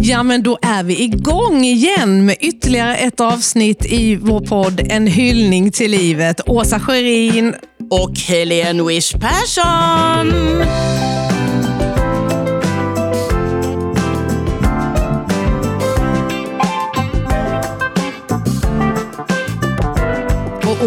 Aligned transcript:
Ja, 0.00 0.22
men 0.22 0.42
då 0.42 0.58
är 0.62 0.82
vi 0.82 1.02
igång 1.02 1.64
igen 1.64 2.26
med 2.26 2.36
ytterligare 2.40 2.96
ett 2.96 3.20
avsnitt 3.20 3.84
i 3.84 4.16
vår 4.16 4.40
podd 4.40 4.80
En 4.90 5.06
hyllning 5.06 5.70
till 5.70 5.90
livet. 5.90 6.40
Åsa 6.46 6.80
Sjörin 6.80 7.54
och 7.90 8.18
Helene 8.18 8.82
Wish 8.82 9.12
Persson. 9.12 10.32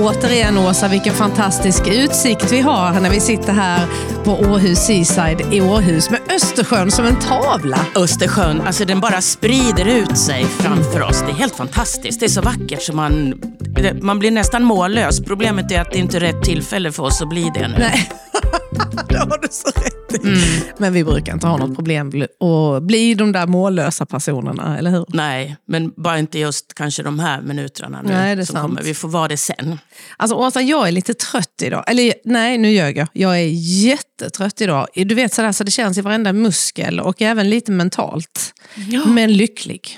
Återigen 0.01 0.57
Åsa, 0.57 0.87
vilken 0.87 1.13
fantastisk 1.13 1.87
utsikt 1.87 2.51
vi 2.51 2.61
har 2.61 2.99
när 2.99 3.09
vi 3.09 3.19
sitter 3.19 3.53
här 3.53 3.85
på 4.23 4.31
Åhus 4.31 4.79
Seaside 4.79 5.53
i 5.53 5.61
Åhus 5.61 6.09
med 6.09 6.19
Östersjön 6.35 6.91
som 6.91 7.05
en 7.05 7.15
tavla. 7.15 7.85
Östersjön, 7.95 8.61
alltså 8.61 8.85
den 8.85 8.99
bara 8.99 9.21
sprider 9.21 9.85
ut 9.85 10.17
sig 10.17 10.45
framför 10.45 11.01
oss. 11.01 11.21
Det 11.21 11.31
är 11.31 11.35
helt 11.35 11.55
fantastiskt. 11.55 12.19
Det 12.19 12.25
är 12.25 12.29
så 12.29 12.41
vackert 12.41 12.81
så 12.81 12.95
man, 12.95 13.41
man 14.01 14.19
blir 14.19 14.31
nästan 14.31 14.63
mållös. 14.63 15.19
Problemet 15.19 15.71
är 15.71 15.81
att 15.81 15.91
det 15.91 15.97
inte 15.97 16.17
är 16.17 16.21
rätt 16.21 16.43
tillfälle 16.43 16.91
för 16.91 17.03
oss 17.03 17.21
att 17.21 17.29
bli 17.29 17.51
det 17.53 17.67
nu. 17.67 17.75
Nej. 17.79 18.11
Det 19.09 19.17
har 19.17 19.37
du 19.41 19.47
så 19.51 19.67
rätt 19.67 20.23
mm. 20.23 20.39
Men 20.77 20.93
vi 20.93 21.03
brukar 21.03 21.33
inte 21.33 21.47
ha 21.47 21.57
något 21.57 21.75
problem 21.75 22.07
att 22.39 22.83
bli 22.83 23.13
de 23.13 23.31
där 23.31 23.47
mållösa 23.47 24.05
personerna, 24.05 24.77
eller 24.77 24.91
hur? 24.91 25.05
Nej, 25.07 25.57
men 25.67 25.93
bara 25.97 26.19
inte 26.19 26.39
just 26.39 26.73
kanske 26.73 27.03
de 27.03 27.19
här 27.19 27.41
minuterna 27.41 28.01
nu. 28.01 28.13
Nej, 28.13 28.35
det 28.35 28.41
är 28.41 28.45
sant. 28.45 28.61
Kommer. 28.61 28.81
Vi 28.81 28.93
får 28.93 29.07
vara 29.07 29.27
det 29.27 29.37
sen. 29.37 29.79
Alltså 30.17 30.35
Åsa, 30.35 30.61
jag 30.61 30.87
är 30.87 30.91
lite 30.91 31.13
trött 31.13 31.61
idag. 31.61 31.83
Eller 31.87 32.13
nej, 32.25 32.57
nu 32.57 32.71
ljög 32.71 32.97
jag. 32.97 33.07
Jag 33.13 33.39
är 33.39 33.47
jättetrött 33.83 34.61
idag. 34.61 34.87
Du 34.93 35.15
vet 35.15 35.33
sådär 35.33 35.51
så 35.51 35.63
det 35.63 35.71
känns 35.71 35.97
i 35.97 36.01
varenda 36.01 36.33
muskel 36.33 36.99
och 36.99 37.21
även 37.21 37.49
lite 37.49 37.71
mentalt. 37.71 38.53
Ja. 38.75 39.05
Men 39.05 39.33
lycklig. 39.33 39.97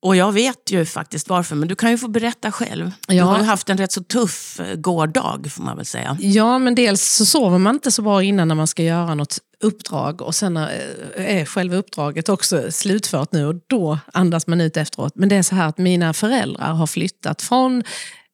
Och 0.00 0.16
jag 0.16 0.32
vet 0.32 0.70
ju 0.70 0.84
faktiskt 0.84 1.28
varför, 1.28 1.56
men 1.56 1.68
du 1.68 1.74
kan 1.74 1.90
ju 1.90 1.98
få 1.98 2.08
berätta 2.08 2.52
själv. 2.52 2.90
Ja. 3.08 3.14
Du 3.14 3.20
har 3.22 3.38
ju 3.38 3.44
haft 3.44 3.70
en 3.70 3.78
rätt 3.78 3.92
så 3.92 4.02
tuff 4.02 4.60
eh, 4.60 4.74
gårdag 4.74 5.46
får 5.50 5.62
man 5.62 5.76
väl 5.76 5.86
säga. 5.86 6.16
Ja, 6.20 6.58
men 6.58 6.74
dels 6.74 7.02
så 7.02 7.24
sover 7.24 7.58
man 7.58 7.74
inte 7.74 7.90
så 7.90 8.02
bra 8.02 8.22
innan 8.22 8.48
när 8.48 8.54
man 8.54 8.66
ska 8.66 8.82
göra 8.82 9.14
något 9.14 9.38
uppdrag 9.62 10.22
och 10.22 10.34
sen 10.34 10.56
eh, 10.56 10.68
är 11.16 11.44
själva 11.44 11.76
uppdraget 11.76 12.28
också 12.28 12.72
slutfört 12.72 13.32
nu 13.32 13.46
och 13.46 13.54
då 13.66 13.98
andas 14.12 14.46
man 14.46 14.60
ut 14.60 14.76
efteråt. 14.76 15.12
Men 15.14 15.28
det 15.28 15.36
är 15.36 15.42
så 15.42 15.54
här 15.54 15.68
att 15.68 15.78
mina 15.78 16.12
föräldrar 16.12 16.72
har 16.72 16.86
flyttat 16.86 17.42
från 17.42 17.82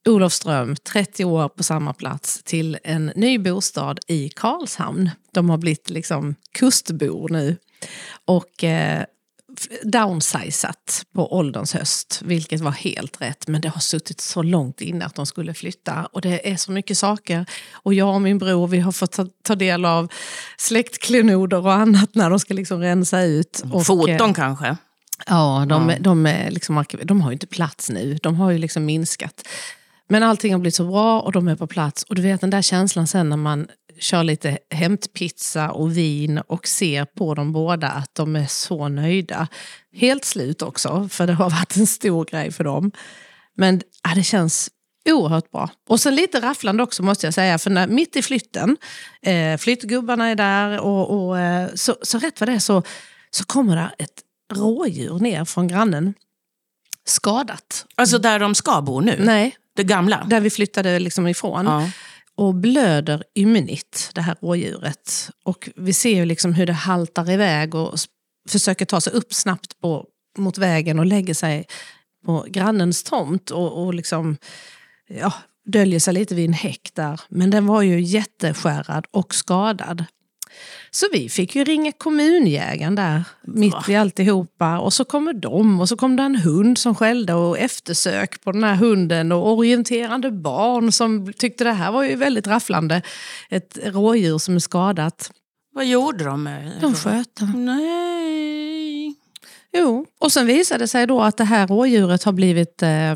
Olofström, 0.09 0.77
30 0.77 1.25
år 1.25 1.49
på 1.49 1.63
samma 1.63 1.93
plats, 1.93 2.43
till 2.45 2.79
en 2.85 3.13
ny 3.17 3.39
bostad 3.39 3.99
i 4.09 4.29
Karlshamn. 4.29 5.11
De 5.33 5.51
har 5.51 5.59
blivit 5.59 5.91
liksom 5.91 6.35
kustbor 6.53 7.29
nu. 7.29 7.57
Och 8.25 8.65
eh, 8.65 9.05
downsizat 9.83 11.05
på 11.15 11.37
ålderns 11.37 11.75
höst, 11.75 12.21
vilket 12.25 12.61
var 12.61 12.71
helt 12.71 13.21
rätt. 13.21 13.49
Men 13.49 13.61
det 13.61 13.69
har 13.69 13.81
suttit 13.81 14.21
så 14.21 14.43
långt 14.43 14.81
inne 14.81 15.05
att 15.05 15.15
de 15.15 15.27
skulle 15.27 15.55
flytta. 15.55 16.09
Och 16.13 16.21
det 16.21 16.51
är 16.53 16.57
så 16.57 16.73
mycket 16.73 16.99
saker. 16.99 17.47
Och 17.73 17.95
jag 17.95 18.15
och 18.15 18.23
min 18.23 18.39
bror 18.39 18.67
vi 18.67 18.81
har 18.81 18.93
fått 18.93 19.13
ta, 19.13 19.27
ta 19.43 19.55
del 19.55 19.85
av 19.85 20.13
släktklenoder 20.59 21.67
och 21.67 21.73
annat 21.73 22.15
när 22.15 22.31
de 22.31 22.39
ska 22.39 22.55
liksom 22.55 22.81
rensa 22.81 23.23
ut. 23.23 23.63
Och, 23.73 23.87
Foton 23.87 24.31
eh, 24.31 24.35
kanske? 24.35 24.77
Ja, 25.27 25.67
de, 25.69 25.89
ja. 25.89 25.97
De, 26.01 26.23
de, 26.25 26.47
liksom, 26.51 26.85
de 27.03 27.21
har 27.21 27.31
ju 27.31 27.35
inte 27.35 27.47
plats 27.47 27.91
nu. 27.91 28.19
De 28.23 28.37
har 28.37 28.51
ju 28.51 28.59
liksom 28.59 28.85
minskat. 28.85 29.43
Men 30.09 30.23
allting 30.23 30.53
har 30.53 30.59
blivit 30.59 30.75
så 30.75 30.85
bra 30.85 31.21
och 31.21 31.33
de 31.33 31.49
är 31.49 31.57
på 31.57 31.67
plats. 31.67 32.03
Och 32.03 32.15
du 32.15 32.23
vet 32.23 32.41
den 32.41 32.51
där 32.51 32.63
känslan 32.63 33.07
sen 33.07 33.29
när 33.29 33.37
man 33.37 33.67
kör 33.99 34.25
lite 34.25 34.59
hämtpizza 34.71 35.71
och 35.71 35.97
vin 35.97 36.39
och 36.39 36.69
ser 36.69 37.05
på 37.05 37.35
dem 37.35 37.53
båda 37.53 37.89
att 37.89 38.15
de 38.15 38.37
är 38.37 38.47
så 38.47 38.89
nöjda. 38.89 39.49
Helt 39.93 40.25
slut 40.25 40.63
också, 40.63 41.09
för 41.11 41.27
det 41.27 41.33
har 41.33 41.51
varit 41.51 41.77
en 41.77 41.87
stor 41.87 42.25
grej 42.25 42.53
för 42.53 42.65
dem. 42.65 42.93
Men 43.57 43.83
ja, 44.03 44.15
det 44.15 44.23
känns 44.23 44.71
oerhört 45.09 45.51
bra. 45.51 45.71
Och 45.89 46.01
sen 46.01 46.15
lite 46.15 46.41
rafflande 46.41 46.83
också 46.83 47.03
måste 47.03 47.27
jag 47.27 47.35
säga, 47.35 47.59
för 47.59 47.71
när, 47.71 47.87
mitt 47.87 48.17
i 48.17 48.23
flytten, 48.23 48.77
eh, 49.23 49.59
flyttgubbarna 49.59 50.29
är 50.29 50.35
där 50.35 50.81
och, 50.81 51.27
och 51.27 51.39
eh, 51.39 51.69
så, 51.75 51.97
så 52.03 52.19
rätt 52.19 52.41
vad 52.41 52.49
det 52.49 52.53
är 52.53 52.59
så, 52.59 52.83
så 53.31 53.45
kommer 53.45 53.77
det 53.77 53.91
ett 53.99 54.23
rådjur 54.53 55.19
ner 55.19 55.45
från 55.45 55.69
grannen. 55.69 56.15
Skadat. 57.07 57.87
Alltså 57.95 58.19
där 58.19 58.39
de 58.39 58.55
ska 58.55 58.81
bo 58.81 59.01
nu? 59.01 59.17
Nej. 59.19 59.57
Det 59.77 59.85
gamla? 59.85 60.25
Där 60.27 60.41
vi 60.41 60.51
flyttade 60.51 60.99
liksom 60.99 61.29
ifrån. 61.29 61.67
Ja 61.67 61.91
och 62.37 62.55
blöder 62.55 63.25
ymnigt, 63.35 64.11
det 64.15 64.21
här 64.21 64.37
rådjuret. 64.41 65.31
Och 65.45 65.71
vi 65.77 65.93
ser 65.93 66.15
ju 66.15 66.25
liksom 66.25 66.55
hur 66.55 66.67
det 66.67 66.73
haltar 66.73 67.31
iväg 67.31 67.75
och 67.75 67.99
försöker 68.49 68.85
ta 68.85 69.01
sig 69.01 69.13
upp 69.13 69.35
snabbt 69.35 69.81
på, 69.81 70.07
mot 70.39 70.59
vägen 70.59 70.99
och 70.99 71.07
lägger 71.07 71.35
sig 71.35 71.67
på 72.27 72.47
grannens 72.49 73.03
tomt 73.03 73.51
och, 73.51 73.85
och 73.85 73.95
liksom, 73.95 74.37
ja, 75.09 75.33
döljer 75.65 76.01
sig 76.01 76.15
lite 76.15 76.35
vid 76.35 76.45
en 76.45 76.53
häck 76.53 76.91
där. 76.95 77.21
Men 77.29 77.51
den 77.51 77.67
var 77.67 77.83
ju 77.83 78.01
jätteskärrad 78.01 79.07
och 79.11 79.35
skadad. 79.35 80.05
Så 80.91 81.07
vi 81.13 81.29
fick 81.29 81.57
ju 81.57 81.65
ringa 81.65 81.93
kommunjägaren 81.93 82.95
där 82.95 83.25
mitt 83.43 83.89
i 83.89 83.97
alltihopa. 83.97 84.79
Och 84.79 84.93
så 84.93 85.05
kommer 85.05 85.33
de 85.33 85.81
och 85.81 85.89
så 85.89 85.97
kom 85.97 86.17
det 86.17 86.23
en 86.23 86.37
hund 86.37 86.79
som 86.79 86.95
skällde 86.95 87.35
och 87.35 87.59
eftersök 87.59 88.45
på 88.45 88.53
den 88.53 88.65
här 88.65 88.75
hunden 88.75 89.33
och 89.33 89.53
orienterande 89.53 90.31
barn 90.31 90.93
som 90.93 91.33
tyckte 91.33 91.65
det 91.65 91.73
här 91.73 91.93
var 91.93 92.03
ju 92.03 92.17
väldigt 92.17 92.47
rafflande. 92.47 93.03
Ett 93.51 93.79
rådjur 93.83 94.39
som 94.39 94.55
är 94.55 94.59
skadat. 94.59 95.31
Vad 95.75 95.87
gjorde 95.87 96.25
de 96.25 96.71
De 96.81 96.95
sköt 96.95 97.41
Nej. 97.55 99.15
Jo, 99.73 100.07
och 100.19 100.33
sen 100.33 100.47
visade 100.47 100.85
det 100.85 100.89
sig 100.89 101.07
då 101.07 101.21
att 101.21 101.37
det 101.37 101.45
här 101.45 101.67
rådjuret 101.67 102.25
har 102.25 102.33
blivit 102.33 102.83
eh, 102.83 103.15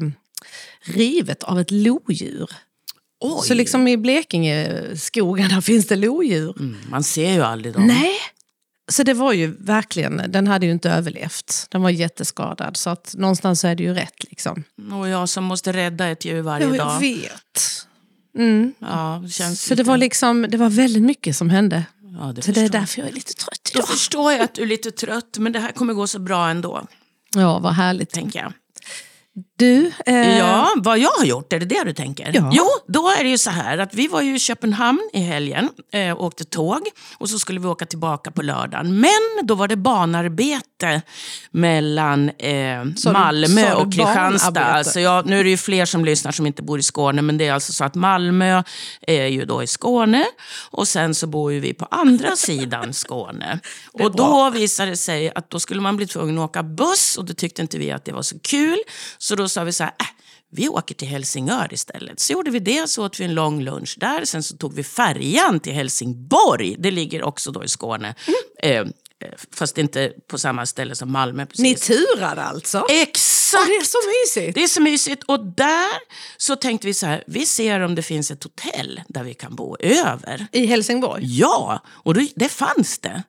rivet 0.81 1.43
av 1.43 1.61
ett 1.61 1.71
lodjur. 1.71 2.51
Oj. 3.21 3.47
Så 3.49 3.55
liksom 3.55 3.89
i 3.89 3.97
Blekingeskogarna 3.97 5.63
finns 5.63 5.87
det 5.87 5.97
lodjur. 5.97 6.55
Mm, 6.59 6.77
man 6.91 7.05
ser 7.05 7.33
ju 7.33 7.43
aldrig 7.43 7.75
dem. 7.75 7.87
Nej. 7.87 8.13
Så 8.91 9.03
det 9.03 9.15
var 9.15 9.33
ju 9.33 9.57
verkligen, 9.59 10.23
den 10.29 10.47
hade 10.47 10.67
ju 10.67 10.73
inte 10.73 10.91
överlevt. 10.91 11.67
Den 11.71 11.83
var 11.83 11.91
jätteskadad. 11.91 12.77
Så 12.77 12.91
att 12.91 13.15
någonstans 13.19 13.65
är 13.65 13.75
det 13.75 13.83
ju 13.83 13.95
rätt 13.95 14.25
liksom. 14.25 14.65
Och 14.93 15.09
jag 15.09 15.29
som 15.29 15.45
måste 15.45 15.73
rädda 15.73 16.07
ett 16.07 16.25
djur 16.25 16.43
varje 16.43 16.67
dag. 16.67 16.77
Jag 16.77 17.01
vet. 17.01 17.87
Mm. 18.39 18.75
Ja, 18.79 19.21
det 19.25 19.31
känns 19.31 19.63
så 19.63 19.75
det 19.75 19.83
var, 19.83 19.97
liksom, 19.97 20.47
det 20.49 20.57
var 20.57 20.69
väldigt 20.69 21.03
mycket 21.03 21.37
som 21.37 21.51
hände. 21.51 21.85
Ja, 22.21 22.33
det 22.33 22.43
så 22.43 22.53
det 22.53 22.61
är 22.61 22.69
därför 22.69 23.01
jag 23.01 23.09
är 23.09 23.13
lite 23.13 23.35
trött 23.35 23.71
idag. 23.73 23.83
Då 23.83 23.87
förstår 23.87 24.33
jag 24.33 24.41
att 24.41 24.55
du 24.55 24.63
är 24.63 24.67
lite 24.67 24.91
trött, 24.91 25.37
men 25.39 25.53
det 25.53 25.59
här 25.61 25.73
kommer 25.73 25.95
gå 25.95 26.07
så 26.07 26.19
bra 26.19 26.49
ändå. 26.49 26.87
Ja, 27.35 27.59
vad 27.59 27.73
härligt. 27.73 28.11
Tänker 28.11 28.39
jag. 28.39 28.53
Du, 29.57 29.93
eh... 30.07 30.39
Ja, 30.39 30.69
vad 30.77 30.99
jag 30.99 31.11
har 31.11 31.25
gjort, 31.25 31.53
är 31.53 31.61
det 31.61 31.67
det 31.67 31.85
du 31.85 31.93
tänker? 31.93 32.31
Ja. 32.35 32.51
Jo, 32.53 32.67
då 32.87 33.09
är 33.09 33.25
det 33.25 33.31
ju 33.31 33.39
så 33.39 33.51
här 33.51 33.79
att 33.79 33.95
vi 33.95 34.09
var 34.09 34.21
ju 34.23 34.35
i 34.35 34.39
Köpenhamn 34.39 35.11
i 35.13 35.21
helgen, 35.21 35.71
eh, 35.93 36.21
åkte 36.21 36.45
tåg 36.45 36.81
och 37.19 37.31
så 37.31 37.39
skulle 37.39 37.61
vi 37.61 37.67
åka 37.67 37.87
tillbaka 37.87 38.31
på 38.31 38.43
lördagen. 38.43 39.01
Men 39.01 39.47
då 39.47 39.55
var 39.55 39.69
det 39.69 39.77
banarbete 39.77 41.03
mellan 41.51 42.29
eh, 42.29 42.85
Malmö 43.13 43.75
och 43.75 43.93
Kristianstad. 43.93 44.65
Alltså, 44.65 45.01
ja, 45.01 45.23
nu 45.27 45.41
är 45.41 45.45
det 45.45 45.51
ju 45.51 45.57
fler 45.57 45.85
som 45.85 46.05
lyssnar 46.05 46.33
som 46.33 46.47
inte 46.47 46.63
bor 46.63 46.79
i 46.79 46.83
Skåne, 46.83 47.23
men 47.23 47.39
det 47.39 47.47
är 47.47 47.53
alltså 47.53 47.73
så 47.73 47.85
att 47.85 47.95
Malmö 47.95 48.63
är 49.01 49.27
ju 49.27 49.45
då 49.45 49.63
i 49.63 49.67
Skåne 49.67 50.25
och 50.71 50.89
sen 50.89 51.15
så 51.15 51.27
bor 51.27 51.53
ju 51.53 51.61
vi 51.61 51.75
på 51.75 51.85
andra 51.91 52.31
sidan 52.37 52.95
Skåne. 52.95 53.61
Och 53.93 54.17
då 54.17 54.51
visade 54.51 54.91
det 54.91 54.97
sig 54.97 55.33
att 55.35 55.51
då 55.51 55.61
skulle 55.61 55.81
man 55.81 55.97
bli 55.97 56.07
tvungen 56.07 56.39
att 56.39 56.45
åka 56.45 56.63
buss 56.63 57.17
och 57.19 57.25
då 57.25 57.35
tyckte 57.35 57.63
inte 57.63 57.79
vi 57.79 57.91
att 57.91 58.05
det 58.05 58.13
var 58.13 58.23
så 58.23 58.39
kul. 58.39 58.79
Så 59.29 59.35
då 59.35 59.49
sa 59.49 59.65
vi 59.65 59.73
så 59.73 59.85
här, 59.85 59.93
äh, 60.01 60.07
vi 60.51 60.69
åker 60.69 60.95
till 60.95 61.09
Helsingör 61.09 61.75
istället. 61.75 62.21
Så 62.21 62.33
gjorde 62.33 62.51
vi 62.51 62.59
det, 62.59 62.91
så 62.91 63.05
åt 63.05 63.21
vi 63.21 63.25
en 63.25 63.35
lång 63.35 63.63
lunch 63.63 63.97
där. 64.01 64.25
Sen 64.25 64.43
så 64.43 64.57
tog 64.57 64.75
vi 64.75 64.85
färjan 64.85 65.61
till 65.61 65.73
Helsingborg. 65.73 66.77
Det 66.79 66.91
ligger 66.91 67.23
också 67.23 67.51
då 67.51 67.65
i 67.65 67.69
Skåne. 67.69 68.15
Mm. 68.63 68.93
Eh, 69.21 69.31
fast 69.53 69.79
inte 69.79 70.13
på 70.31 70.39
samma 70.39 70.67
ställe 70.67 70.95
som 70.95 71.13
Malmö. 71.13 71.47
Precis. 71.47 71.63
Ni 71.63 71.75
turade 71.75 72.43
alltså? 72.43 72.87
Exakt! 72.91 73.63
Och 73.63 73.69
det 73.69 73.77
är 73.77 73.85
så 73.85 73.99
mysigt. 74.39 74.55
Det 74.55 74.63
är 74.63 74.69
så 74.69 74.81
mysigt. 74.81 75.23
Och 75.27 75.47
där 75.47 75.99
så 76.37 76.57
tänkte 76.57 76.87
vi 76.87 76.95
så 76.95 77.07
här, 77.07 77.25
vi 77.27 77.47
ser 77.47 77.81
om 77.81 77.95
det 77.95 78.03
finns 78.03 78.31
ett 78.31 78.45
hotell 78.45 79.01
där 79.09 79.25
vi 79.25 79.35
kan 79.35 79.55
bo 79.55 79.77
över. 79.81 80.47
I 80.53 80.67
Helsingborg? 80.67 81.23
Ja, 81.25 81.83
och 81.87 82.15
då, 82.15 82.27
det 82.35 82.49
fanns 82.49 82.99
det. 82.99 83.23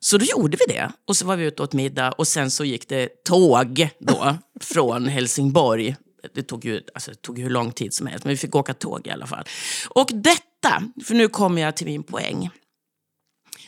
Så 0.00 0.18
då 0.18 0.24
gjorde 0.24 0.56
vi 0.66 0.74
det. 0.74 0.92
Och 1.06 1.16
så 1.16 1.26
var 1.26 1.36
vi 1.36 1.44
ute 1.44 1.62
åt 1.62 1.72
middag 1.72 2.12
och 2.12 2.28
sen 2.28 2.50
så 2.50 2.64
gick 2.64 2.88
det 2.88 3.24
tåg 3.24 3.88
då 3.98 4.36
från 4.60 5.08
Helsingborg. 5.08 5.96
Det 6.34 6.42
tog, 6.42 6.64
ju, 6.64 6.82
alltså, 6.94 7.10
det 7.10 7.22
tog 7.22 7.38
hur 7.38 7.50
lång 7.50 7.72
tid 7.72 7.94
som 7.94 8.06
helst, 8.06 8.24
men 8.24 8.30
vi 8.30 8.36
fick 8.36 8.54
åka 8.54 8.74
tåg 8.74 9.06
i 9.06 9.10
alla 9.10 9.26
fall. 9.26 9.44
Och 9.88 10.10
detta, 10.12 10.82
för 11.04 11.14
nu 11.14 11.28
kommer 11.28 11.62
jag 11.62 11.76
till 11.76 11.86
min 11.86 12.02
poäng. 12.02 12.50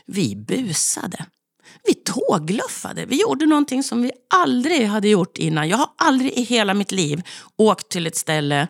Vi 0.07 0.37
busade. 0.37 1.27
Vi 1.85 1.95
tågluffade. 1.95 3.07
Vi 3.07 3.21
gjorde 3.21 3.47
någonting 3.47 3.83
som 3.83 4.03
vi 4.03 4.13
aldrig 4.35 4.87
hade 4.87 5.09
gjort 5.09 5.39
innan. 5.39 5.69
Jag 5.69 5.77
har 5.77 5.91
aldrig 5.99 6.33
i 6.33 6.43
hela 6.43 6.75
mitt 6.75 6.93
liv 6.93 7.23
åkt 7.57 7.89
till 7.89 8.07
ett 8.07 8.17
ställe 8.17 8.69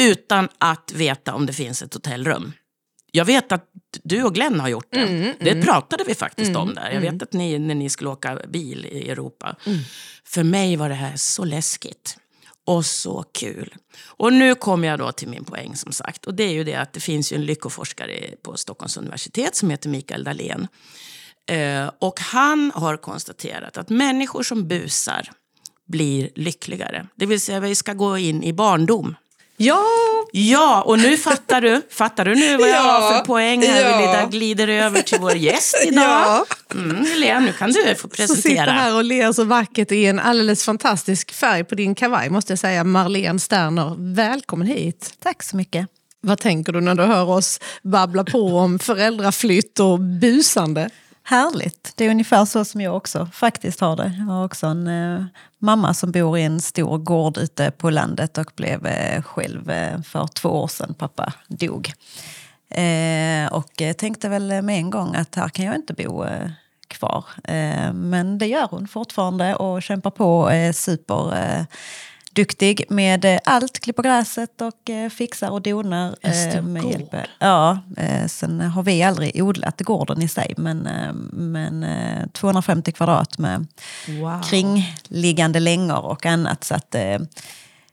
utan 0.00 0.48
att 0.58 0.92
veta 0.92 1.34
om 1.34 1.46
det 1.46 1.52
finns 1.52 1.82
ett 1.82 1.94
hotellrum. 1.94 2.52
Jag 3.18 3.24
vet 3.24 3.52
att 3.52 3.64
du 4.02 4.22
och 4.22 4.34
Glenn 4.34 4.60
har 4.60 4.68
gjort 4.68 4.88
det. 4.90 5.00
Mm, 5.00 5.34
det 5.40 5.50
mm. 5.50 5.64
pratade 5.64 6.04
vi 6.04 6.14
faktiskt 6.14 6.48
Mm, 6.48 6.62
om 6.62 6.74
där. 6.74 6.90
Jag 6.90 7.00
vet 7.00 7.22
att 7.22 7.32
ni, 7.32 7.58
när 7.58 7.74
ni 7.74 7.90
skulle 7.90 8.10
åka 8.10 8.38
bil 8.48 8.86
i 8.86 9.10
Europa. 9.10 9.56
Mm. 9.66 9.78
För 10.24 10.42
mig 10.42 10.76
var 10.76 10.88
det 10.88 10.94
här 10.94 11.16
så 11.16 11.44
läskigt. 11.44 12.16
Och 12.66 12.86
så 12.86 13.24
kul. 13.32 13.74
Och 14.06 14.32
nu 14.32 14.54
kommer 14.54 14.88
jag 14.88 14.98
då 14.98 15.12
till 15.12 15.28
min 15.28 15.44
poäng 15.44 15.76
som 15.76 15.92
sagt. 15.92 16.26
Och 16.26 16.34
det 16.34 16.42
är 16.42 16.52
ju 16.52 16.64
det 16.64 16.74
att 16.74 16.92
det 16.92 17.00
finns 17.00 17.32
ju 17.32 17.36
en 17.36 17.44
lyckoforskare 17.44 18.34
på 18.42 18.56
Stockholms 18.56 18.96
universitet 18.96 19.56
som 19.56 19.70
heter 19.70 19.88
Mikael 19.88 20.24
Dahlén. 20.24 20.68
Eh, 21.50 21.90
och 21.98 22.20
han 22.20 22.72
har 22.74 22.96
konstaterat 22.96 23.78
att 23.78 23.88
människor 23.88 24.42
som 24.42 24.68
busar 24.68 25.30
blir 25.86 26.30
lyckligare. 26.34 27.06
Det 27.14 27.26
vill 27.26 27.40
säga 27.40 27.60
vi 27.60 27.74
ska 27.74 27.92
gå 27.92 28.18
in 28.18 28.42
i 28.42 28.52
barndom. 28.52 29.14
Ja, 29.60 29.84
Ja, 30.32 30.82
och 30.82 30.98
nu 30.98 31.16
fattar 31.16 31.60
du. 31.60 31.82
Fattar 31.90 32.24
du 32.24 32.34
nu 32.34 32.56
vad 32.56 32.68
jag 32.68 32.76
Ja, 32.76 32.80
har 32.82 33.18
för 33.18 33.24
poäng 33.24 33.62
här? 33.62 33.80
ja. 33.90 33.98
Vi 33.98 34.02
glider- 34.04 34.30
glider 34.30 34.68
över 34.68 35.02
till 35.02 35.18
vår 35.20 35.36
gäst 35.36 35.76
idag. 35.86 36.04
Ja. 36.04 36.46
Mm, 36.74 37.04
Helene, 37.06 37.40
nu 37.40 37.52
kan 37.52 37.70
du 37.72 37.82
få 37.94 38.00
som 38.00 38.10
sitter 38.10 38.26
presentera. 38.26 38.70
här 38.70 38.94
och 38.96 39.04
ler 39.04 39.32
så 39.32 39.44
vackert 39.44 39.92
i 39.92 40.06
en 40.06 40.18
alldeles 40.18 40.64
fantastisk 40.64 41.32
färg 41.34 41.64
på 41.64 41.74
din 41.74 41.94
kavaj 41.94 42.30
måste 42.30 42.52
jag 42.52 42.58
säga. 42.58 42.84
Marlene 42.84 43.38
Sterner, 43.38 44.14
välkommen 44.14 44.66
hit. 44.66 45.12
Tack 45.22 45.42
så 45.42 45.56
mycket. 45.56 45.86
Vad 46.20 46.38
tänker 46.38 46.72
du 46.72 46.80
när 46.80 46.94
du 46.94 47.02
hör 47.02 47.28
oss 47.28 47.60
babbla 47.82 48.24
på 48.24 48.56
om 48.58 48.78
föräldraflytt 48.78 49.80
och 49.80 49.98
busande? 50.00 50.90
Härligt. 51.28 51.92
Det 51.96 52.04
är 52.04 52.10
ungefär 52.10 52.44
så 52.44 52.64
som 52.64 52.80
jag 52.80 52.96
också 52.96 53.26
faktiskt 53.32 53.80
har 53.80 53.96
det. 53.96 54.14
Jag 54.18 54.24
har 54.24 54.44
också 54.44 54.66
en 54.66 54.86
eh, 54.86 55.24
mamma 55.58 55.94
som 55.94 56.12
bor 56.12 56.38
i 56.38 56.42
en 56.42 56.60
stor 56.60 56.98
gård 56.98 57.38
ute 57.38 57.70
på 57.70 57.90
landet 57.90 58.38
och 58.38 58.52
blev 58.56 58.86
eh, 58.86 59.22
själv 59.22 59.70
eh, 59.70 60.02
för 60.02 60.26
två 60.26 60.48
år 60.48 60.68
sedan. 60.68 60.94
Pappa 60.94 61.32
dog. 61.48 61.92
Eh, 62.70 63.52
och 63.52 63.82
eh, 63.82 63.92
tänkte 63.92 64.28
väl 64.28 64.62
med 64.62 64.76
en 64.78 64.90
gång 64.90 65.14
att 65.14 65.34
här 65.34 65.48
kan 65.48 65.64
jag 65.64 65.74
inte 65.74 65.94
bo 65.94 66.24
eh, 66.24 66.50
kvar. 66.88 67.24
Eh, 67.44 67.92
men 67.92 68.38
det 68.38 68.46
gör 68.46 68.68
hon 68.70 68.88
fortfarande 68.88 69.54
och 69.54 69.82
kämpar 69.82 70.10
på 70.10 70.40
och 70.40 70.52
är 70.52 70.72
super 70.72 71.36
eh, 71.36 71.64
duktig 72.38 72.84
med 72.88 73.24
eh, 73.24 73.38
allt, 73.44 73.80
klipper 73.80 74.02
gräset 74.02 74.60
och 74.60 74.90
eh, 74.90 75.08
fixar 75.10 75.50
och 75.50 75.62
donar. 75.62 76.16
Eh, 76.20 76.62
med 76.62 76.84
hjälp. 76.84 77.14
Ja, 77.38 77.78
sen 78.28 78.60
har 78.60 78.82
vi 78.82 79.02
aldrig 79.02 79.42
odlat 79.42 79.80
gården 79.80 80.22
i 80.22 80.28
sig 80.28 80.54
men, 80.56 80.78
men 81.32 81.82
eh, 81.82 82.26
250 82.32 82.92
kvadrat 82.92 83.38
med 83.38 83.66
Wow. 84.08 84.42
kringliggande 84.42 85.60
längor 85.60 86.04
och 86.04 86.26
annat. 86.26 86.64
Så 86.64 86.74
att, 86.74 86.94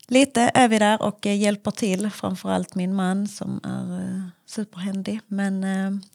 lite 0.07 0.51
är 0.53 0.67
vi 0.67 0.79
där 0.79 1.01
och 1.01 1.25
hjälper 1.25 1.71
till, 1.71 2.09
framförallt 2.09 2.75
min 2.75 2.95
man 2.95 3.27
som 3.27 3.59
är 3.63 4.31
superhändig. 4.49 5.19
Men, 5.27 5.65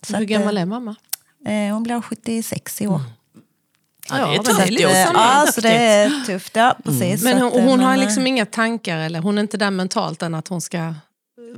så 0.03 0.17
Hur 0.17 0.25
gammal 0.25 0.59
är 0.59 0.67
mamma? 0.67 0.95
hon 1.73 1.83
blir 1.83 2.01
76 2.01 2.81
i 2.83 2.87
år. 2.87 3.01
Ja, 4.19 4.27
det 4.27 4.35
är 4.35 4.39
tufft. 4.43 4.59
det 4.69 4.83
är 4.83 4.89
Så 4.89 5.01
eh, 5.01 5.07
samma. 5.07 5.19
ja, 5.19 5.53
så 5.53 5.61
det 5.61 5.69
är 5.73 6.25
tufft. 6.27 6.57
Ja, 6.57 6.77
precis. 6.85 7.25
Men 7.25 7.39
Så 7.39 7.45
hon, 7.45 7.63
hon 7.63 7.81
har 7.81 7.91
men, 7.91 7.99
eh, 7.99 8.05
liksom 8.05 8.27
inga 8.27 8.47
tankar, 8.47 8.99
eller 8.99 9.21
hon 9.21 9.39
är 9.39 9.43
inte 9.43 9.57
där 9.57 9.71
mentalt 9.71 10.23
än 10.23 10.35
att 10.35 10.49
hon 10.49 10.61
ska 10.61 10.79
eh, 10.79 10.93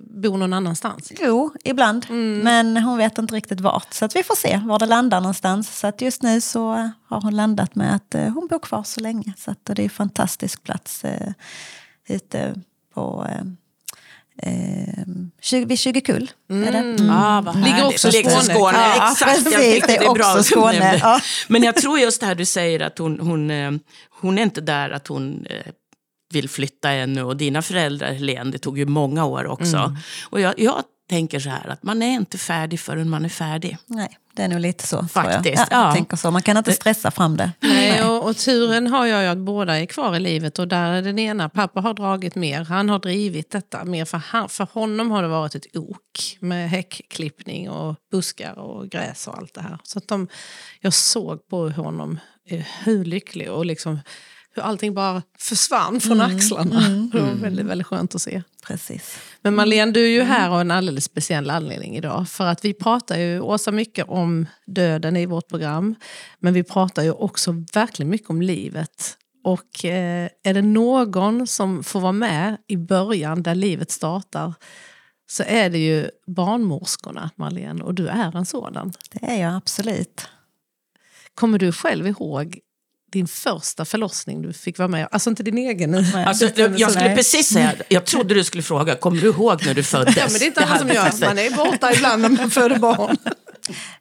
bo 0.01 0.37
någon 0.37 0.53
annanstans? 0.53 1.13
Jo, 1.21 1.53
ibland. 1.65 2.07
Mm. 2.09 2.39
Men 2.39 2.77
hon 2.77 2.99
vet 2.99 3.19
inte 3.19 3.35
riktigt 3.35 3.61
vart. 3.61 3.93
Så 3.95 4.05
att 4.05 4.17
vi 4.17 4.23
får 4.23 4.35
se 4.35 4.61
var 4.65 4.79
det 4.79 4.87
landar 4.87 5.21
någonstans. 5.21 5.79
Så 5.79 5.87
att 5.87 6.01
just 6.01 6.23
nu 6.23 6.41
så 6.41 6.91
har 7.09 7.21
hon 7.21 7.37
landat 7.37 7.75
med 7.75 7.95
att 7.95 8.15
eh, 8.15 8.29
hon 8.29 8.47
bor 8.47 8.59
kvar 8.59 8.83
så 8.83 9.01
länge. 9.01 9.33
Så 9.39 9.51
att, 9.51 9.59
det 9.65 9.83
är 9.83 9.85
en 9.85 9.91
fantastisk 9.91 10.63
plats 10.63 11.05
eh, 11.05 11.33
ute 12.09 12.55
på 12.95 13.27
eh, 13.29 13.45
eh, 14.43 15.05
20, 15.43 15.65
vid 15.65 15.79
20 15.79 16.01
kull. 16.01 16.31
Är 16.49 16.73
det? 16.73 16.79
Mm. 16.79 17.11
Ah, 17.11 17.55
Ligger 17.65 17.87
också 17.87 18.09
i 18.09 18.13
Skåne. 18.13 18.79
Ja, 18.79 19.11
Exakt, 19.13 19.37
jag 19.37 19.45
precis. 19.45 19.71
tänkte 19.71 19.87
Det 19.87 19.97
är 19.97 20.11
är 20.11 20.15
bra 20.15 20.25
också 20.25 20.37
du 20.39 20.43
Skåne, 20.45 20.99
ja. 21.03 21.21
Men 21.49 21.63
jag 21.63 21.77
tror 21.77 21.99
just 21.99 22.21
det 22.21 22.27
här 22.27 22.35
du 22.35 22.45
säger 22.45 22.81
att 22.81 22.99
hon, 22.99 23.21
hon, 23.21 23.51
eh, 23.51 23.71
hon 24.21 24.39
är 24.39 24.43
inte 24.43 24.61
där 24.61 24.91
att 24.91 25.07
hon 25.09 25.47
eh, 25.51 25.73
vill 26.33 26.49
flytta 26.49 26.91
ännu. 26.91 27.23
Och 27.23 27.37
dina 27.37 27.63
föräldrar, 27.63 28.13
Helene, 28.13 28.51
det 28.51 28.59
tog 28.59 28.79
ju 28.79 28.87
många 28.87 29.25
år 29.25 29.47
också. 29.47 29.77
Mm. 29.77 29.97
Och 30.31 30.41
jag, 30.41 30.55
jag 30.57 30.83
tänker 31.09 31.41
så 31.41 31.49
här 31.49 31.69
att 31.69 31.83
man 31.83 32.03
är 32.03 32.13
inte 32.13 32.39
färdig 32.39 32.81
förrän 32.81 33.11
man 33.11 33.25
är 33.25 33.29
färdig. 33.29 33.77
Nej, 33.87 34.19
det 34.35 34.43
är 34.43 34.49
nog 34.49 34.61
lite 34.61 34.87
så. 34.87 35.07
Faktiskt, 35.07 35.59
Jag. 35.59 35.67
Ja, 35.71 35.87
ja. 35.87 35.93
tänker 35.93 36.17
så. 36.17 36.31
Man 36.31 36.43
kan 36.43 36.57
inte 36.57 36.73
stressa 36.73 37.11
fram 37.11 37.37
det. 37.37 37.53
Nej, 37.61 38.05
och, 38.05 38.29
och 38.29 38.37
turen 38.37 38.87
har 38.87 39.07
jag 39.07 39.23
ju 39.23 39.29
att 39.29 39.39
båda 39.39 39.79
är 39.79 39.87
kvar 39.87 40.17
i 40.17 40.21
livet 40.21 40.59
och 40.59 40.69
där 40.69 40.93
är 40.93 41.03
den 41.03 41.19
ena, 41.19 41.49
pappa 41.49 41.81
har 41.81 41.95
dragit 41.95 42.35
mer, 42.35 42.65
han 42.65 42.89
har 42.89 42.99
drivit 42.99 43.51
detta 43.51 43.85
mer 43.85 44.05
för, 44.05 44.19
han, 44.19 44.49
för 44.49 44.69
honom 44.73 45.11
har 45.11 45.23
det 45.23 45.29
varit 45.29 45.55
ett 45.55 45.77
ok 45.77 46.37
med 46.41 46.71
häckklippning 46.71 47.71
och 47.71 47.97
buskar 48.11 48.59
och 48.59 48.89
gräs 48.89 49.29
och 49.29 49.39
allt 49.39 49.55
det 49.55 49.63
här. 49.63 49.79
Så 49.83 49.99
att 49.99 50.09
de, 50.09 50.29
jag 50.81 50.95
såg 50.95 51.49
på 51.49 51.69
honom 51.69 52.19
eh, 52.49 52.65
hur 52.85 53.05
lycklig 53.05 53.51
och 53.51 53.67
liksom 53.67 53.99
hur 54.55 54.63
allting 54.63 54.95
bara 54.95 55.23
försvann 55.39 56.01
från 56.01 56.21
axlarna. 56.21 56.81
Det 57.13 57.21
var 57.21 57.35
väldigt, 57.35 57.67
väldigt 57.67 57.87
skönt 57.87 58.15
att 58.15 58.23
se. 58.23 58.43
Precis. 58.67 59.19
Men 59.43 59.55
Marlene, 59.55 59.93
du 59.93 60.05
är 60.05 60.09
ju 60.09 60.23
här 60.23 60.51
av 60.51 60.61
en 60.61 60.71
alldeles 60.71 61.05
speciell 61.05 61.51
anledning 61.51 61.97
idag. 61.97 62.29
För 62.29 62.47
att 62.47 62.65
vi 62.65 62.75
pratar 62.75 63.19
ju, 63.19 63.41
Åsa, 63.41 63.73
mycket 63.73 64.09
om 64.09 64.47
döden 64.67 65.17
i 65.17 65.27
vårt 65.27 65.49
program. 65.49 65.95
Men 66.39 66.55
vi 66.55 66.63
pratar 66.63 67.03
ju 67.03 67.13
också 67.13 67.65
verkligen 67.75 68.11
mycket 68.11 68.31
om 68.31 68.43
livet. 68.43 69.17
Och 69.45 69.85
eh, 69.85 70.29
är 70.45 70.55
det 70.55 70.63
någon 70.63 71.47
som 71.47 71.85
får 71.85 72.01
vara 72.01 72.13
med 72.13 72.57
i 72.69 72.77
början 72.77 73.43
där 73.43 73.55
livet 73.55 73.91
startar 73.91 74.55
så 75.27 75.43
är 75.47 75.71
det 75.71 75.79
ju 75.79 76.11
barnmorskorna, 76.27 77.31
Marlene. 77.37 77.85
Och 77.85 77.95
du 77.95 78.09
är 78.09 78.37
en 78.37 78.47
sådan. 78.47 78.93
Det 79.11 79.27
är 79.27 79.43
jag 79.43 79.57
absolut. 79.57 80.29
Kommer 81.35 81.59
du 81.59 81.73
själv 81.73 82.07
ihåg 82.07 82.59
din 83.13 83.27
första 83.29 83.85
förlossning 83.85 84.43
du 84.43 84.53
fick 84.53 84.79
vara 84.79 84.89
med 84.89 85.09
Alltså 85.11 85.31
inte 85.31 85.43
din 85.43 85.59
egen. 85.59 85.95
Alltså, 85.95 86.49
jag, 86.55 86.81
jag 86.81 86.91
skulle 86.91 87.07
Nej. 87.07 87.17
precis 87.17 87.49
säga, 87.49 87.75
jag 87.89 88.05
trodde 88.05 88.35
du 88.35 88.45
skulle 88.45 88.63
fråga, 88.63 88.95
kommer 88.95 89.21
du 89.21 89.27
ihåg 89.27 89.67
när 89.67 89.75
du 89.75 89.83
föddes? 89.83 90.17
Ja, 90.23 90.25
men 90.31 90.39
det 90.39 90.45
är 90.45 90.47
inte 90.47 90.65
alla 90.65 90.79
som 90.79 90.89
gör. 90.89 91.27
Man 91.27 91.39
är 91.39 91.57
borta 91.57 91.93
ibland 91.93 92.23
när 92.23 92.29
man 92.29 92.51
föder 92.51 92.79
barn. 92.79 93.17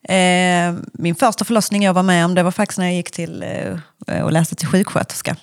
Eh, 0.03 0.73
min 0.93 1.15
första 1.15 1.45
förlossning 1.45 1.83
jag 1.83 1.93
var 1.93 2.03
med 2.03 2.25
om 2.25 2.35
det 2.35 2.43
var 2.43 2.51
faktiskt 2.51 2.77
när 2.77 2.85
jag 2.85 2.95
gick 2.95 3.11
till 3.11 3.43
eh, 4.07 4.21
och 4.21 4.31
läste 4.31 4.55
till 4.55 4.67
sjuksköterska. 4.67 5.35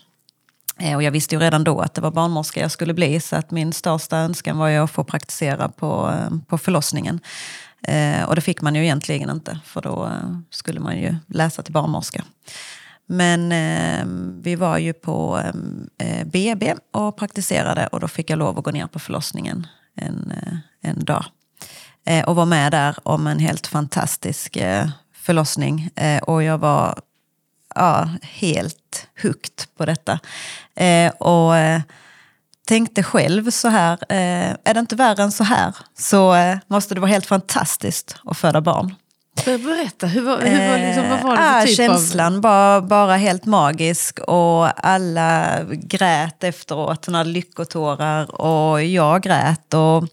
Eh, 0.80 0.96
och 0.96 1.02
jag 1.02 1.10
visste 1.10 1.34
ju 1.34 1.40
redan 1.40 1.64
då 1.64 1.80
att 1.80 1.94
det 1.94 2.00
var 2.00 2.10
barnmorska 2.10 2.60
jag 2.60 2.70
skulle 2.70 2.94
bli 2.94 3.20
så 3.20 3.36
att 3.36 3.50
min 3.50 3.72
största 3.72 4.16
önskan 4.16 4.58
var 4.58 4.68
ju 4.68 4.76
att 4.78 4.90
få 4.90 5.04
praktisera 5.04 5.68
på, 5.68 6.14
eh, 6.14 6.38
på 6.48 6.58
förlossningen. 6.58 7.20
Eh, 7.82 8.22
och 8.22 8.34
det 8.34 8.40
fick 8.40 8.60
man 8.60 8.74
ju 8.74 8.82
egentligen 8.82 9.30
inte 9.30 9.58
för 9.64 9.80
då 9.80 10.04
eh, 10.04 10.38
skulle 10.50 10.80
man 10.80 10.98
ju 10.98 11.16
läsa 11.26 11.62
till 11.62 11.72
barnmorska. 11.72 12.24
Men 13.10 13.52
eh, 13.52 14.06
vi 14.42 14.54
var 14.54 14.78
ju 14.78 14.92
på 14.92 15.36
ehm, 15.36 15.90
eh, 15.98 16.26
BB 16.26 16.74
och 16.92 17.16
praktiserade 17.16 17.86
och 17.86 18.00
då 18.00 18.08
fick 18.08 18.30
jag 18.30 18.38
lov 18.38 18.58
att 18.58 18.64
gå 18.64 18.70
ner 18.70 18.86
på 18.86 18.98
förlossningen 18.98 19.66
en, 19.94 20.32
eh, 20.36 20.90
en 20.90 21.04
dag. 21.04 21.24
Eh, 22.04 22.28
och 22.28 22.36
var 22.36 22.46
med 22.46 22.72
där 22.72 22.96
om 23.02 23.26
en 23.26 23.38
helt 23.38 23.66
fantastisk 23.66 24.56
eh, 24.56 24.88
förlossning. 25.14 25.90
Eh, 25.96 26.22
och 26.22 26.42
jag 26.42 26.58
var 26.58 26.98
ja, 27.74 28.08
helt 28.22 29.08
hooked 29.22 29.76
på 29.76 29.86
detta. 29.86 30.18
Eh, 30.74 31.12
och 31.12 31.56
eh, 31.56 31.80
tänkte 32.66 33.02
själv 33.02 33.50
så 33.50 33.68
här, 33.68 33.98
eh, 34.08 34.56
är 34.64 34.74
det 34.74 34.80
inte 34.80 34.96
värre 34.96 35.22
än 35.22 35.32
så 35.32 35.44
här 35.44 35.76
så 35.98 36.34
eh, 36.34 36.58
måste 36.66 36.94
det 36.94 37.00
vara 37.00 37.10
helt 37.10 37.26
fantastiskt 37.26 38.16
att 38.24 38.38
föda 38.38 38.60
barn. 38.60 38.94
Berätta, 39.58 40.06
hur 40.06 40.22
var, 40.22 40.40
hur 40.40 40.68
var, 40.70 40.78
liksom, 40.78 41.08
vad 41.10 41.22
var 41.22 41.36
det 41.36 41.42
Eh, 41.42 41.48
för 41.50 41.58
ah, 41.58 41.62
typ 41.66 41.76
känslan 41.76 42.40
var 42.40 42.80
bara 42.80 43.16
helt 43.16 43.44
magisk 43.44 44.18
och 44.18 44.86
alla 44.86 45.58
grät 45.70 46.44
efteråt, 46.44 47.04
såna 47.04 47.22
lyckotårar 47.22 48.40
och 48.40 48.82
jag 48.84 49.22
grät. 49.22 49.74
Och, 49.74 50.04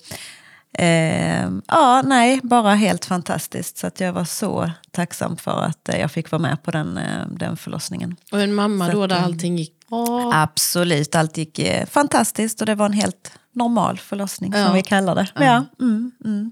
eh, 0.83 1.49
ja, 1.67 2.01
nej, 2.05 2.39
bara 2.43 2.73
helt 2.75 3.05
fantastiskt. 3.05 3.77
Så 3.77 3.87
att 3.87 3.99
jag 3.99 4.13
var 4.13 4.25
så 4.25 4.71
tacksam 4.91 5.37
för 5.37 5.61
att 5.61 5.89
eh, 5.89 5.99
jag 5.99 6.11
fick 6.11 6.31
vara 6.31 6.41
med 6.41 6.63
på 6.63 6.71
den, 6.71 6.97
eh, 6.97 7.27
den 7.29 7.57
förlossningen. 7.57 8.15
av, 8.31 8.37
och 8.37 8.43
en 8.43 8.53
mamma 8.55 8.85
Så 8.85 8.91
då 8.91 9.07
där 9.07 9.15
eh, 9.17 9.23
allting 9.23 9.57
gick 9.57 9.89
bra? 9.89 10.31
Absolut, 10.33 11.15
allt 11.15 11.37
gick 11.37 11.59
eh, 11.59 11.85
fantastiskt 11.85 12.59
och 12.61 12.65
det 12.65 12.75
var 12.75 12.85
en 12.85 12.93
helt 12.93 13.31
normal 13.53 13.97
förlossning 13.97 14.53
Ja. 14.55 14.65
som 14.65 14.73
vi 14.75 14.81
kallar 14.81 15.15
det. 15.15 15.27
Ja. 15.35 15.65
mm, 15.79 16.11
mm. 16.25 16.51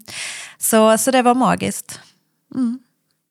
Så, 0.57 0.97
så 0.97 1.11
det 1.11 1.21
var 1.21 1.35
magiskt. 1.35 1.99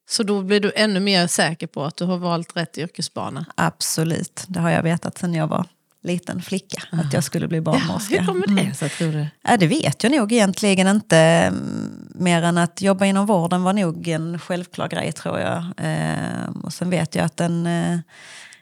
Så 0.09 0.23
då 0.23 0.43
blir 0.43 0.61
du 0.61 0.73
ännu 0.76 1.00
mer 1.00 1.26
säker 1.26 1.67
på 1.67 1.85
att 1.85 1.97
du 1.97 2.05
har 2.05 2.19
valt 2.19 2.57
rätt 2.57 2.79
yrkesbana? 2.79 3.47
Absolut, 3.55 4.45
det 4.49 4.61
har 4.61 4.71
jag 4.71 4.83
vetat 4.83 5.19
sedan 5.19 5.35
jag 5.35 5.47
var 5.47 5.67
liten 6.02 6.43
flicka. 6.43 6.83
Att 6.93 7.12
jag 7.12 7.25
skulle 7.25 7.49
bli 7.49 7.61
barnmorska. 7.61 8.21
hur 8.21 8.26
kommer 8.26 8.47
det 8.47 8.75
sig 8.75 8.88
tror 8.88 9.12
du? 9.12 9.26
Ja, 9.43 9.57
det 9.57 9.67
vet 9.67 10.02
jag 10.02 10.12
nog 10.12 10.33
egentligen 10.33 10.87
inte. 10.87 11.17
mm, 11.17 12.09
Mer 12.14 12.43
än 12.43 12.59
att 12.59 12.83
jobba 12.83 13.05
inom 13.05 13.26
vården 13.26 13.62
var 13.62 13.73
nog 13.73 14.09
en 14.09 14.38
självklar 14.38 14.88
grej 14.88 15.12
tror 15.12 15.38
jag. 15.41 15.64
Eh, 15.76 16.49
och 16.62 16.73
sen 16.73 16.91
vet 16.91 17.14
jag 17.14 17.25
att 17.25 17.41
en, 17.41 17.67
eh, 17.67 17.99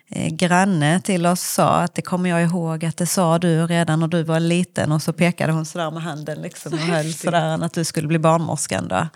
eh, 0.08 0.28
granne 0.28 1.00
till 1.00 1.26
oss 1.26 1.40
sa 1.40 1.76
att 1.76 1.94
det 1.94 2.02
kommer 2.02 2.30
jag 2.30 2.42
ihåg 2.42 2.84
att 2.84 2.96
det 2.96 3.06
sa 3.06 3.38
du 3.38 3.66
redan 3.66 4.00
när 4.00 4.08
du 4.08 4.22
var 4.22 4.40
liten 4.40 4.92
och 4.92 5.02
så 5.02 5.12
pekade 5.12 5.52
hon 5.52 5.66
sådär 5.66 5.90
med 5.90 6.02
handen 6.02 6.42
liksom, 6.42 6.72
och 6.72 6.78
höll 6.78 7.14
sådär 7.14 7.64
att 7.64 7.74
du 7.74 7.84
skulle 7.84 8.08
bli 8.08 8.18
barnmorskan. 8.18 8.88
Då. 8.88 9.08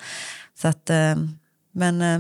Så 0.59 0.69
att, 0.69 0.91
eh, 0.91 1.17
men 1.73 2.03
eh, 2.03 2.19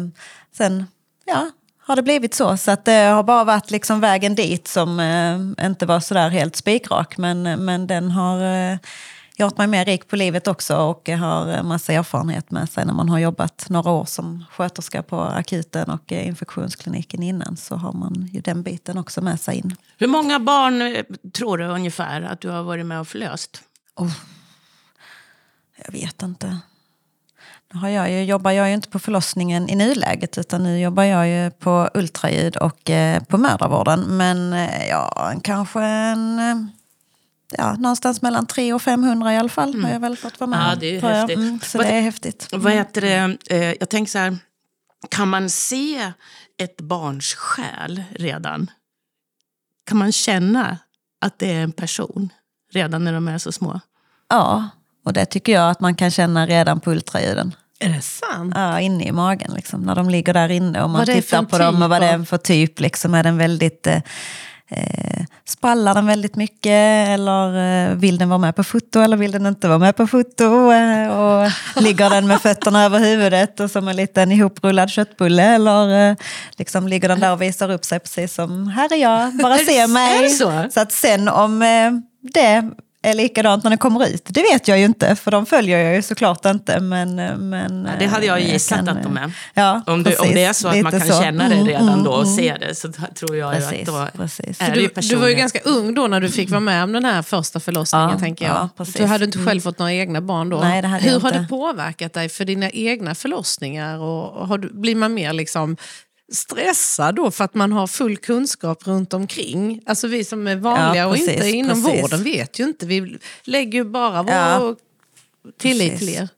sen, 0.52 0.86
ja, 1.24 1.50
har 1.86 1.96
det 1.96 2.02
blivit 2.02 2.34
så. 2.34 2.56
Så 2.56 2.70
att 2.70 2.84
det 2.84 3.00
har 3.00 3.22
bara 3.22 3.44
varit 3.44 3.70
liksom 3.70 4.00
vägen 4.00 4.34
dit 4.34 4.68
som 4.68 5.00
eh, 5.00 5.66
inte 5.66 5.86
var 5.86 6.00
sådär 6.00 6.28
helt 6.28 6.56
spikrak. 6.56 7.18
Men, 7.18 7.64
men 7.64 7.86
den 7.86 8.10
har 8.10 8.70
eh, 8.72 8.78
gjort 9.36 9.58
mig 9.58 9.66
mer 9.66 9.84
rik 9.84 10.08
på 10.08 10.16
livet 10.16 10.48
också 10.48 10.76
och 10.76 11.08
har 11.08 11.62
massa 11.62 11.92
erfarenhet 11.92 12.50
med 12.50 12.68
sig. 12.68 12.86
När 12.86 12.94
man 12.94 13.08
har 13.08 13.18
jobbat 13.18 13.66
några 13.68 13.90
år 13.90 14.04
som 14.04 14.44
sköterska 14.50 15.02
på 15.02 15.20
akuten 15.20 15.90
och 15.90 16.12
infektionskliniken 16.12 17.22
innan 17.22 17.56
så 17.56 17.76
har 17.76 17.92
man 17.92 18.28
ju 18.32 18.40
den 18.40 18.62
biten 18.62 18.98
också 18.98 19.20
med 19.20 19.40
sig 19.40 19.56
in. 19.56 19.76
Hur 19.98 20.06
många 20.06 20.40
barn 20.40 21.04
tror 21.32 21.58
du 21.58 21.64
ungefär 21.64 22.22
att 22.22 22.40
du 22.40 22.48
har 22.48 22.62
varit 22.62 22.86
med 22.86 23.00
och 23.00 23.08
förlöst? 23.08 23.62
Oh, 23.96 24.12
jag 25.84 25.92
vet 25.92 26.22
inte. 26.22 26.58
Har 27.74 27.88
jag 27.88 28.10
ju, 28.10 28.24
jobbar 28.24 28.50
jag 28.50 28.68
ju 28.68 28.74
inte 28.74 28.88
på 28.88 28.98
förlossningen 28.98 29.70
i 29.70 29.74
nuläget 29.74 30.38
utan 30.38 30.62
nu 30.62 30.80
jobbar 30.80 31.02
jag 31.02 31.28
ju 31.28 31.50
på 31.50 31.90
ultraljud 31.94 32.56
och 32.56 32.90
eh, 32.90 33.22
på 33.22 33.38
mödravården. 33.38 34.16
Men 34.16 34.52
eh, 34.52 34.88
ja, 34.88 35.32
kanske 35.42 35.82
en 35.82 36.70
ja, 37.58 37.72
någonstans 37.72 38.22
mellan 38.22 38.46
300 38.46 38.74
och 38.74 38.82
500 38.82 39.34
i 39.34 39.36
alla 39.36 39.48
fall 39.48 39.68
mm. 39.68 39.84
har 39.84 39.92
jag 39.92 40.00
väl 40.00 40.16
fått 40.16 40.40
vara 40.40 40.50
med 40.50 40.70
Ja, 40.70 40.74
det 40.74 40.96
är 40.96 41.00
häftigt. 41.00 41.38
Mm, 41.38 41.60
så 41.60 41.78
vad, 41.78 41.86
det 41.86 41.92
är 41.92 42.00
häftigt. 42.00 42.48
Vad 42.52 42.72
heter 42.72 43.00
det? 43.00 43.36
Eh, 43.46 43.74
jag 43.80 43.88
tänker 43.88 44.10
så 44.10 44.18
här, 44.18 44.36
kan 45.08 45.28
man 45.28 45.50
se 45.50 46.12
ett 46.58 46.80
barns 46.80 47.34
själ 47.34 48.02
redan? 48.10 48.70
Kan 49.86 49.98
man 49.98 50.12
känna 50.12 50.78
att 51.20 51.38
det 51.38 51.52
är 51.52 51.62
en 51.62 51.72
person 51.72 52.32
redan 52.72 53.04
när 53.04 53.12
de 53.12 53.28
är 53.28 53.38
så 53.38 53.52
små? 53.52 53.80
Ja, 54.28 54.68
och 55.04 55.12
det 55.12 55.26
tycker 55.26 55.52
jag 55.52 55.70
att 55.70 55.80
man 55.80 55.94
kan 55.94 56.10
känna 56.10 56.46
redan 56.46 56.80
på 56.80 56.90
ultraljuden. 56.90 57.54
Är 57.84 57.88
det 57.88 58.02
sant? 58.02 58.52
Ja, 58.56 58.80
inne 58.80 59.04
i 59.04 59.12
magen. 59.12 59.52
Liksom, 59.54 59.80
när 59.80 59.94
de 59.94 60.10
ligger 60.10 60.34
där 60.34 60.48
inne 60.48 60.82
och 60.82 60.90
man 60.90 61.06
tittar 61.06 61.42
på 61.42 61.58
dem 61.58 61.82
och 61.82 61.90
vad 61.90 62.02
det 62.02 62.06
är 62.06 62.24
för 62.24 62.38
typ. 62.38 62.80
Liksom, 62.80 63.14
är 63.14 63.22
den 63.22 63.38
väldigt... 63.38 63.86
Eh, 63.86 64.00
Eh, 64.68 65.24
spallar 65.48 65.94
den 65.94 66.06
väldigt 66.06 66.36
mycket 66.36 67.08
eller 67.08 67.56
eh, 67.90 67.94
vill 67.96 68.18
den 68.18 68.28
vara 68.28 68.38
med 68.38 68.56
på 68.56 68.64
foto 68.64 69.00
eller 69.00 69.16
vill 69.16 69.32
den 69.32 69.46
inte 69.46 69.68
vara 69.68 69.78
med 69.78 69.96
på 69.96 70.06
foto? 70.06 70.72
Eh, 70.72 71.08
och 71.08 71.50
ligger 71.82 72.10
den 72.10 72.26
med 72.26 72.40
fötterna 72.40 72.84
över 72.84 72.98
huvudet 72.98 73.60
och 73.60 73.70
som 73.70 73.88
en 73.88 73.96
liten 73.96 74.32
ihoprullad 74.32 74.90
köttbulle 74.90 75.42
eller 75.42 76.16
liksom 76.58 76.88
ligger 76.88 77.08
den 77.08 77.20
där 77.20 77.32
och 77.32 77.42
visar 77.42 77.70
upp 77.70 77.84
sig 77.84 78.00
precis 78.00 78.34
som 78.34 78.68
här 78.68 78.92
är 78.92 78.96
jag, 78.96 79.32
bara 79.36 79.58
se 79.58 79.86
mig. 79.86 80.30
Så? 80.30 80.66
så? 80.70 80.80
att 80.80 80.92
sen 80.92 81.28
om 81.28 81.58
det 82.32 82.70
är 83.04 83.14
likadant 83.14 83.64
när 83.64 83.70
den 83.70 83.78
kommer 83.78 84.06
ut. 84.06 84.24
Det 84.24 84.42
vet 84.42 84.68
jag 84.68 84.78
ju 84.78 84.84
inte, 84.84 85.16
för 85.16 85.30
de 85.30 85.46
följer 85.46 85.78
jag 85.78 85.94
ju 85.94 86.02
såklart 86.02 86.46
inte. 86.46 86.80
Men, 86.80 87.14
men, 87.50 87.88
ja, 87.90 87.98
det 87.98 88.06
hade 88.06 88.26
jag 88.26 88.40
gissat 88.40 88.78
kan, 88.78 88.88
att 88.88 89.02
de 89.02 89.16
är. 89.16 89.32
Ja, 89.54 89.82
om, 89.86 90.02
du, 90.02 90.16
om 90.16 90.28
det 90.34 90.44
är 90.44 90.52
så 90.52 90.68
att 90.68 90.82
man 90.82 90.92
kan 90.92 91.00
så. 91.00 91.22
känna 91.22 91.48
det 91.48 91.54
mm, 91.54 91.66
redan 91.66 91.88
mm, 91.88 92.04
då 92.04 92.10
och 92.10 92.22
mm, 92.22 92.36
se 92.36 92.56
det 92.60 92.74
så 92.74 92.92
tror 93.14 93.36
jag 93.36 93.54
precis, 93.54 93.88
att 93.88 94.14
då 94.14 94.18
precis. 94.18 94.60
är 94.60 94.74
du, 94.74 94.88
du 95.00 95.16
var 95.16 95.28
ju 95.28 95.34
ganska 95.34 95.60
ung 95.60 95.94
då 95.94 96.06
när 96.06 96.20
du 96.20 96.28
fick 96.28 96.50
vara 96.50 96.60
med 96.60 96.84
om 96.84 96.92
den 96.92 97.04
här 97.04 97.22
första 97.22 97.60
förlossningen. 97.60 98.10
Ja, 98.10 98.18
tänker 98.18 98.44
jag. 98.44 98.68
Ja, 98.76 98.84
du 98.96 99.04
hade 99.04 99.24
inte 99.24 99.38
själv 99.38 99.60
fått 99.60 99.78
några 99.78 99.92
egna 99.92 100.20
barn 100.20 100.48
då. 100.48 100.58
Nej, 100.58 100.82
Hur 100.82 101.20
har 101.20 101.32
det 101.32 101.46
påverkat 101.50 102.12
dig 102.12 102.28
för 102.28 102.44
dina 102.44 102.70
egna 102.70 103.14
förlossningar? 103.14 103.98
Och 103.98 104.48
har 104.48 104.58
du, 104.58 104.72
blir 104.72 104.94
man 104.94 105.14
mer 105.14 105.32
liksom 105.32 105.76
stressad 106.32 107.14
då 107.14 107.30
för 107.30 107.44
att 107.44 107.54
man 107.54 107.72
har 107.72 107.86
full 107.86 108.16
kunskap 108.16 108.86
runt 108.86 109.12
omkring. 109.12 109.82
Alltså 109.86 110.06
vi 110.06 110.24
som 110.24 110.46
är 110.46 110.56
vanliga 110.56 111.02
ja, 111.02 111.12
precis, 111.12 111.28
och 111.28 111.34
inte 111.34 111.50
inom 111.50 111.84
precis. 111.84 112.02
vården 112.02 112.22
vet 112.22 112.60
ju 112.60 112.64
inte. 112.64 112.86
Vi 112.86 113.18
lägger 113.44 113.78
ju 113.78 113.84
bara 113.84 114.22
vår 114.22 114.32
ja, 114.32 114.76
tillit 115.58 115.92
precis. 115.92 116.08
till 116.08 116.16
er. 116.16 116.28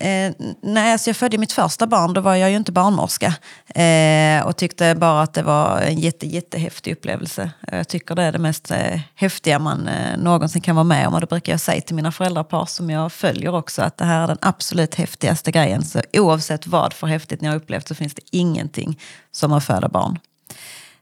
Eh, 0.00 0.32
när 0.62 0.92
alltså 0.92 1.10
jag 1.10 1.16
födde 1.16 1.38
mitt 1.38 1.52
första 1.52 1.86
barn 1.86 2.12
då 2.12 2.20
var 2.20 2.34
jag 2.34 2.50
ju 2.50 2.56
inte 2.56 2.72
barnmorska. 2.72 3.34
Eh, 3.74 4.46
och 4.46 4.56
tyckte 4.56 4.94
bara 4.94 5.22
att 5.22 5.34
det 5.34 5.42
var 5.42 5.80
en 5.80 5.98
jätte, 5.98 6.26
jättehäftig 6.26 6.92
upplevelse. 6.92 7.50
Jag 7.72 7.88
tycker 7.88 8.14
det 8.14 8.22
är 8.22 8.32
det 8.32 8.38
mest 8.38 8.70
eh, 8.70 9.00
häftiga 9.14 9.58
man 9.58 9.88
eh, 9.88 10.16
någonsin 10.18 10.62
kan 10.62 10.76
vara 10.76 10.84
med 10.84 11.08
om. 11.08 11.14
Och 11.14 11.20
det 11.20 11.26
brukar 11.26 11.52
jag 11.52 11.60
säga 11.60 11.80
till 11.80 11.94
mina 11.94 12.12
föräldrapar 12.12 12.66
som 12.66 12.90
jag 12.90 13.12
följer 13.12 13.54
också. 13.54 13.82
Att 13.82 13.96
det 13.96 14.04
här 14.04 14.22
är 14.22 14.26
den 14.26 14.38
absolut 14.40 14.94
häftigaste 14.94 15.50
grejen. 15.50 15.84
Så 15.84 16.00
oavsett 16.12 16.66
vad 16.66 16.92
för 16.92 17.06
häftigt 17.06 17.40
ni 17.40 17.48
har 17.48 17.56
upplevt 17.56 17.88
så 17.88 17.94
finns 17.94 18.14
det 18.14 18.22
ingenting 18.30 19.00
som 19.32 19.52
att 19.52 19.64
föda 19.64 19.88
barn. 19.88 20.18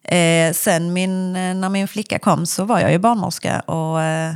Eh, 0.02 0.52
sen 0.52 0.92
min, 0.92 1.36
eh, 1.36 1.54
när 1.54 1.68
min 1.68 1.88
flicka 1.88 2.18
kom 2.18 2.46
så 2.46 2.64
var 2.64 2.80
jag 2.80 2.92
ju 2.92 2.98
barnmorska. 2.98 3.60
Och, 3.60 4.02
eh, 4.02 4.34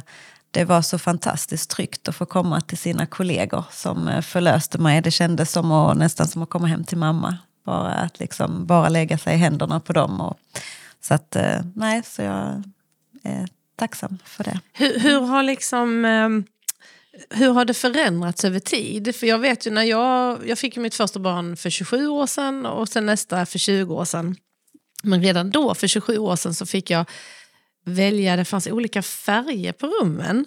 det 0.50 0.64
var 0.64 0.83
så 0.83 0.99
fantastiskt 0.99 1.71
tryggt 1.71 2.09
att 2.09 2.16
få 2.16 2.26
komma 2.26 2.61
till 2.61 2.78
sina 2.78 3.07
kollegor 3.07 3.64
som 3.71 4.09
eh, 4.09 4.21
förlöste 4.21 4.78
mig. 4.78 5.00
Det 5.00 5.11
kändes 5.11 5.52
som 5.52 5.73
att, 5.73 5.97
nästan 5.97 6.28
som 6.28 6.42
att 6.42 6.50
komma 6.50 6.66
hem 6.66 6.85
till 6.85 6.99
mamma. 6.99 7.38
Bara 7.64 7.92
att 7.92 8.21
liksom, 8.21 8.66
bara 8.66 8.88
lägga 8.88 9.19
sig 9.19 9.35
i 9.35 9.37
händerna 9.37 9.80
på 9.80 9.92
dem. 9.92 10.21
Och, 10.21 10.38
så 11.00 11.14
att, 11.14 11.37
eh, 11.37 11.61
nej, 11.75 12.02
så 12.04 12.23
jag 12.23 12.62
är 13.23 13.49
tacksam 13.76 14.19
för 14.25 14.45
det. 14.45 14.61
Hur, 14.73 14.99
hur 15.00 15.21
har 15.21 15.42
liksom... 15.42 16.04
Ehm, 16.04 16.45
hur 17.30 17.52
har 17.52 17.64
det 17.64 17.75
förändrats 17.75 18.45
över 18.45 18.61
tid? 18.61 19.16
För 19.16 19.26
jag 19.26 19.38
vet 19.38 19.66
ju 19.66 19.71
när 19.71 19.83
jag, 19.83 20.49
jag 20.49 20.59
fick 20.59 20.76
mitt 20.76 20.95
första 20.95 21.21
barn 21.21 21.57
för 21.57 21.71
27 21.71 22.09
år 22.09 22.26
sedan 22.26 22.66
och 22.66 22.88
sen 22.88 23.07
nästa 23.07 23.47
för 23.47 23.59
20 23.59 23.95
år 23.95 24.04
sedan. 24.04 24.37
Men 25.02 25.23
redan 25.23 25.50
då, 25.50 25.75
för 25.75 25.87
27 25.87 26.19
år 26.19 26.37
sedan, 26.37 26.54
så 26.54 26.66
fick 26.66 26.90
jag 26.90 27.07
välja, 27.85 28.37
det 28.37 28.45
fanns 28.45 28.67
olika 28.67 29.03
färger 29.03 29.73
på 29.73 29.87
rummen 29.87 30.47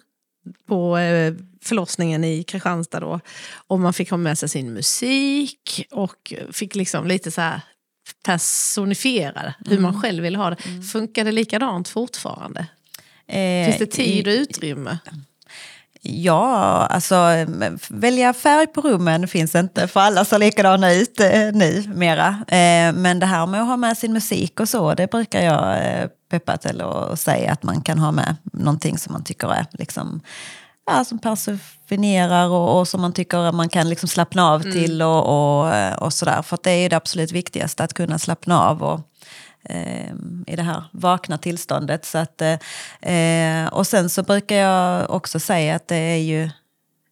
på 0.68 0.98
eh, 0.98 1.34
förlossningen 1.62 2.24
i 2.24 2.44
Kristianstad 2.44 3.00
då. 3.00 3.20
Och 3.68 3.80
man 3.80 3.94
fick 3.94 4.10
ha 4.10 4.18
med 4.18 4.38
sig 4.38 4.50
sin 4.50 4.74
musik 4.74 5.88
och 5.92 6.34
fick 6.52 6.76
liksom 6.76 7.08
lite 7.08 7.32
så 7.32 7.42
här 7.42 7.62
personifiera 8.26 9.54
hur 9.66 9.80
man 9.80 9.90
mm. 9.90 10.02
själv 10.02 10.24
vill 10.24 10.36
ha 10.36 10.50
det. 10.50 10.66
Mm. 10.66 10.84
Funkar 10.84 11.26
det 11.26 11.32
likadant 11.32 11.88
fortfarande? 11.88 12.68
Eh, 13.28 13.66
Finns 13.66 13.80
det 13.80 13.86
tid 13.86 14.28
och 14.28 14.32
utrymme? 14.32 14.98
Ja, 16.06 16.86
alltså 16.90 17.16
välja 17.90 18.34
färg 18.34 18.68
på 18.68 18.82
rummen 18.82 19.28
finns 19.28 19.56
inte 19.56 19.88
för 19.88 20.00
alla 20.00 20.26
ser 20.26 20.40
likadana 20.40 20.94
ut 20.94 21.20
eh, 21.20 21.52
nu 21.54 21.84
mera. 21.96 22.28
Eh, 22.48 22.94
men 22.94 23.20
det 23.20 23.26
här 23.26 23.46
med 23.46 23.62
att 23.62 23.68
ha 23.68 23.78
med 23.78 23.98
sin 23.98 24.14
musik 24.14 24.60
och 24.60 24.70
så, 24.70 24.94
det 24.94 25.12
brukar 25.12 25.42
jag 25.42 25.86
eh, 25.86 26.08
peppa 26.30 26.58
till 26.58 26.82
och 26.82 27.20
säga 27.20 27.52
att 27.52 27.64
man 27.64 27.82
kan 27.82 28.00
ha 28.00 28.12
med 28.12 28.36
någonting 28.44 28.98
som 28.98 29.14
man 29.14 29.24
tycker 29.24 29.54
är 29.54 29.66
liksom, 29.72 30.22
ja, 30.86 31.06
som 31.06 31.20
personifierar 31.20 32.50
och, 32.50 32.80
och 32.80 32.88
som 32.88 33.02
man 33.02 33.14
tycker 33.14 33.38
att 33.38 33.56
man 33.56 33.70
kan 33.70 33.90
liksom 33.90 34.10
slappna 34.10 34.52
av 34.52 34.62
mm. 34.62 34.74
till 34.74 35.02
och, 35.02 35.26
och, 35.26 35.74
och 35.98 36.14
sådär. 36.14 36.42
För 36.42 36.58
det 36.64 36.72
är 36.72 36.82
ju 36.82 36.90
det 36.90 36.98
absolut 36.98 37.32
viktigaste, 37.32 37.84
att 37.84 37.94
kunna 37.94 38.20
slappna 38.20 38.62
av. 38.62 38.84
Och, 38.84 39.02
i 40.48 40.56
det 40.56 40.64
här 40.64 40.84
vakna 40.92 41.38
tillståndet. 41.38 42.06
Så 42.06 42.18
att, 42.18 42.42
eh, 43.02 43.66
och 43.72 43.88
sen 43.88 44.10
så 44.10 44.24
brukar 44.24 44.56
jag 44.56 45.10
också 45.10 45.40
säga 45.40 45.76
att 45.76 45.88
det 45.88 45.96
är 45.96 46.18
ju 46.18 46.50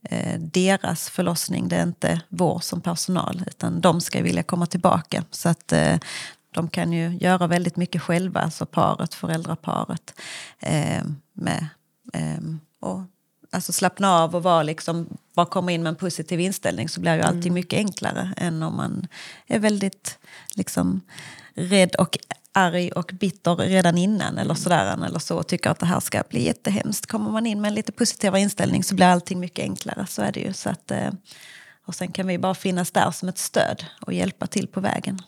eh, 0.10 0.39
deras 0.39 1.10
förlossning, 1.10 1.67
det 1.67 1.75
är 1.75 1.84
inte 1.84 2.22
vår 2.29 2.60
som 2.60 2.81
personal. 2.81 3.43
Utan 3.48 3.81
de 3.81 4.01
ska 4.01 4.22
vilja 4.22 4.43
komma 4.43 4.65
tillbaka. 4.65 5.24
Så 5.31 5.50
att 5.50 5.72
eh, 5.72 5.98
de 6.53 6.70
kan 6.70 6.93
ju 6.93 7.17
göra 7.17 7.48
väldigt 7.48 7.75
mycket 7.75 8.01
själva, 8.01 8.39
alltså 8.39 8.65
paret, 8.65 9.13
föräldraparet. 9.13 10.13
Eh, 10.60 11.03
med, 11.34 11.67
eh, 12.13 12.43
och, 12.81 13.01
alltså 13.51 13.74
slappna 13.74 14.13
av 14.13 14.36
och 14.36 14.43
vara 14.43 14.63
liksom, 14.63 15.17
bara 15.36 15.46
komma 15.46 15.72
in 15.72 15.84
med 15.84 15.89
en 15.89 15.96
positiv 15.96 16.39
inställning 16.39 16.89
så 16.89 17.01
blir 17.01 17.15
ju 17.15 17.22
allting 17.22 17.41
mm. 17.41 17.53
mycket 17.53 17.77
enklare 17.77 18.34
än 18.38 18.63
om 18.63 18.75
man 18.75 19.08
är 19.48 19.60
väldigt 19.60 20.20
liksom, 20.55 21.01
rädd 21.55 21.96
och 21.96 22.17
arg 22.53 22.91
och 22.91 23.12
bitter 23.20 23.55
redan 23.55 23.98
innan 23.98 24.38
eller 24.38 24.53
sådär 24.53 25.05
eller 25.05 25.20
så 25.20 25.38
och 25.38 25.48
tycker 25.48 25.70
att 25.70 25.79
det 25.79 25.86
här 25.86 26.00
ska 26.00 26.24
bli 26.29 26.46
jättehemskt. 26.46 27.05
Kommer 27.05 27.31
man 27.31 27.46
in 27.46 27.62
med 27.62 27.70
en 27.70 27.75
lite 27.75 27.91
positivare 27.91 28.41
inställning 28.41 28.84
så 28.84 28.96
blir 28.96 29.05
allting 29.05 29.39
mycket 29.39 29.63
enklare. 29.63 30.05
Så 30.10 30.22
är 30.22 30.31
det 30.31 30.39
ju. 30.39 30.53
Så 30.53 30.70
att, 30.70 30.91
eh, 30.91 31.10
och 31.86 31.96
sen 31.96 32.12
kan 32.12 32.27
vi 32.27 32.38
bara 32.38 32.55
finnas 32.55 32.91
där 32.91 33.12
som 33.12 33.29
ett 33.29 33.38
stöd 33.38 33.86
och 34.01 34.13
hjälpa 34.13 34.48
till 34.48 34.67
på 34.67 34.79
vägen. 34.79 35.20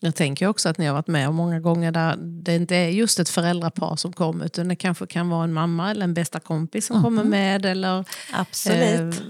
Jag 0.00 0.14
tänker 0.14 0.46
också 0.46 0.68
att 0.68 0.78
ni 0.78 0.86
har 0.86 0.94
varit 0.94 1.06
med 1.06 1.28
om 1.28 1.34
många 1.34 1.60
gånger 1.60 1.92
där 1.92 2.16
det 2.16 2.54
inte 2.54 2.76
är 2.76 2.88
just 2.88 3.18
ett 3.18 3.28
föräldrapar 3.28 3.96
som 3.96 4.12
kommer 4.12 4.44
utan 4.44 4.68
det 4.68 4.76
kanske 4.76 5.06
kan 5.06 5.28
vara 5.28 5.44
en 5.44 5.52
mamma 5.52 5.90
eller 5.90 6.04
en 6.04 6.14
bästa 6.14 6.40
kompis 6.40 6.86
som 6.86 6.96
mm. 6.96 7.04
kommer 7.04 7.24
med. 7.24 7.66
Eller, 7.66 8.04
Absolut. 8.32 9.20
Eh, 9.20 9.24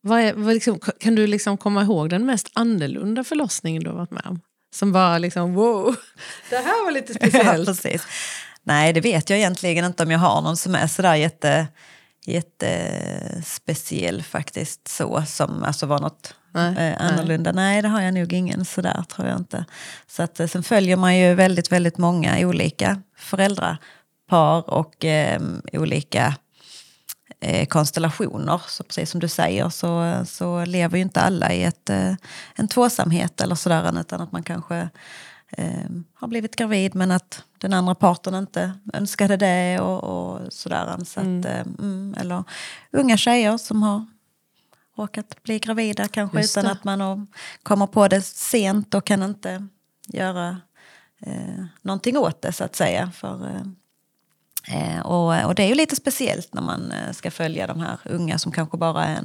vad 0.00 0.20
är, 0.20 0.34
vad 0.34 0.54
liksom, 0.54 0.78
kan 0.78 1.14
du 1.14 1.26
liksom 1.26 1.56
komma 1.56 1.82
ihåg 1.82 2.10
den 2.10 2.26
mest 2.26 2.50
annorlunda 2.52 3.24
förlossningen 3.24 3.82
du 3.82 3.90
har 3.90 3.96
varit 3.96 4.10
med 4.10 4.26
om? 4.26 4.40
Som 4.74 4.92
bara 4.92 5.18
liksom 5.18 5.54
wow, 5.54 5.96
det 6.50 6.56
här 6.56 6.84
var 6.84 6.92
lite 6.92 7.14
speciellt. 7.20 7.58
ja, 7.58 7.64
precis. 7.64 8.06
Nej, 8.62 8.92
det 8.92 9.00
vet 9.00 9.30
jag 9.30 9.38
egentligen 9.38 9.84
inte 9.84 10.02
om 10.02 10.10
jag 10.10 10.18
har 10.18 10.40
någon 10.42 10.56
som 10.56 10.74
är 10.74 10.86
sådär 10.86 11.14
jätte, 11.14 11.66
jättespeciell 12.26 14.22
faktiskt 14.22 14.88
så, 14.88 15.22
som 15.26 15.62
alltså 15.62 15.86
var 15.86 15.98
något 15.98 16.34
nej, 16.54 16.88
eh, 16.88 17.06
annorlunda. 17.06 17.52
Nej. 17.52 17.72
nej. 17.72 17.82
det 17.82 17.88
har 17.88 18.00
jag 18.00 18.14
nog 18.14 18.32
ingen 18.32 18.64
sådär 18.64 19.04
tror 19.08 19.28
jag 19.28 19.38
inte. 19.38 19.64
Så 20.06 20.22
att, 20.22 20.40
eh, 20.40 20.46
sen 20.46 20.62
följer 20.62 20.96
man 20.96 21.16
ju 21.16 21.34
väldigt, 21.34 21.72
väldigt 21.72 21.98
många 21.98 22.38
olika 22.46 23.02
föräldrapar 23.16 24.70
och 24.70 25.04
eh, 25.04 25.42
olika 25.72 26.34
eh, 27.42 27.66
konstellationer. 27.66 28.62
Så 28.68 28.84
precis 28.84 29.10
som 29.10 29.20
du 29.20 29.28
säger 29.28 29.68
så, 29.68 30.22
så 30.26 30.64
lever 30.64 30.96
ju 30.96 31.02
inte 31.02 31.20
alla 31.20 31.52
i 31.52 31.64
ett, 31.64 31.90
eh, 31.90 32.14
en 32.54 32.68
tvåsamhet 32.68 33.40
eller 33.40 33.54
sådär, 33.54 34.00
utan 34.00 34.20
att 34.20 34.32
man 34.32 34.42
kanske 34.42 34.88
eh, 35.48 35.90
har 36.14 36.28
blivit 36.28 36.56
gravid 36.56 36.94
men 36.94 37.10
att 37.10 37.44
den 37.58 37.72
andra 37.72 37.94
parten 37.94 38.34
inte 38.34 38.72
önskade 38.92 39.36
det 39.36 39.80
och, 39.80 40.04
och 40.04 40.52
sådär. 40.52 41.04
Så 41.04 41.20
att, 41.20 41.26
mm. 41.26 41.76
mm, 41.78 42.14
eller 42.18 42.44
unga 42.92 43.16
tjejer 43.16 43.56
som 43.56 43.82
har 43.82 44.06
råkat 44.96 45.42
bli 45.42 45.58
gravida 45.58 46.08
kanske 46.08 46.40
Just 46.40 46.56
utan 46.56 46.64
det. 46.64 46.72
att 46.72 46.84
man 46.84 47.26
kommer 47.62 47.86
på 47.86 48.08
det 48.08 48.22
sent 48.22 48.94
och 48.94 49.04
kan 49.04 49.22
inte 49.22 49.66
göra 50.06 50.60
eh, 51.20 51.64
någonting 51.82 52.16
åt 52.16 52.42
det 52.42 52.52
så 52.52 52.64
att 52.64 52.76
säga. 52.76 53.10
För, 53.14 53.46
eh, 53.46 53.62
Eh, 53.62 53.81
och, 55.04 55.44
och, 55.44 55.54
det 55.54 55.62
är 55.62 55.68
ju 55.68 55.74
lite 55.74 55.96
speciellt 55.96 56.54
när 56.54 56.62
man 56.62 56.92
eh, 56.92 57.12
ska 57.12 57.30
följa 57.30 57.66
de 57.66 57.80
här 57.80 57.98
unga 58.04 58.38
som 58.38 58.52
kanske 58.52 58.76
bara 58.76 59.04
är 59.04 59.22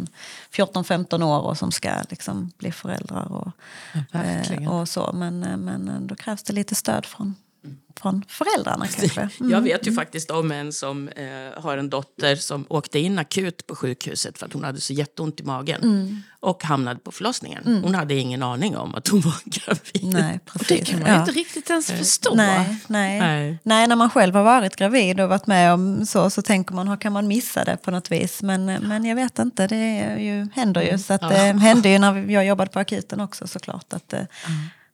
14-15 0.52 1.24
år 1.24 1.42
och 1.42 1.58
som 1.58 1.72
ska 1.72 1.92
liksom 2.10 2.52
bli 2.58 2.72
föräldrar. 2.72 3.32
Och, 3.32 3.52
ja, 4.12 4.24
eh, 4.24 4.72
och 4.72 4.90
så. 4.90 5.12
Men, 5.14 5.44
eh, 5.44 5.58
men 5.58 5.90
eh, 5.90 6.00
då 6.00 6.16
krävs 6.16 6.44
det 6.44 6.54
lite 6.54 6.76
stöd 6.76 7.06
från 7.06 7.36
från 8.02 8.24
föräldrarna 8.28 8.88
kanske. 8.88 9.30
Mm. 9.40 9.52
Jag 9.52 9.62
vet 9.62 9.88
ju 9.88 9.94
faktiskt 9.94 10.32
om 10.32 10.52
en 10.52 10.74
som 10.74 11.08
eh, 11.08 11.62
har 11.62 11.78
en 11.78 11.90
dotter 11.90 12.36
som 12.36 12.66
åkte 12.70 13.00
in 13.00 13.20
akut 13.20 13.68
på 13.68 13.76
sjukhuset 13.76 14.38
för 14.38 14.46
att 14.46 14.54
hon 14.54 14.64
hade 14.64 14.82
så 14.82 14.94
jätteont 14.94 15.40
i 15.40 15.44
magen. 15.44 15.84
Mm. 15.84 16.22
Och 16.40 16.64
hamnade 16.64 17.00
på 17.00 17.12
förlossningen. 17.12 17.64
Mm. 17.66 17.84
Hon 17.84 17.96
hade 17.96 18.14
ingen 18.14 18.44
aning 18.44 18.78
om 18.78 18.96
att 18.96 19.08
hon 19.08 19.22
var 19.22 19.36
gravid. 19.46 20.14
Nej, 20.14 20.40
precis. 20.46 20.68
det 20.68 20.86
kan 20.86 21.00
man 21.00 21.10
ja. 21.10 21.20
inte 21.20 21.32
riktigt 21.32 21.70
ens 21.70 21.92
förstå. 21.92 22.36
Nej, 22.36 22.78
nej. 22.88 23.20
nej. 23.20 23.60
nej, 23.64 23.88
när 23.88 23.96
man 23.96 24.10
själv 24.10 24.36
har 24.36 24.44
varit 24.44 24.76
gravid 24.76 25.20
och 25.20 25.30
varit 25.30 25.48
med 25.48 25.74
om 25.74 26.06
så, 26.06 26.30
så 26.30 26.42
tänker 26.42 26.76
man, 26.76 26.98
kan 26.98 27.14
man 27.14 27.28
missa 27.28 27.64
det 27.64 27.78
på 27.78 27.92
något 27.92 28.12
vis? 28.12 28.42
Men, 28.42 28.66
men 28.66 29.06
jag 29.06 29.16
vet 29.16 29.40
inte, 29.40 29.68
det 29.68 29.76
är 29.76 30.18
ju, 30.18 30.48
händer 30.54 30.82
ju. 30.82 30.98
Så 30.98 31.14
att, 31.14 31.22
ja. 31.22 31.30
det 31.30 31.36
hände 31.36 31.90
ju 31.90 32.00
när 32.00 32.32
jag 32.32 32.46
jobbade 32.46 32.72
på 32.72 32.80
akuten 32.80 33.20
också 33.20 33.48
såklart. 33.48 33.94
Att, 33.94 34.14
mm. 34.14 34.28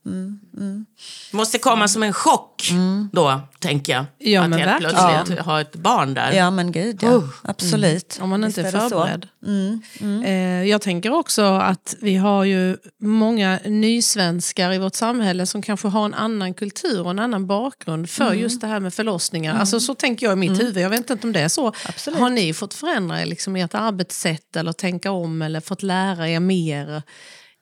Mm, 0.05 0.39
mm. 0.57 0.85
Måste 1.31 1.59
komma 1.59 1.87
som 1.87 2.03
en 2.03 2.13
chock 2.13 2.69
mm. 2.71 3.09
då, 3.13 3.41
tänker 3.59 3.93
jag. 3.93 4.05
Ja, 4.17 4.41
att 4.41 4.49
helt 4.49 4.71
verkligen. 4.71 4.95
plötsligt 4.95 5.37
ja. 5.37 5.43
ha 5.43 5.61
ett 5.61 5.75
barn 5.75 6.13
där. 6.13 6.31
Ja, 6.31 6.51
men 6.51 6.71
gud 6.71 6.99
ja. 7.01 7.09
Uh. 7.09 7.29
Absolut. 7.41 8.19
Om 8.21 8.29
man 8.29 8.43
inte 8.43 8.61
är 8.61 8.71
förberedd. 8.71 9.27
Mm, 9.45 9.81
mm. 9.99 10.23
Eh, 10.23 10.69
jag 10.69 10.81
tänker 10.81 11.13
också 11.13 11.43
att 11.43 11.95
vi 12.01 12.15
har 12.15 12.43
ju 12.43 12.77
många 13.01 13.59
nysvenskar 13.65 14.73
i 14.73 14.77
vårt 14.77 14.95
samhälle 14.95 15.45
som 15.45 15.61
kanske 15.61 15.87
har 15.87 16.05
en 16.05 16.13
annan 16.13 16.53
kultur 16.53 17.03
och 17.03 17.11
en 17.11 17.19
annan 17.19 17.47
bakgrund 17.47 18.09
för 18.09 18.27
mm. 18.27 18.39
just 18.39 18.61
det 18.61 18.67
här 18.67 18.79
med 18.79 18.93
förlossningar. 18.93 19.59
Alltså, 19.59 19.79
så 19.79 19.95
tänker 19.95 20.25
jag 20.25 20.33
i 20.33 20.35
mitt 20.35 20.61
huvud. 20.61 20.77
Jag 20.77 20.89
vet 20.89 21.09
inte 21.09 21.27
om 21.27 21.33
det 21.33 21.39
är 21.39 21.49
så. 21.49 21.67
Absolut. 21.85 22.19
Har 22.19 22.29
ni 22.29 22.53
fått 22.53 22.73
förändra 22.73 23.25
liksom, 23.25 23.55
ert 23.55 23.75
arbetssätt 23.75 24.55
eller 24.55 24.71
tänka 24.73 25.11
om 25.11 25.41
eller 25.41 25.59
fått 25.59 25.83
lära 25.83 26.29
er 26.29 26.39
mer? 26.39 27.03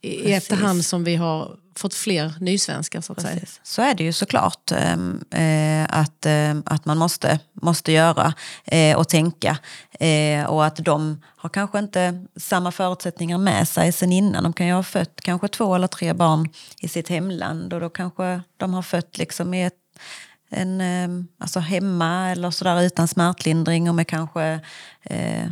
i 0.01 0.31
efterhand 0.31 0.85
som 0.85 1.03
vi 1.03 1.15
har 1.15 1.57
fått 1.75 1.93
fler 1.93 2.33
nysvenskar. 2.39 3.01
Så 3.01 3.13
att 3.13 3.21
säga. 3.21 3.41
Så 3.63 3.81
är 3.81 3.93
det 3.93 4.03
ju 4.03 4.13
såklart 4.13 4.71
ehm, 4.71 5.23
eh, 5.31 5.99
att, 5.99 6.25
eh, 6.25 6.55
att 6.65 6.85
man 6.85 6.97
måste, 6.97 7.39
måste 7.53 7.91
göra 7.91 8.33
eh, 8.65 8.97
och 8.97 9.09
tänka. 9.09 9.57
Eh, 9.91 10.45
och 10.45 10.65
att 10.65 10.75
de 10.75 11.21
har 11.35 11.49
kanske 11.49 11.79
inte 11.79 12.25
samma 12.35 12.71
förutsättningar 12.71 13.37
med 13.37 13.67
sig 13.67 13.91
sen 13.91 14.11
innan. 14.11 14.43
De 14.43 14.53
kan 14.53 14.67
ju 14.67 14.73
ha 14.73 14.83
fött 14.83 15.21
kanske 15.21 15.47
två 15.47 15.75
eller 15.75 15.87
tre 15.87 16.13
barn 16.13 16.49
i 16.79 16.87
sitt 16.87 17.09
hemland 17.09 17.73
och 17.73 17.79
då 17.79 17.89
kanske 17.89 18.41
de 18.57 18.73
har 18.73 18.81
fött 18.81 19.17
liksom 19.17 19.53
i 19.53 19.65
ett 19.65 19.73
en, 20.53 20.81
ehm, 20.81 21.27
alltså 21.37 21.59
hemma 21.59 22.29
eller 22.29 22.51
sådär 22.51 22.81
utan 22.81 23.07
smärtlindring 23.07 23.89
och 23.89 23.95
med 23.95 24.07
kanske 24.07 24.59
eh, 25.01 25.51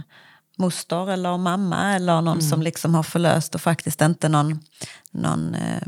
moster 0.59 1.11
eller 1.11 1.37
mamma 1.37 1.95
eller 1.95 2.21
någon 2.21 2.37
mm. 2.37 2.49
som 2.49 2.61
liksom 2.61 2.95
har 2.95 3.03
förlöst 3.03 3.55
och 3.55 3.61
faktiskt 3.61 4.01
inte 4.01 4.29
någon, 4.29 4.59
någon 5.11 5.55
eh, 5.55 5.81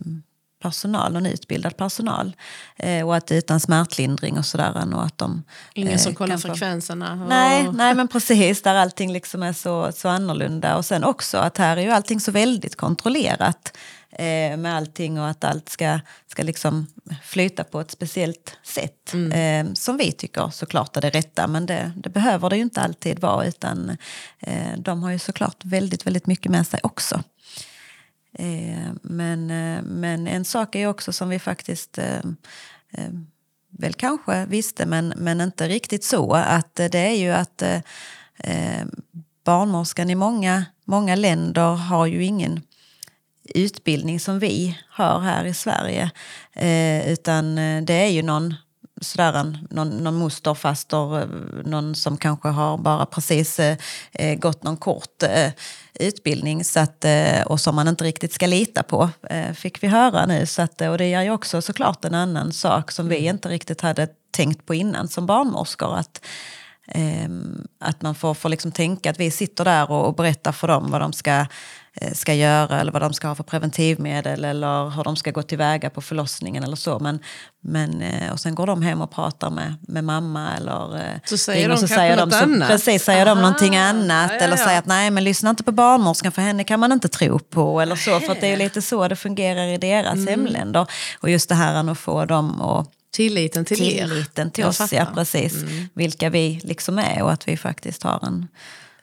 personal, 0.62 1.14
någon 1.14 1.26
utbildad 1.26 1.78
personal. 1.78 2.36
Eh, 2.78 3.08
och 3.08 3.16
att 3.16 3.32
utan 3.32 3.60
smärtlindring 3.60 4.38
och 4.38 4.46
sådär. 4.46 4.94
Och 4.94 5.06
att 5.06 5.18
de, 5.18 5.44
Ingen 5.74 5.94
eh, 5.94 6.00
som 6.00 6.16
kollar 6.16 6.38
frekvenserna? 6.38 7.12
Och... 7.12 7.30
Nej, 7.30 7.70
nej, 7.74 7.96
men 7.96 8.08
precis. 8.08 8.62
Där 8.62 8.76
allting 8.76 9.14
liksom 9.14 9.44
är 9.44 9.54
så, 9.54 9.92
så 9.92 10.10
annorlunda. 10.10 10.78
Och 10.78 10.86
sen 10.86 11.04
också 11.04 11.38
att 11.38 11.58
här 11.58 11.78
är 11.78 11.82
ju 11.82 11.92
allting 11.92 12.20
så 12.20 12.32
väldigt 12.32 12.76
kontrollerat 12.76 13.78
eh, 14.12 14.58
med 14.58 14.76
allting 14.76 15.20
och 15.20 15.28
att 15.28 15.44
allt 15.44 15.70
ska, 15.70 16.00
ska 16.28 16.44
liksom 16.44 16.88
flyta 17.24 17.64
på 17.64 17.82
ett 17.82 17.92
speciellt 17.92 18.58
sätt. 18.64 19.14
Mm. 19.14 19.32
Eh, 19.68 19.74
som 19.74 19.98
vi 19.98 20.12
tycker 20.12 20.50
såklart 20.50 20.98
är 20.98 21.02
det 21.02 21.10
rätta, 21.10 21.48
men 21.48 21.66
det, 21.66 21.92
det 21.96 22.10
behöver 22.10 22.50
det 22.50 22.56
ju 22.56 22.62
inte 22.62 22.82
alltid 22.82 23.20
vara. 23.20 23.46
Utan 23.46 23.98
eh, 24.40 24.78
de 24.78 25.04
har 25.04 25.12
ju 25.12 25.20
såklart 25.20 25.66
väldigt, 25.66 26.06
väldigt 26.06 26.28
mycket 26.28 26.52
med 26.52 26.68
sig 26.68 26.80
också. 26.84 27.24
Eh, 28.34 28.92
men, 29.02 29.52
eh, 29.52 29.82
men 29.84 30.28
en 30.28 30.46
sak 30.46 30.76
är 30.76 30.88
också 30.88 31.14
som 31.14 31.30
vi 31.30 31.40
faktiskt 31.40 31.98
eh, 31.98 32.22
väl 33.70 33.94
kanske 33.94 34.46
visste, 34.46 34.86
men, 34.86 35.14
men 35.18 35.42
inte 35.42 35.68
riktigt 35.68 36.04
så, 36.04 36.34
att 36.34 36.76
det 36.76 36.96
är 36.96 37.16
ju 37.16 37.32
att 37.32 37.62
eh, 38.38 38.86
barnmorskan 39.44 40.10
i 40.10 40.16
många, 40.16 40.66
många 40.86 41.16
länder 41.16 41.76
har 41.76 42.06
ju 42.06 42.24
ingen 42.24 42.62
utbildning 43.56 44.20
som 44.20 44.40
vi 44.40 44.78
har 44.90 45.20
här 45.20 45.46
i 45.46 45.54
Sverige. 45.54 46.12
Eh, 46.54 47.12
utan 47.12 47.56
det 47.86 47.94
är 47.94 48.10
ju 48.10 48.22
någon 48.22 48.56
sådär 49.02 49.34
en, 49.34 49.68
någon, 49.70 49.90
någon 49.90 50.16
moster, 50.16 50.54
faster, 50.54 51.28
någon 51.66 51.96
som 51.96 52.18
kanske 52.18 52.48
har 52.48 52.78
bara 52.78 53.06
precis 53.06 53.60
eh, 53.60 54.36
gått 54.36 54.64
någon 54.64 54.78
kort 54.78 55.24
eh, 55.24 55.52
utbildning 55.94 56.64
så 56.64 56.80
att, 56.80 57.06
eh, 57.06 57.42
och 57.46 57.60
som 57.60 57.76
man 57.76 57.88
inte 57.88 58.04
riktigt 58.04 58.34
ska 58.34 58.48
lita 58.48 58.84
på, 58.84 59.10
eh, 59.30 59.54
fick 59.54 59.84
vi 59.84 59.88
höra 59.88 60.26
nu. 60.26 60.46
Så 60.46 60.62
att, 60.62 60.82
och 60.82 60.98
det 60.98 61.14
är 61.14 61.22
ju 61.22 61.32
också 61.32 61.62
såklart 61.62 62.06
en 62.06 62.16
annan 62.16 62.54
sak 62.54 62.92
som 62.92 63.08
vi 63.08 63.18
mm. 63.18 63.36
inte 63.36 63.50
riktigt 63.50 63.82
hade 63.82 64.08
tänkt 64.32 64.66
på 64.66 64.74
innan 64.74 65.08
som 65.08 65.26
barnmorskor. 65.26 65.96
Att, 65.96 66.26
att 67.80 68.02
man 68.02 68.16
får, 68.16 68.34
får 68.34 68.50
liksom 68.50 68.72
tänka 68.72 69.10
att 69.10 69.20
vi 69.20 69.32
sitter 69.32 69.66
där 69.66 69.92
och, 69.92 70.08
och 70.08 70.16
berättar 70.16 70.52
för 70.52 70.68
dem 70.68 70.92
vad 70.92 71.02
de 71.02 71.14
ska 71.14 71.32
Eh, 71.32 71.46
ska 72.14 72.34
göra 72.34 72.80
eller 72.80 72.92
vad 72.92 73.02
de 73.02 73.14
ska 73.14 73.28
ha 73.28 73.36
för 73.36 73.44
preventivmedel 73.44 74.46
eller 74.46 74.90
hur 74.90 75.04
de 75.04 75.16
ska 75.16 75.32
gå 75.32 75.44
tillväga 75.44 75.90
på 75.90 76.02
förlossningen 76.02 76.64
eller 76.64 76.76
så. 76.76 77.00
Men, 77.00 77.20
men, 77.64 78.02
eh, 78.02 78.32
och 78.32 78.40
sen 78.40 78.56
går 78.56 78.68
de 78.68 78.82
hem 78.82 79.02
och 79.02 79.12
pratar 79.12 79.50
med, 79.50 79.76
med 79.88 80.04
mamma 80.04 80.50
eller 80.58 80.98
eh, 80.98 81.20
så 81.26 81.38
säger 81.38 81.70
de, 81.70 81.78
så 81.78 81.88
säger 81.88 82.18
de, 82.18 82.32
så, 82.32 82.38
annat? 82.38 82.70
Precis, 82.70 83.04
säger 83.04 83.26
Aha. 83.26 83.36
de 83.36 83.42
någonting 83.42 83.76
annat. 83.76 84.32
Ja, 84.32 84.38
ja. 84.38 84.44
Eller 84.44 84.58
säger 84.58 84.80
att 84.80 84.86
nej 84.86 85.12
men 85.12 85.24
lyssna 85.24 85.50
inte 85.50 85.64
på 85.64 85.72
barnmorskan 85.72 86.32
för 86.32 86.42
henne 86.42 86.64
kan 86.64 86.80
man 86.80 86.92
inte 86.92 87.08
tro 87.08 87.40
på. 87.40 87.82
Eller 87.82 87.96
så, 87.96 88.20
för 88.20 88.38
det 88.42 88.48
är 88.48 88.58
lite 88.58 88.82
så 88.82 89.08
det 89.08 89.16
fungerar 89.16 89.68
i 89.68 89.78
deras 89.78 90.14
mm. 90.14 90.28
hemländer. 90.28 90.88
Och 91.20 91.30
just 91.30 91.50
det 91.50 91.56
här 91.56 91.92
att 91.92 92.00
få 92.00 92.26
dem 92.26 92.62
att 92.62 92.92
Tilliten 93.14 93.66
till 93.66 93.78
Tilliten 93.78 94.52
till 94.52 94.66
oss, 94.66 94.94
ja 94.94 95.08
precis. 95.16 95.54
Mm. 95.54 95.90
Vilka 95.94 96.30
vi 96.30 96.62
liksom 96.64 97.00
är 97.00 97.24
och 97.24 97.32
att 97.32 97.48
vi 97.48 97.58
faktiskt 97.58 98.04
har 98.04 98.26
en 98.26 98.48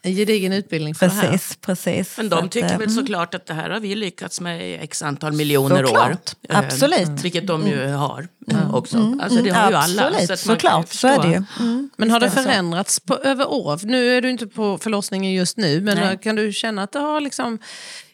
en 0.02 0.12
gedigen 0.12 0.52
utbildning 0.52 0.94
för 0.94 1.08
precis, 1.08 1.20
det 1.20 1.28
här. 1.28 1.40
Precis. 1.60 2.16
Men 2.16 2.28
de 2.28 2.48
tycker 2.48 2.66
att, 2.66 2.72
väl 2.72 2.82
mm. 2.82 2.94
såklart 2.94 3.34
att 3.34 3.46
det 3.46 3.54
här 3.54 3.70
har 3.70 3.80
vi 3.80 3.94
lyckats 3.94 4.40
med 4.40 4.70
i 4.70 4.74
x 4.74 5.02
antal 5.02 5.32
miljoner 5.32 5.84
såklart. 5.84 6.10
år. 6.10 6.56
Absolut. 6.56 7.08
Mm. 7.08 7.16
Vilket 7.16 7.46
de 7.46 7.66
ju 7.66 7.82
mm. 7.82 7.94
har 7.94 8.28
mm. 8.50 8.74
också. 8.74 8.96
Mm. 8.96 9.20
Alltså 9.20 9.42
det 9.42 9.50
har 9.50 9.70
ju 9.70 9.76
alla. 9.76 10.06
Absolut, 10.06 10.28
så 10.28 10.36
såklart. 10.36 10.88
Så 10.88 11.08
är 11.08 11.22
det 11.22 11.28
ju. 11.28 11.42
Mm. 11.60 11.90
Men 11.96 12.10
har 12.10 12.20
det 12.20 12.30
förändrats 12.30 13.00
på, 13.00 13.16
över 13.16 13.50
år? 13.50 13.80
Nu 13.82 14.16
är 14.16 14.22
du 14.22 14.30
inte 14.30 14.46
på 14.46 14.78
förlossningen 14.78 15.32
just 15.32 15.56
nu, 15.56 15.80
men 15.80 15.96
Nej. 15.96 16.18
kan 16.22 16.36
du 16.36 16.52
känna 16.52 16.82
att 16.82 16.92
det 16.92 16.98
har 16.98 17.20
liksom... 17.20 17.58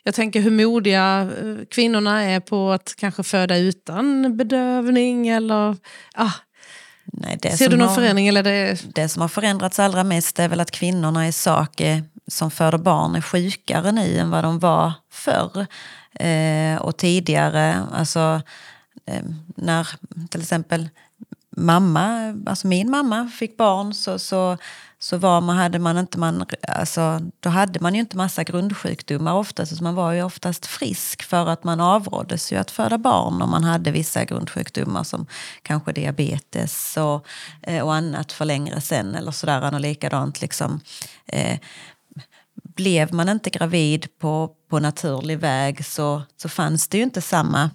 Jag 0.07 0.15
tänker 0.15 0.41
hur 0.41 0.51
modiga 0.51 1.21
eh, 1.43 1.67
kvinnorna 1.71 2.23
är 2.23 2.41
på 2.41 2.71
att 2.71 2.95
kanske 2.97 3.23
föda 3.23 3.57
utan 3.57 4.37
bedövning 4.37 5.29
eller... 5.29 5.77
Ah, 6.15 6.33
Nej, 7.05 7.39
Ser 7.57 7.69
du 7.69 7.77
någon 7.77 7.89
har, 7.89 7.95
förändring? 7.95 8.29
Eller 8.29 8.43
det... 8.43 8.95
det 8.95 9.09
som 9.09 9.23
har 9.23 9.29
förändrats 9.29 9.79
allra 9.79 10.05
mest 10.05 10.39
är 10.39 10.49
väl 10.49 10.61
att 10.61 10.71
kvinnorna 10.71 11.29
i 11.29 11.33
sak 11.33 11.81
som 12.27 12.51
föder 12.51 12.79
barn 12.79 13.15
är 13.15 13.21
sjukare 13.21 13.93
nu 13.93 14.19
än 14.19 14.31
vad 14.31 14.45
de 14.45 14.59
var 14.59 14.93
förr. 15.11 15.67
Eh, 16.15 16.77
och 16.77 16.97
tidigare, 16.97 17.81
alltså 17.93 18.43
eh, 19.07 19.23
när 19.57 19.89
till 20.31 20.41
exempel 20.41 20.89
mamma, 21.57 22.35
alltså 22.47 22.67
min 22.67 22.91
mamma 22.91 23.29
fick 23.29 23.57
barn 23.57 23.95
så, 23.95 24.19
så, 24.19 24.59
så 24.99 25.17
var 25.17 25.41
man, 25.41 25.57
hade 25.57 25.79
man 25.79 25.99
inte 25.99 26.19
man, 26.19 26.45
alltså, 26.69 27.21
då 27.41 27.49
hade 27.49 27.81
man 27.81 27.95
ju 27.95 28.01
inte 28.01 28.17
massa 28.17 28.45
grundsjukdomar 28.45 29.35
oftast. 29.35 29.77
Så 29.77 29.83
man 29.83 29.95
var 29.95 30.13
ju 30.13 30.23
oftast 30.23 30.67
frisk 30.67 31.23
för 31.23 31.47
att 31.47 31.65
man 31.65 31.81
avråddes 31.81 32.53
ju 32.53 32.57
att 32.57 32.71
föda 32.71 32.99
barn 32.99 33.43
om 33.43 33.51
man 33.51 33.65
hade 33.65 33.91
vissa 33.91 34.25
grundsjukdomar 34.25 35.05
som 35.05 35.27
kanske 35.63 35.93
diabetes 35.93 36.97
och, 36.97 37.27
eh, 37.63 37.83
och 37.83 37.95
annat 37.95 38.33
för 38.33 38.45
längre 38.45 38.81
sen 38.81 39.15
eller 39.15 39.31
sådär. 39.31 39.75
Och 39.75 39.81
likadant 39.81 40.41
liksom. 40.41 40.81
Eh, 41.27 41.59
blev 42.77 43.15
man 43.15 43.29
inte 43.29 43.51
gravid 43.51 44.07
på, 44.19 44.51
på 44.71 44.79
naturlig 44.79 45.39
väg 45.39 45.87
så, 45.87 46.23
så 46.37 46.49
fanns 46.49 46.89
det 46.89 46.97
ju 46.97 47.03
inte 47.05 47.21
samma 47.21 47.71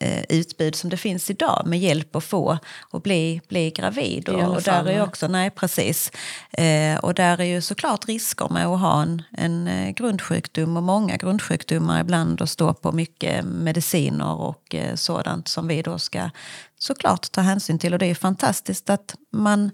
eh, 0.00 0.24
utbud 0.28 0.74
som 0.74 0.90
det 0.90 0.96
finns 0.96 1.30
idag 1.30 1.62
med 1.66 1.78
hjälp 1.78 2.16
att 2.16 2.24
få 2.24 2.58
och 2.90 3.00
bli, 3.00 3.40
bli 3.48 3.70
gravid. 3.70 4.28
Och, 4.28 4.56
och 4.56 4.62
där 4.62 4.88
är 4.88 5.02
också, 5.02 5.28
nej 5.28 5.50
precis. 5.50 6.12
Eh, 6.52 6.98
och 6.98 7.14
där 7.14 7.40
är 7.40 7.44
ju 7.44 7.60
såklart 7.60 8.08
risker 8.08 8.48
med 8.48 8.66
att 8.66 8.80
ha 8.80 9.02
en, 9.02 9.22
en 9.30 9.68
eh, 9.68 9.90
grundsjukdom 9.90 10.76
och 10.76 10.82
många 10.82 11.16
grundsjukdomar 11.16 12.00
ibland 12.00 12.40
och 12.40 12.48
stå 12.48 12.74
på 12.74 12.92
mycket 12.92 13.44
mediciner 13.44 14.34
och 14.34 14.74
eh, 14.74 14.94
sådant 14.94 15.48
som 15.48 15.68
vi 15.68 15.82
då 15.82 15.98
ska 15.98 16.30
såklart 16.78 17.32
ta 17.32 17.40
hänsyn 17.40 17.78
till. 17.78 17.92
Och 17.92 17.98
det 17.98 18.06
är 18.06 18.14
fantastiskt 18.14 18.90
att 18.90 19.14
man 19.32 19.70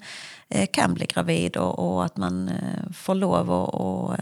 eh, 0.48 0.68
kan 0.72 0.94
bli 0.94 1.06
gravid 1.06 1.56
och, 1.56 1.78
och 1.78 2.04
att 2.04 2.16
man 2.16 2.48
eh, 2.48 2.92
får 2.92 3.14
lov 3.14 3.52
att 3.52 4.20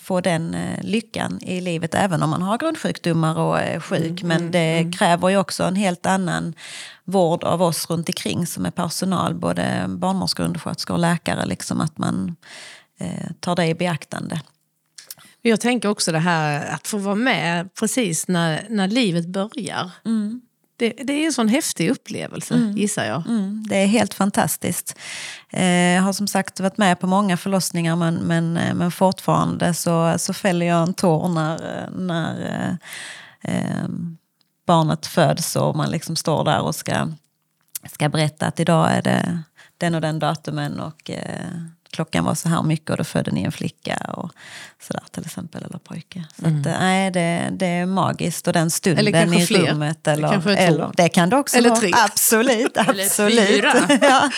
få 0.00 0.20
den 0.20 0.54
eh, 0.54 0.82
lyckan 0.82 1.38
i 1.42 1.60
livet 1.60 1.94
även 1.94 2.22
om 2.22 2.30
man 2.30 2.42
har 2.42 2.58
grundsjukdomar 2.58 3.38
och 3.38 3.60
är 3.60 3.80
sjuk. 3.80 4.22
Mm, 4.22 4.28
Men 4.28 4.36
mm, 4.36 4.50
det 4.50 4.78
mm. 4.78 4.92
kräver 4.92 5.28
ju 5.28 5.36
också 5.36 5.64
en 5.64 5.76
helt 5.76 6.06
annan 6.06 6.54
vård 7.04 7.44
av 7.44 7.62
oss 7.62 7.90
runt 7.90 8.08
omkring 8.08 8.46
som 8.46 8.66
är 8.66 8.70
personal, 8.70 9.34
både 9.34 9.84
barnmorskor, 9.88 10.44
undersköterskor 10.44 10.94
och 10.94 11.00
läkare. 11.00 11.46
Liksom 11.46 11.80
att 11.80 11.98
man 11.98 12.36
eh, 12.98 13.30
tar 13.40 13.56
det 13.56 13.66
i 13.66 13.74
beaktande. 13.74 14.40
Jag 15.42 15.60
tänker 15.60 15.88
också 15.88 16.12
det 16.12 16.18
här 16.18 16.74
att 16.74 16.86
få 16.86 16.98
vara 16.98 17.14
med 17.14 17.74
precis 17.74 18.28
när, 18.28 18.66
när 18.70 18.88
livet 18.88 19.26
börjar. 19.26 19.90
Mm. 20.04 20.40
Det, 20.78 20.90
det, 20.90 21.12
är 21.12 21.26
en 21.26 21.32
sån 21.32 21.48
häftig 21.48 21.90
upplevelse, 21.90 22.54
mm. 22.54 22.76
gissar 22.76 23.04
jag. 23.04 23.26
Mm, 23.26 23.64
det 23.68 23.76
är 23.76 23.86
helt 23.86 24.14
fantastiskt. 24.14 24.98
Eh, 25.50 25.94
jag 25.94 26.02
har 26.02 26.12
som 26.12 26.28
sagt 26.28 26.60
varit 26.60 26.78
med 26.78 27.00
på 27.00 27.06
många 27.06 27.36
förlossningar 27.36 27.96
men, 27.96 28.14
men, 28.14 28.56
eh, 28.56 28.74
men 28.74 28.90
fortfarande 28.90 29.74
så, 29.74 30.18
så 30.18 30.34
fäller 30.34 30.66
jag 30.66 30.82
en 30.82 30.94
tår 30.94 31.28
när, 31.28 31.88
när 31.90 32.40
eh, 33.42 33.54
eh, 33.54 33.88
barnet 34.66 35.06
föds 35.06 35.56
och 35.56 35.76
man 35.76 35.90
liksom 35.90 36.16
står 36.16 36.44
där 36.44 36.60
och 36.60 36.74
ska, 36.74 37.08
ska 37.92 38.08
berätta 38.08 38.46
att 38.46 38.60
idag 38.60 38.92
är 38.92 39.02
det 39.02 39.42
den 39.78 39.94
och 39.94 40.00
den 40.00 40.18
datumen 40.18 40.80
och 40.80 41.10
eh, 41.10 41.50
klockan 41.96 42.24
var 42.24 42.34
så 42.34 42.48
här 42.48 42.62
mycket 42.62 42.90
och 42.90 42.96
då 42.96 43.04
födde 43.04 43.30
ni 43.30 43.42
en 43.42 43.52
flicka 43.52 43.96
och 44.16 44.30
sådär 44.80 45.02
till 45.10 45.24
exempel, 45.26 45.64
eller 45.64 45.78
pojke. 45.78 46.24
Så 46.40 46.46
mm. 46.46 46.60
att, 46.60 46.66
nej, 46.66 47.10
det, 47.10 47.48
det 47.52 47.66
är 47.66 47.86
magiskt 47.86 48.46
och 48.46 48.52
den 48.52 48.70
stunden 48.70 49.06
eller 49.06 49.38
i 49.42 49.46
fler. 49.46 49.58
rummet. 49.58 50.06
Eller, 50.06 50.42
det, 50.44 50.56
eller, 50.56 50.90
det 50.96 51.08
kan 51.08 51.30
det 51.30 51.36
också 51.36 51.56
eller 51.56 51.68
vara. 51.68 51.80
Tre. 51.80 51.90
Absolut, 51.94 52.76
absolut. 52.76 53.32
Eller 53.32 53.46
fyra. 53.46 53.72
ja. 54.08 54.30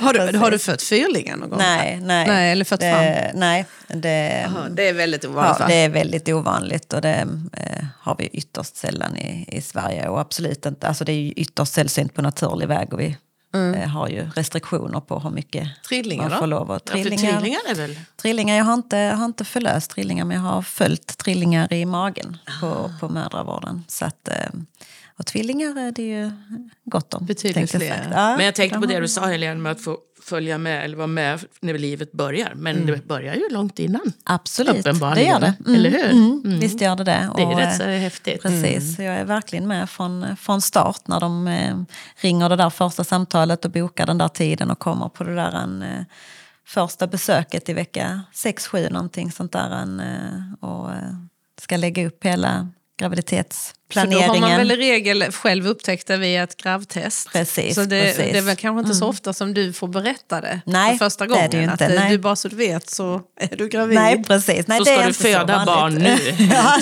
har, 0.00 0.12
du, 0.12 0.38
har 0.38 0.50
du 0.50 0.58
fött 0.58 0.82
fyrlingar 0.82 1.36
någon 1.36 1.50
gång? 1.50 1.58
Nej, 1.58 2.00
nej. 2.02 2.26
nej 2.26 2.52
eller 2.52 2.64
fött 2.64 2.80
det, 2.80 3.30
fram? 3.30 3.40
Nej, 3.40 3.66
det, 3.88 4.44
Aha, 4.46 4.68
det 4.70 4.88
är 4.88 4.92
väldigt 4.92 5.24
ovanligt 5.24 5.56
ja, 5.60 5.66
det 5.66 5.74
är 5.74 5.88
väldigt 5.88 6.28
ovanligt 6.28 6.92
och 6.92 7.00
det 7.00 7.26
eh, 7.52 7.84
har 8.00 8.16
vi 8.18 8.26
ytterst 8.26 8.76
sällan 8.76 9.16
i, 9.16 9.44
i 9.48 9.60
Sverige. 9.60 10.08
Och 10.08 10.20
absolut 10.20 10.66
inte, 10.66 10.88
alltså 10.88 11.04
det 11.04 11.12
är 11.12 11.32
ytterst 11.36 11.72
sällsynt 11.72 12.14
på 12.14 12.22
naturlig 12.22 12.68
väg 12.68 12.92
och 12.92 13.00
vi 13.00 13.16
Mm. 13.54 13.74
Eh, 13.74 13.88
har 13.88 14.08
ju 14.08 14.30
restriktioner 14.34 15.00
på 15.00 15.18
hur 15.18 15.30
mycket 15.30 15.68
trillingar 15.88 16.30
man 16.30 16.38
får 16.38 16.46
lov 16.46 16.70
att... 16.70 16.84
Trillingar, 16.84 17.24
ja, 17.24 17.40
trillingar 17.40 17.60
är 17.68 17.74
väl... 17.74 17.98
Trillingar, 18.16 18.56
jag 18.56 18.64
har 18.64 18.74
inte, 18.74 18.96
jag 18.96 19.16
har 19.16 19.24
inte 19.24 19.44
förlöst 19.44 19.90
trillingar 19.90 20.24
men 20.24 20.36
jag 20.36 20.44
har 20.44 20.62
följt 20.62 21.18
trillingar 21.18 21.72
i 21.72 21.86
magen 21.86 22.36
på, 22.60 22.66
ah. 22.66 22.90
på 23.00 23.08
mödravården. 23.08 23.84
Så 23.88 24.04
att, 24.04 24.28
eh, 24.28 24.50
och 25.18 25.26
tvillingar 25.26 25.78
är 25.78 25.92
det 25.92 26.02
ju 26.02 26.30
gott 26.84 27.14
om. 27.14 27.26
Betydligt 27.26 27.70
fler. 27.70 28.08
Ja, 28.12 28.36
men 28.36 28.46
jag 28.46 28.54
tänkte 28.54 28.78
på 28.78 28.86
det 28.86 29.00
du 29.00 29.08
sa 29.08 29.26
Helene 29.26 29.60
med 29.60 29.72
att 29.72 29.80
få 29.80 29.98
följa 30.22 30.58
med 30.58 30.84
eller 30.84 30.96
vara 30.96 31.06
med 31.06 31.44
när 31.60 31.78
livet 31.78 32.12
börjar. 32.12 32.52
Men 32.54 32.76
mm. 32.76 32.86
det 32.86 33.06
börjar 33.06 33.34
ju 33.34 33.48
långt 33.50 33.78
innan. 33.78 34.12
Absolut, 34.24 34.84
det 34.84 35.22
gör 35.22 35.40
det. 35.40 35.54
Mm. 35.66 35.74
Eller 35.74 35.90
hur? 35.90 36.10
Mm. 36.10 36.42
mm. 36.44 36.60
Visst 36.60 36.80
gör 36.80 36.96
det 36.96 37.04
det. 37.04 37.30
Det 37.36 37.42
är 37.42 37.46
och, 37.46 37.58
rätt 37.58 37.76
så 37.76 37.82
häftigt. 37.84 38.42
Precis, 38.42 38.98
mm. 38.98 39.10
jag 39.10 39.20
är 39.20 39.24
verkligen 39.24 39.68
med 39.68 39.90
från, 39.90 40.36
från 40.36 40.60
start 40.60 41.08
när 41.08 41.20
de 41.20 41.48
eh, 41.48 41.76
ringer 42.16 42.48
det 42.48 42.56
där 42.56 42.70
första 42.70 43.04
samtalet 43.04 43.64
och 43.64 43.70
bokar 43.70 44.06
den 44.06 44.18
där 44.18 44.28
tiden 44.28 44.70
och 44.70 44.78
kommer 44.78 45.08
på 45.08 45.24
det 45.24 45.34
där 45.34 45.52
en, 45.52 45.82
eh, 45.82 46.04
första 46.66 47.06
besöket 47.06 47.68
i 47.68 47.72
vecka 47.72 48.20
6-7 48.32 48.92
någonting 48.92 49.32
sånt 49.32 49.52
där. 49.52 49.70
En, 49.70 50.00
eh, 50.00 50.68
och 50.68 50.90
eh, 50.90 51.14
ska 51.60 51.76
lägga 51.76 52.06
upp 52.06 52.24
hela 52.24 52.68
graviditetsplaneringen. 52.96 54.20
För 54.20 54.28
då 54.28 54.34
har 54.34 54.40
man 54.40 54.58
väl 54.58 54.70
i 54.70 54.76
regel 54.76 55.32
själv 55.32 55.66
upptäckt 55.66 56.06
det 56.06 56.16
via 56.16 56.42
ett 56.42 56.56
gravtest. 56.56 57.32
Precis, 57.32 57.74
så 57.74 57.80
det, 57.80 58.02
precis. 58.02 58.32
det 58.32 58.38
är 58.38 58.42
väl 58.42 58.56
kanske 58.56 58.80
inte 58.80 58.94
så 58.94 59.04
mm. 59.04 59.10
ofta 59.10 59.32
som 59.32 59.54
du 59.54 59.72
får 59.72 59.88
berätta 59.88 60.40
det 60.40 60.60
nej, 60.66 60.98
för 60.98 61.06
första 61.06 61.26
gången. 61.26 61.50
Det 61.50 61.56
är 61.56 61.66
det 61.66 61.72
inte, 61.72 61.86
att 61.86 61.94
nej. 61.94 62.10
du 62.10 62.18
bara 62.18 62.36
så 62.36 62.48
du 62.48 62.56
vet 62.56 62.90
så 62.90 63.22
är 63.40 63.56
du 63.56 63.68
gravid. 63.68 63.94
Nej, 63.94 64.24
precis. 64.24 64.66
Nej, 64.66 64.78
så 64.78 64.84
ska 64.84 65.06
du 65.06 65.12
föda 65.12 65.64
barn 65.66 65.94
nu 65.94 66.18
ja, 66.38 66.76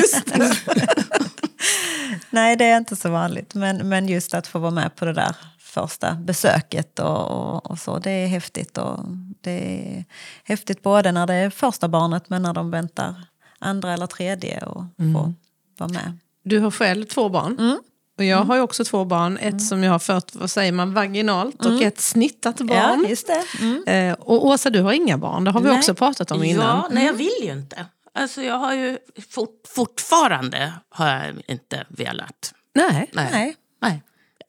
just 0.00 0.26
det. 0.26 0.56
nej, 2.30 2.56
det 2.56 2.64
är 2.64 2.76
inte 2.76 2.96
så 2.96 3.10
vanligt. 3.10 3.54
Men, 3.54 3.88
men 3.88 4.08
just 4.08 4.34
att 4.34 4.46
få 4.46 4.58
vara 4.58 4.70
med 4.70 4.96
på 4.96 5.04
det 5.04 5.12
där 5.12 5.36
första 5.58 6.14
besöket 6.14 6.98
och, 6.98 7.30
och, 7.30 7.70
och, 7.70 7.78
så. 7.78 7.98
Det 7.98 8.10
är 8.10 8.26
häftigt. 8.26 8.78
Och 8.78 8.98
det 9.40 9.50
är 9.50 10.04
häftigt 10.44 10.82
både 10.82 11.12
när 11.12 11.26
det 11.26 11.34
är 11.34 11.50
första 11.50 11.88
barnet 11.88 12.24
men 12.28 12.42
när 12.42 12.52
de 12.52 12.70
väntar 12.70 13.14
andra 13.60 13.92
eller 13.92 14.06
tredje 14.06 14.60
och 14.60 14.84
mm. 14.98 15.14
få 15.14 15.34
vara 15.78 15.90
med. 15.90 16.18
Du 16.42 16.58
har 16.58 16.70
själv 16.70 17.04
två 17.04 17.28
barn. 17.28 17.58
Mm. 17.58 17.78
Och 18.18 18.24
jag 18.24 18.38
har 18.38 18.56
ju 18.56 18.62
också 18.62 18.84
två 18.84 19.04
barn. 19.04 19.36
Ett 19.36 19.42
mm. 19.42 19.60
som 19.60 19.82
jag 19.82 19.92
har 19.92 19.98
fött 19.98 20.34
vad 20.34 20.50
säger 20.50 20.72
man, 20.72 20.94
vaginalt 20.94 21.66
och 21.66 21.72
mm. 21.72 21.88
ett 21.88 22.00
snittat 22.00 22.56
barn. 22.56 23.02
Ja, 23.02 23.08
just 23.08 23.26
det. 23.26 23.44
Mm. 23.60 23.84
Eh, 23.86 24.16
och 24.20 24.46
Åsa, 24.46 24.70
du 24.70 24.80
har 24.82 24.92
inga 24.92 25.18
barn. 25.18 25.44
Det 25.44 25.50
har 25.50 25.60
vi 25.60 25.68
nej. 25.68 25.78
också 25.78 25.94
pratat 25.94 26.30
om 26.30 26.44
innan. 26.44 26.66
Ja, 26.66 26.88
nej, 26.90 27.06
jag 27.06 27.12
vill 27.12 27.38
ju 27.42 27.52
inte. 27.52 27.86
Alltså 28.14 28.42
jag 28.42 28.58
har 28.58 28.74
ju 28.74 28.98
fort, 29.30 29.62
fortfarande 29.68 30.72
har 30.88 31.08
jag 31.08 31.42
inte 31.48 31.84
velat. 31.88 32.54
Nej. 32.74 33.10
nej. 33.12 33.28
nej. 33.32 33.56
nej. 33.82 34.02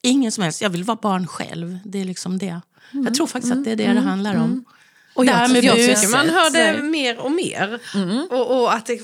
Ingen 0.03 0.31
som 0.31 0.43
helst. 0.43 0.61
Jag 0.61 0.69
vill 0.69 0.83
vara 0.83 0.97
barn 1.01 1.27
själv. 1.27 1.79
Det 1.85 2.01
är 2.01 2.05
liksom 2.05 2.37
det. 2.37 2.61
Jag 2.91 3.15
tror 3.15 3.27
faktiskt 3.27 3.53
att 3.53 3.63
det 3.63 3.71
är 3.71 3.75
det 3.75 3.93
det 3.93 3.99
handlar 3.99 4.35
om. 4.35 4.65
Och 5.13 5.25
jag, 5.25 5.49
jag, 5.49 5.63
jag 5.63 5.75
tycker 5.75 6.11
man 6.11 6.29
hör 6.29 6.49
det 6.49 6.83
mer 6.83 7.19
och 7.19 7.31
mer. 7.31 7.79
Mm. 7.95 8.27
Och, 8.31 8.61
och, 8.61 8.73
att 8.73 8.85
det, 8.85 9.01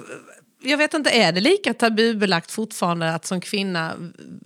jag 0.61 0.77
vet 0.77 0.93
inte, 0.93 1.09
är 1.09 1.31
det 1.31 1.41
lika 1.41 1.73
tabubelagt 1.73 2.51
fortfarande 2.51 3.13
att 3.13 3.25
som 3.25 3.41
kvinna 3.41 3.95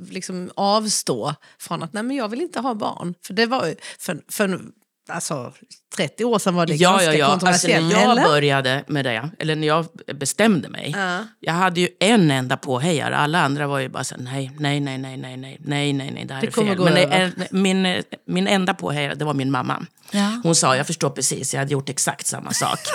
liksom 0.09 0.51
avstå 0.55 1.35
från 1.59 1.83
att 1.83 1.93
nej 1.93 2.03
men 2.03 2.15
jag 2.15 2.29
vill 2.29 2.41
inte 2.41 2.59
ha 2.59 2.73
barn? 2.73 3.13
För 3.25 3.33
det 3.33 3.45
var 3.45 3.75
för, 3.99 4.21
för 4.31 4.61
alltså, 5.09 5.53
30 5.95 6.25
år 6.25 6.39
sedan 6.39 6.55
var 6.55 6.65
det 6.65 6.75
ja, 6.75 6.89
ganska 6.89 7.13
ja, 7.13 7.19
ja. 7.19 7.29
kontroversiellt. 7.29 7.83
Alltså, 7.85 7.99
när 7.99 8.03
jag 8.05 8.11
eller? 8.11 8.23
började 8.23 8.83
med 8.87 9.05
det, 9.05 9.29
eller 9.39 9.55
när 9.55 9.67
jag 9.67 9.87
bestämde 10.13 10.69
mig. 10.69 10.95
Uh. 10.97 11.21
Jag 11.39 11.53
hade 11.53 11.81
ju 11.81 11.89
en 11.99 12.31
enda 12.31 12.57
påhejare. 12.57 13.17
Alla 13.17 13.41
andra 13.41 13.67
var 13.67 13.79
ju 13.79 13.89
bara 13.89 14.03
så 14.03 14.15
nej, 14.17 14.51
nej, 14.59 14.79
nej, 14.79 14.97
nej, 14.97 15.17
nej, 15.17 15.37
nej, 15.37 15.57
nej, 15.59 15.93
nej, 15.93 16.11
nej, 16.11 16.25
det 16.25 16.33
här 16.33 16.41
det 16.41 16.47
är 16.47 16.51
fel. 16.51 16.79
Men 16.79 16.93
det, 16.93 17.51
min, 17.51 18.03
min 18.27 18.47
enda 18.47 18.73
påhejare, 18.73 19.15
det 19.15 19.25
var 19.25 19.33
min 19.33 19.51
mamma. 19.51 19.85
Ja. 20.11 20.41
Hon 20.43 20.55
sa, 20.55 20.75
jag 20.75 20.87
förstår 20.87 21.09
precis, 21.09 21.53
jag 21.53 21.61
hade 21.61 21.71
gjort 21.71 21.89
exakt 21.89 22.27
samma 22.27 22.53
sak. 22.53 22.79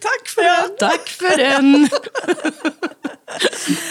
Tack 0.00 0.28
för 0.28 0.42
den! 0.42 0.76
Tack 0.78 1.08
för 1.08 1.36
den! 1.36 1.88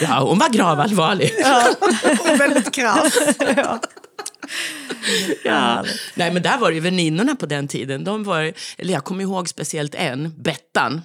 ja, 0.00 0.20
hon 0.20 0.38
var 0.38 0.48
gravallvarlig. 0.48 1.34
ja, 1.38 1.74
och 2.20 2.40
väldigt 2.40 2.74
krass. 2.74 3.18
Ja. 3.56 3.80
Ja. 5.44 5.84
Nej, 6.14 6.32
men 6.32 6.42
där 6.42 6.58
var 6.58 6.68
det 6.68 6.74
ju 6.74 6.80
väninnorna 6.80 7.36
på 7.36 7.46
den 7.46 7.68
tiden. 7.68 8.04
De 8.04 8.24
var, 8.24 8.52
eller 8.78 8.92
jag 8.92 9.04
kommer 9.04 9.22
ihåg 9.22 9.48
speciellt 9.48 9.94
en, 9.94 10.34
Bettan. 10.42 11.02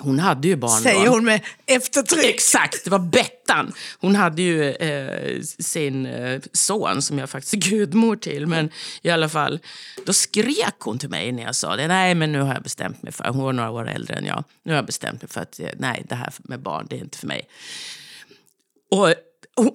Hon 0.00 0.18
hade 0.18 0.48
ju 0.48 0.56
barn 0.56 0.82
Säger 0.82 1.08
hon 1.08 1.24
med 1.24 1.40
eftertryck. 1.66 2.24
Exakt, 2.24 2.84
det 2.84 2.90
var 2.90 2.98
Bettan. 2.98 3.72
Hon 3.98 4.16
hade 4.16 4.42
ju 4.42 4.70
eh, 4.70 5.40
sin 5.42 6.06
eh, 6.06 6.40
son 6.52 7.02
som 7.02 7.18
jag 7.18 7.30
faktiskt 7.30 7.54
är 7.54 7.58
gudmor 7.58 8.16
till. 8.16 8.46
Men 8.46 8.70
i 9.02 9.10
alla 9.10 9.28
fall, 9.28 9.60
då 10.06 10.12
skrek 10.12 10.74
hon 10.78 10.98
till 10.98 11.08
mig 11.08 11.32
när 11.32 11.42
jag 11.42 11.54
sa 11.54 11.76
det. 11.76 11.88
Nej, 11.88 12.14
men 12.14 12.32
nu 12.32 12.40
har 12.40 12.54
jag 12.54 12.62
bestämt 12.62 13.02
mig 13.02 13.12
för, 13.12 13.24
hon 13.24 13.44
var 13.44 13.52
några 13.52 13.70
år 13.70 13.88
äldre 13.88 14.14
än 14.14 14.24
jag. 14.24 14.44
Nu 14.62 14.72
har 14.72 14.76
jag 14.76 14.86
bestämt 14.86 15.22
mig 15.22 15.28
för 15.28 15.40
att 15.40 15.60
eh, 15.60 15.68
nej, 15.76 16.04
det 16.08 16.14
här 16.14 16.32
med 16.38 16.60
barn, 16.60 16.86
det 16.90 16.96
är 16.96 17.00
inte 17.00 17.18
för 17.18 17.26
mig. 17.26 17.48
Och 18.90 19.14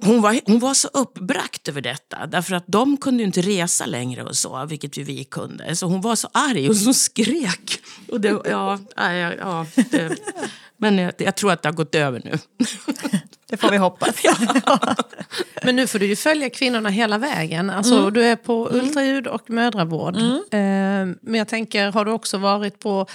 hon 0.02 0.22
var, 0.22 0.40
hon 0.46 0.60
var 0.60 0.74
så 0.74 0.88
uppbragt 0.88 1.68
över 1.68 1.82
detta, 1.82 2.28
därför 2.28 2.56
att 2.56 2.64
de 2.68 2.98
kunde 2.98 3.24
inte 3.24 3.42
resa 3.42 3.86
längre 3.86 4.24
och 4.24 4.36
så, 4.36 4.66
vilket 4.66 4.98
ju 4.98 5.04
vi 5.04 5.24
kunde. 5.24 5.76
Så 5.76 5.86
hon 5.86 6.02
var 6.02 6.16
så 6.16 6.30
arg 6.32 6.70
och 6.70 6.78
så 6.78 6.94
skrek. 6.94 7.80
Och 8.12 8.22
det, 8.22 8.30
ja, 8.46 8.80
ja, 8.96 9.34
ja, 9.34 9.66
det, 9.92 10.18
men 10.78 10.98
jag, 10.98 11.14
jag, 11.18 11.36
tror 11.36 11.52
att 11.52 11.62
det 11.62 11.70
har 11.70 11.74
gått 11.74 11.96
över 11.96 12.22
nu. 12.26 12.38
Det 13.50 13.58
får 13.58 13.72
vi 13.72 13.78
hoppas. 13.78 14.16
Men 15.64 15.76
nu 15.76 15.88
får 15.88 16.00
du 16.00 16.06
ju 16.06 16.16
följa 16.16 16.50
kvinnorna 16.50 16.90
hela 16.90 17.18
vägen. 17.18 17.70
Alltså, 17.70 17.94
Mm. 17.98 18.14
Du 18.14 18.24
är 18.24 18.36
på 18.36 18.70
ultraljud 18.72 19.28
och 19.28 19.50
mödravård. 19.50 20.16
Eh, 20.18 20.60
Men 21.22 21.34
jag 21.34 21.48
tänker, 21.48 21.92
har 21.92 22.06
du 22.06 22.12
också 22.12 22.38
varit 22.38 22.80
på, 22.80 23.08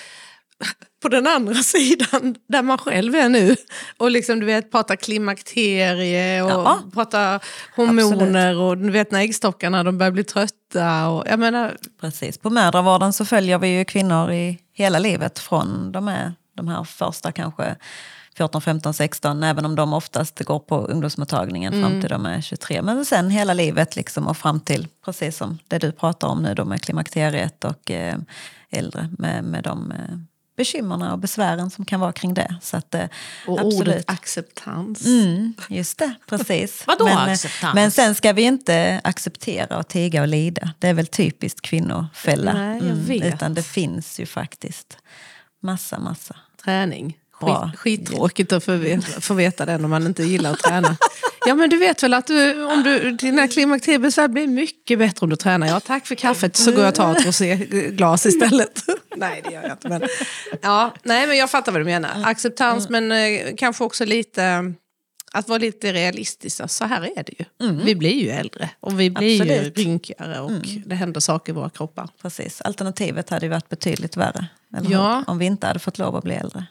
på 1.03 1.09
den 1.09 1.27
andra 1.27 1.55
sidan 1.55 2.35
där 2.49 2.63
man 2.63 2.79
själv 2.79 3.15
är 3.15 3.29
nu? 3.29 3.57
Och 3.97 4.11
liksom, 4.11 4.41
du 4.41 4.47
vet, 4.47 4.71
prata 4.71 4.97
klimakterie 4.97 6.43
och 6.43 6.51
Ja. 6.51 6.79
prata 6.95 7.41
hormoner 7.77 8.57
och 8.59 8.79
du 8.79 8.91
vet 8.91 9.11
när 9.11 9.21
äggstockarna 9.21 9.85
de 9.85 9.99
börjar 9.99 10.11
bli 10.13 10.25
trötta. 10.25 11.09
Och, 11.09 11.25
jag 11.29 11.39
menar, 11.39 11.77
Precis. 12.01 12.39
På 12.39 12.51
mödravården 12.51 13.13
så 13.13 13.25
följer 13.25 13.59
vi 13.59 13.69
ju 13.79 13.85
kvinnor 13.85 14.33
i 14.33 14.59
hela 14.73 14.99
livet 14.99 15.39
från 15.39 15.93
de, 15.93 16.09
är, 16.09 16.33
de 16.57 16.69
här 16.69 16.85
första 16.85 17.33
kanske 17.33 17.77
14, 18.37 18.61
15, 18.63 18.95
16, 18.95 19.43
även 19.43 19.65
om 19.65 19.75
de 19.77 19.93
oftast 19.93 20.41
går 20.45 20.59
på 20.59 20.77
ungdomsmottagningen 20.87 21.73
fram 21.83 22.01
till 22.01 22.11
de 22.11 22.27
är 22.27 22.41
23. 22.41 22.83
Men 22.83 23.05
sen 23.05 23.31
hela 23.31 23.55
livet 23.55 23.97
liksom 23.97 24.27
och 24.27 24.37
fram 24.37 24.61
till, 24.61 24.89
precis 25.05 25.37
som 25.37 25.59
det 25.69 25.79
du 25.79 25.93
pratar 25.93 26.29
om 26.29 26.43
nu 26.43 26.55
då 26.55 26.65
med 26.65 26.83
klimakteriet 26.83 27.65
och 27.65 27.91
eh, 27.91 28.17
äldre, 28.71 29.09
med, 29.19 29.45
med 29.45 29.65
de 29.65 29.93
eh, 29.93 30.19
bekymmerna 30.59 31.13
och 31.13 31.19
besvären 31.19 31.71
som 31.71 31.85
kan 31.85 32.01
vara 32.01 32.13
kring 32.13 32.35
det. 32.35 32.57
Så 32.63 32.77
att, 32.77 32.95
eh, 32.95 33.05
och 33.47 33.61
absolut. 33.61 33.81
ordet 33.81 34.11
acceptans. 34.11 35.07
Mm, 35.07 35.55
just 35.69 35.99
det, 35.99 36.15
precis. 36.27 36.83
Vadå 36.87 37.05
men, 37.05 37.17
eh, 37.17 37.33
acceptans? 37.33 37.75
Men 37.75 37.91
sen 37.91 38.15
ska 38.15 38.33
vi 38.33 38.43
inte 38.43 39.01
acceptera 39.05 39.79
och 39.79 39.89
tiga 39.89 40.23
och 40.23 40.29
lida. 40.29 40.71
Det 40.79 40.89
är 40.89 40.95
väl 40.95 41.07
typiskt 41.07 41.61
kvinnofälla. 41.61 42.53
Nej, 42.53 42.81
jag 42.89 42.95
vet. 42.95 43.35
Utan 43.35 43.55
det 43.55 43.63
finns 43.63 44.21
ju 44.21 44.27
faktiskt 44.27 44.99
massa, 45.63 45.99
massa. 45.99 46.37
Träning. 46.65 47.17
Skit, 47.33 47.79
skittråkigt 47.79 48.53
att 48.53 48.65
få 48.65 48.75
veta, 48.77 49.21
få 49.21 49.35
veta 49.35 49.67
det 49.67 49.79
när 49.79 49.89
man 49.89 50.07
inte 50.07 50.23
gillar 50.23 50.53
att 50.53 50.59
träna. 50.59 50.97
Ja 51.49 51.55
men 51.55 51.71
du 51.71 51.77
vet 51.77 52.03
väl 52.03 52.15
att 52.15 52.27
du, 52.27 52.65
om 52.65 52.83
du, 52.83 53.11
dina 53.11 53.49
klimakteriebesvär 53.49 54.29
blir 54.29 54.47
mycket 54.47 54.99
bättre 54.99 55.25
om 55.25 55.31
du 55.31 55.37
tränar. 55.37 55.67
Ja 55.67 55.81
tack 55.81 56.07
för 56.07 56.15
kaffet 56.15 56.57
så 56.57 56.71
går 56.71 56.81
jag 56.81 56.89
och 56.89 56.95
tar 56.95 57.13
ett 57.13 57.27
roséglas 57.27 58.27
istället. 58.27 58.83
nej 59.17 59.43
det 59.45 59.53
gör 59.53 59.63
jag 59.63 59.73
inte. 59.73 59.89
Men, 59.89 60.03
ja, 60.63 60.95
nej 61.03 61.27
men 61.27 61.37
jag 61.37 61.51
fattar 61.51 61.73
vad 61.73 61.81
du 61.81 61.85
menar. 61.85 62.11
Acceptans 62.25 62.89
men 62.89 63.13
eh, 63.13 63.55
kanske 63.57 63.85
också 63.85 64.05
lite 64.05 64.75
att 65.33 65.49
vara 65.49 65.59
lite 65.59 65.93
realistisk. 65.93 66.71
Så 66.71 66.85
här 66.85 67.03
är 67.19 67.25
det 67.25 67.33
ju. 67.39 67.45
Vi 67.85 67.95
blir 67.95 68.23
ju 68.23 68.31
äldre 68.31 68.71
och 68.81 69.01
vi 69.01 69.11
blir 69.11 69.41
Absolut. 69.41 69.79
ju 69.79 69.85
rynkigare 69.85 70.41
och 70.41 70.53
det 70.87 70.95
händer 70.95 71.21
saker 71.21 71.53
i 71.53 71.55
våra 71.55 71.71
kroppar. 71.71 72.09
Precis. 72.23 72.61
Alternativet 72.61 73.31
hade 73.31 73.47
ju 73.47 73.51
varit 73.51 73.69
betydligt 73.69 74.17
värre. 74.17 74.47
Eller 74.77 74.91
Ja. 74.91 75.25
Om 75.27 75.39
vi 75.39 75.47
inte 75.47 75.67
hade 75.67 75.79
fått 75.79 75.99
lov 75.99 76.17
att 76.17 76.25
bli 76.25 76.35
äldre. 76.35 76.67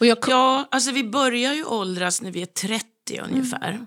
Och 0.00 0.06
jag, 0.06 0.18
Ja, 0.26 0.68
alltså 0.70 0.92
vi 0.92 1.04
börjar 1.04 1.54
ju 1.54 1.64
åldras 1.64 2.22
när 2.22 2.30
vi 2.30 2.42
är 2.42 2.46
30 2.46 2.84
ungefär. 3.30 3.86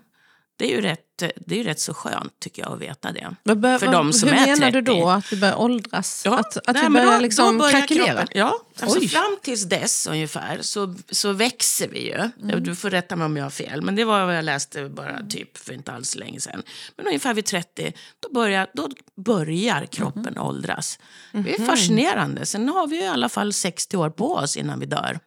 Det 0.62 0.72
är 0.72 0.76
ju 0.76 0.80
rätt, 0.80 1.00
det 1.46 1.54
är 1.54 1.58
ju 1.58 1.64
rätt 1.64 1.80
så 1.80 1.94
skönt 1.94 2.40
tycker 2.40 2.62
jag 2.62 2.72
att 2.72 2.80
veta 2.80 3.12
det. 3.12 3.54
Bör, 3.54 3.78
För 3.78 3.92
de 3.92 4.12
som 4.12 4.28
hur 4.28 4.36
är 4.36 4.46
menar 4.46 4.70
du 4.70 4.82
30. 4.82 5.00
då? 5.00 5.08
Att 5.08 5.32
vi 5.32 5.36
börjar 5.36 5.56
åldras? 5.60 6.22
Ja, 6.24 6.38
Att, 6.38 6.56
att 6.56 6.74
nej, 6.74 6.82
men 6.82 6.92
börjar 6.92 7.12
då- 7.12 7.20
liksom 7.22 7.58
då 7.58 7.64
börjar 7.64 7.86
kroppen- 7.86 8.26
Ja, 8.34 8.58
alltså 8.80 8.98
Oj. 8.98 9.08
fram 9.08 9.36
tills 9.42 9.64
dess 9.64 10.06
ungefär 10.06 10.58
så, 10.60 10.94
så 11.10 11.32
växer 11.32 11.88
vi 11.88 12.06
ju. 12.06 12.14
Mm. 12.42 12.62
Du 12.64 12.74
får 12.74 12.90
rätta 12.90 13.16
mig 13.16 13.24
om 13.24 13.36
jag 13.36 13.44
har 13.44 13.50
fel, 13.50 13.82
men 13.82 13.96
det 13.96 14.04
var 14.04 14.24
vad 14.26 14.36
jag 14.36 14.44
läste 14.44 14.88
bara 14.88 15.22
typ 15.28 15.58
för 15.58 15.72
inte 15.72 15.92
alls 15.92 16.16
länge 16.16 16.40
sedan. 16.40 16.62
Men 16.96 17.06
ungefär 17.06 17.34
vid 17.34 17.44
30, 17.44 17.92
då 18.20 18.32
börjar, 18.32 18.66
då 18.74 18.88
börjar 19.16 19.86
kroppen 19.86 20.26
Mm. 20.28 20.42
åldras. 20.42 20.98
Det 21.32 21.54
är 21.54 21.58
Mhm. 21.58 21.66
fascinerande. 21.66 22.46
Sen 22.46 22.68
har 22.68 22.86
vi 22.86 22.96
ju 22.96 23.02
i 23.02 23.06
alla 23.08 23.28
fall 23.28 23.52
60 23.52 23.96
år 23.96 24.10
på 24.10 24.34
oss 24.34 24.56
innan 24.56 24.80
vi 24.80 24.86
dör. 24.86 25.18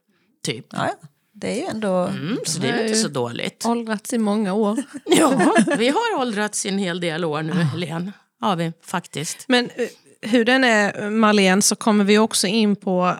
Typ. 0.45 0.65
Ja, 0.69 0.87
ja. 1.01 1.07
Det 1.35 1.47
är 1.47 1.55
ju 1.55 1.65
ändå... 1.65 1.93
Mm, 1.93 2.37
så 2.45 2.59
det 2.59 2.69
är 2.69 2.83
inte 2.83 2.95
så 2.95 3.07
dåligt. 3.07 3.65
Åldrats 3.65 4.13
i 4.13 4.17
många 4.17 4.53
år. 4.53 4.83
Ja, 5.05 5.55
vi 5.77 5.89
har 5.89 6.19
åldrats 6.19 6.65
i 6.65 6.69
en 6.69 6.77
hel 6.77 6.99
del 6.99 7.25
år 7.25 7.41
nu, 7.41 7.53
Helene. 7.53 8.11
Har 8.41 8.55
vi 8.55 8.73
faktiskt. 8.83 9.45
Men 9.47 9.69
eh, 9.75 9.87
hur 10.21 10.45
den 10.45 10.63
är, 10.63 11.09
Marlene, 11.09 11.61
så 11.61 11.75
kommer 11.75 12.03
vi 12.03 12.17
också 12.17 12.47
in 12.47 12.75
på 12.75 13.17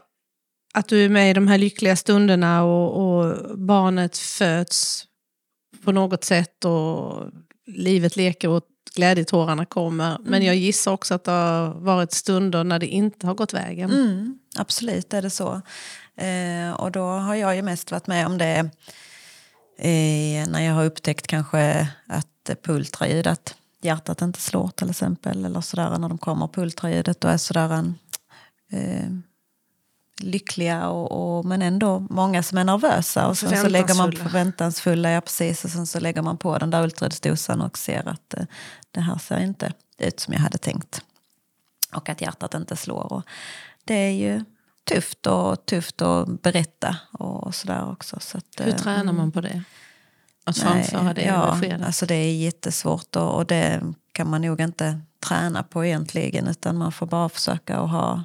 att 0.74 0.88
du 0.88 1.06
är 1.06 1.10
med 1.10 1.30
i 1.32 1.34
de 1.34 1.48
här 1.48 1.58
lyckliga 1.58 1.96
stunderna 1.96 2.64
och, 2.64 3.18
och 3.18 3.60
barnet 3.60 4.18
föds 4.18 5.06
på 5.84 5.92
något 5.92 6.24
sätt 6.24 6.66
och 6.66 7.24
livet 7.68 8.16
leker 8.16 8.50
och 8.50 8.64
glädjetårarna 8.96 9.66
kommer. 9.66 10.18
Men 10.24 10.46
jag 10.46 10.56
gissar 10.56 10.92
också 10.92 11.14
att 11.14 11.24
det 11.24 11.32
har 11.32 11.74
varit 11.74 12.12
stunder 12.12 12.64
när 12.64 12.80
det 12.80 12.88
inte 12.88 13.28
har 13.28 13.34
gått 13.34 13.54
vägen. 13.54 13.92
Mm, 13.92 14.40
absolut 14.56 15.14
är 15.14 15.22
det 15.22 15.30
så. 15.30 15.62
Eh, 16.18 16.72
och 16.72 16.92
då 16.92 17.06
har 17.06 17.36
jag 17.36 17.56
ju 17.56 17.62
mest 17.62 17.92
varit 17.92 18.08
med 18.08 18.26
om 18.26 18.38
det 18.38 18.70
eh, 19.78 20.50
när 20.50 20.60
jag 20.60 20.74
har 20.74 20.86
upptäckt 20.86 21.28
kanske 21.28 21.88
att 22.08 22.50
eh, 22.50 22.56
på 22.56 22.74
ultraljud 22.74 23.28
att 23.28 23.56
hjärtat 23.82 24.22
inte 24.22 24.42
slår 24.42 24.68
till 24.68 24.90
exempel. 24.90 25.46
Eller 25.46 25.62
sådär 25.62 25.98
när 25.98 26.10
de 26.10 26.18
kommer 26.18 26.48
på 26.48 26.62
ultraljudet 26.62 27.24
och 27.24 27.32
är 27.32 27.38
sådär 27.38 27.70
en, 27.70 27.96
eh, 28.72 29.10
lyckliga 30.20 30.90
och, 30.90 31.38
och, 31.38 31.46
men 31.46 31.62
ändå 31.62 32.00
många 32.10 32.44
som 32.44 32.58
är 32.58 32.64
nervösa. 32.64 33.28
Och 33.28 33.38
sen 33.38 33.62
så 33.62 33.70
lägger 33.70 33.96
man 33.96 34.12
förväntansfulla, 34.12 35.12
ja 35.12 35.22
precis. 35.22 35.66
Och 35.66 35.72
sen 35.72 35.88
så 35.88 36.00
lägger 36.00 36.22
man 36.22 36.38
på 36.38 36.58
den 36.58 36.70
där 36.70 36.84
ultraljudsdosan 36.84 37.62
och 37.62 37.78
ser 37.78 38.08
att 38.08 38.34
eh, 38.34 38.46
det 38.92 39.02
här 39.02 39.18
ser 39.18 39.40
inte 39.40 39.74
ut 39.98 40.20
som 40.20 40.34
jag 40.34 40.42
hade 40.42 40.58
tänkt. 40.58 41.02
Och 41.94 42.10
att 42.10 42.22
hjärtat 42.22 42.54
inte 42.54 42.76
slår. 42.76 43.14
Och 43.14 43.24
det 43.86 43.94
är 43.94 44.12
ju 44.12 44.44
tufft 44.86 45.28
och 45.28 45.66
tufft 45.66 46.02
att 46.02 46.42
berätta 46.42 46.98
och 47.12 47.56
sådär 47.56 47.92
också. 47.92 48.18
Så 48.20 48.38
att, 48.38 48.46
Hur 48.60 48.68
eh, 48.68 48.76
tränar 48.76 49.14
man 49.14 49.32
på 49.32 49.42
det? 49.42 49.64
Att 50.44 50.64
nej, 50.64 50.84
framföra 50.84 51.14
det 51.14 51.22
ja, 51.22 51.52
beskedet? 51.52 51.86
alltså 51.86 52.06
det 52.06 52.16
är 52.16 52.36
jättesvårt 52.36 53.16
och, 53.16 53.36
och 53.36 53.46
det 53.46 53.82
kan 54.12 54.30
man 54.30 54.42
nog 54.42 54.62
inte 54.62 55.02
träna 55.28 55.64
på 55.64 55.86
egentligen. 55.86 56.48
Utan 56.48 56.78
man 56.78 56.92
får 56.92 57.06
bara 57.06 57.30
försöka 57.30 57.78
att 57.78 57.90
ha 57.90 58.24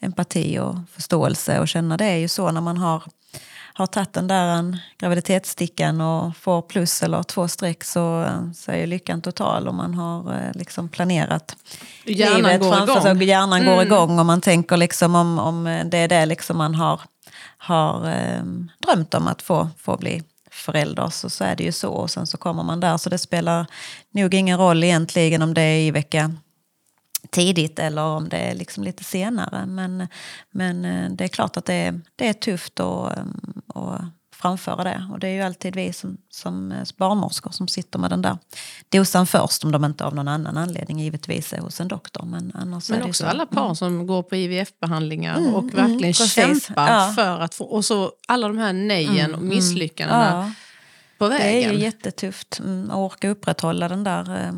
empati 0.00 0.58
och 0.58 0.76
förståelse 0.90 1.60
och 1.60 1.68
känna 1.68 1.96
det 1.96 2.04
är 2.04 2.16
ju 2.16 2.28
så 2.28 2.50
när 2.50 2.60
man 2.60 2.76
har 2.76 3.02
har 3.78 3.86
tagit 3.86 4.12
den 4.12 4.26
där 4.26 4.46
en 4.46 4.76
graviditetsstickan 4.98 6.00
och 6.00 6.36
får 6.36 6.62
plus 6.62 7.02
eller 7.02 7.22
två 7.22 7.48
streck 7.48 7.84
så, 7.84 8.28
så 8.54 8.72
är 8.72 8.86
lyckan 8.86 9.20
total 9.20 9.68
och 9.68 9.74
man 9.74 9.94
har 9.94 10.34
eh, 10.34 10.52
liksom 10.52 10.88
planerat 10.88 11.56
Hjärnan 12.04 12.36
livet 12.36 12.60
går 12.60 12.72
framför 12.72 13.00
sig. 13.00 13.24
Hjärnan 13.24 13.64
går 13.64 13.82
igång 13.82 14.18
och 14.18 14.26
man 14.26 14.40
tänker 14.40 14.76
liksom 14.76 15.14
om, 15.14 15.38
om 15.38 15.64
det 15.84 15.98
är 15.98 16.08
det 16.08 16.26
liksom 16.26 16.56
man 16.56 16.74
har, 16.74 17.00
har 17.58 18.08
eh, 18.08 18.42
drömt 18.78 19.14
om 19.14 19.28
att 19.28 19.42
få, 19.42 19.68
få 19.78 19.96
bli 19.96 20.22
förälder 20.50 21.08
så, 21.10 21.30
så 21.30 21.44
är 21.44 21.56
det 21.56 21.64
ju 21.64 21.72
så. 21.72 21.90
Och 21.90 22.10
sen 22.10 22.26
så 22.26 22.36
kommer 22.36 22.62
man 22.62 22.80
där 22.80 22.96
så 22.96 23.10
det 23.10 23.18
spelar 23.18 23.66
nog 24.10 24.34
ingen 24.34 24.58
roll 24.58 24.84
egentligen 24.84 25.42
om 25.42 25.54
det 25.54 25.62
är 25.62 25.78
i 25.78 25.90
vecka 25.90 26.32
tidigt 27.30 27.78
eller 27.78 28.02
om 28.02 28.28
det 28.28 28.36
är 28.38 28.54
liksom 28.54 28.84
lite 28.84 29.04
senare. 29.04 29.66
Men, 29.66 30.08
men 30.50 30.84
eh, 30.84 31.10
det 31.10 31.24
är 31.24 31.28
klart 31.28 31.56
att 31.56 31.64
det 31.64 31.74
är, 31.74 32.00
det 32.16 32.28
är 32.28 32.32
tufft 32.32 32.80
att, 32.80 33.16
eh, 33.18 33.24
att 33.74 34.00
framföra 34.34 34.84
det. 34.84 35.08
Och 35.12 35.18
det 35.18 35.28
är 35.28 35.32
ju 35.32 35.42
alltid 35.42 35.74
vi 35.76 35.92
som, 35.92 36.16
som 36.30 36.72
eh, 36.72 36.84
barnmorskor 36.96 37.50
som 37.50 37.68
sitter 37.68 37.98
med 37.98 38.10
den 38.10 38.22
där 38.22 38.38
dosan 38.88 39.26
först 39.26 39.64
om 39.64 39.72
de 39.72 39.84
inte 39.84 40.04
av 40.04 40.14
någon 40.14 40.28
annan 40.28 40.56
anledning 40.56 41.00
givetvis 41.00 41.52
är 41.52 41.58
hos 41.58 41.80
en 41.80 41.88
doktor. 41.88 42.24
Men, 42.24 42.52
annars 42.54 42.90
är 42.90 42.94
Men 42.94 43.02
också 43.08 43.24
så. 43.24 43.30
alla 43.30 43.46
par 43.46 43.74
som 43.74 44.06
går 44.06 44.22
på 44.22 44.36
IVF-behandlingar 44.36 45.36
Mm, 45.38 45.54
och 45.54 45.64
verkligen 45.64 46.00
precis. 46.14 46.32
kämpar 46.66 46.88
Ja. 46.92 47.12
för 47.16 47.40
att 47.40 47.54
få... 47.54 47.64
Och 47.64 47.84
så 47.84 48.12
alla 48.28 48.48
de 48.48 48.58
här 48.58 48.72
nejen 48.72 49.34
och 49.34 49.42
misslyckandena 49.42 50.30
Ja. 50.30 50.52
på 51.18 51.28
Det 51.28 51.34
är 51.34 51.38
vägen. 51.38 51.72
ju 51.72 51.78
jättetufft 51.78 52.58
mm, 52.60 52.90
att 52.90 52.96
orka 52.96 53.28
upprätthålla 53.28 53.88
den 53.88 54.04
där, 54.04 54.44
eh, 54.46 54.52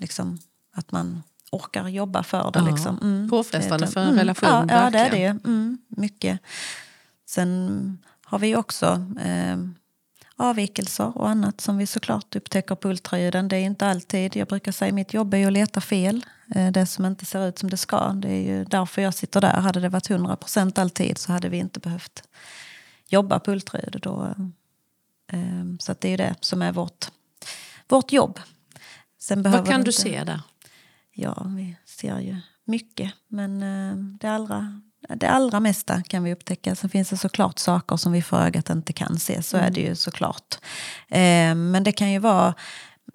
liksom, 0.00 0.38
att 0.76 0.92
man 0.92 1.22
orkar 1.56 1.88
jobba 1.88 2.22
för 2.22 2.50
det. 2.50 2.58
Ja, 2.58 2.70
Liksom. 2.70 2.98
Mm, 3.02 3.30
påfrestande 3.30 3.86
för 3.86 4.00
en 4.00 4.16
relation, 4.18 4.48
Ja, 4.68 4.84
ja 4.84 4.90
det 4.90 4.98
är 4.98 5.10
det. 5.10 5.24
Mm, 5.24 5.78
mycket. 5.88 6.40
Sen 7.26 7.98
har 8.24 8.38
vi 8.38 8.56
också 8.56 9.06
eh, 9.20 9.56
avvikelser 10.36 11.18
och 11.18 11.28
annat 11.28 11.60
som 11.60 11.78
vi 11.78 11.86
såklart 11.86 12.36
upptäcker 12.36 12.74
på 12.74 12.88
ultraljuden. 12.88 13.48
Det 13.48 13.56
är 13.56 13.60
inte 13.60 13.86
alltid, 13.86 14.36
jag 14.36 14.48
brukar 14.48 14.72
säga 14.72 14.92
mitt 14.92 15.14
jobb 15.14 15.34
är 15.34 15.38
ju 15.38 15.46
att 15.46 15.52
leta 15.52 15.80
fel. 15.80 16.26
Eh, 16.54 16.72
det 16.72 16.86
som 16.86 17.04
inte 17.04 17.24
ser 17.24 17.48
ut 17.48 17.58
som 17.58 17.70
det 17.70 17.76
ska. 17.76 18.08
Det 18.08 18.28
är 18.28 18.42
ju 18.42 18.64
därför 18.64 19.02
jag 19.02 19.14
sitter 19.14 19.40
där. 19.40 19.60
Hade 19.60 19.80
det 19.80 19.88
varit 19.88 20.10
100% 20.10 20.80
alltid 20.80 21.18
så 21.18 21.32
hade 21.32 21.48
vi 21.48 21.56
inte 21.56 21.80
behövt 21.80 22.22
jobba 23.08 23.40
på 23.40 23.52
ultraljud. 23.52 24.00
Då, 24.02 24.34
eh, 25.32 25.64
så 25.80 25.94
det 25.98 26.08
är 26.08 26.10
ju 26.10 26.16
det 26.16 26.34
som 26.40 26.62
är 26.62 26.72
vårt, 26.72 27.10
vårt 27.88 28.12
jobb. 28.12 28.40
Sen 29.18 29.42
Vad 29.42 29.68
kan 29.68 29.84
du 29.84 29.92
se 29.92 30.24
där? 30.24 30.40
Ja, 31.14 31.46
vi 31.56 31.76
ser 31.86 32.20
ju 32.20 32.36
mycket. 32.64 33.12
Men 33.28 33.62
eh, 33.62 33.96
det 34.20 34.28
allra, 34.28 34.80
det 35.08 35.28
allra 35.28 35.60
mesta 35.60 36.02
kan 36.02 36.24
vi 36.24 36.32
upptäcka. 36.32 36.74
Sen 36.74 36.90
finns 36.90 37.10
det 37.10 37.16
såklart 37.16 37.58
saker 37.58 37.96
som 37.96 38.12
vi 38.12 38.22
för 38.22 38.42
ögat 38.42 38.70
inte 38.70 38.92
kan 38.92 39.18
se. 39.18 39.42
Så 39.42 39.56
är 39.56 39.70
det 39.70 39.80
ju 39.80 39.94
såklart. 39.94 40.58
Eh, 41.08 41.54
men 41.54 41.84
det 41.84 41.92
kan 41.92 42.12
ju 42.12 42.18
vara 42.18 42.54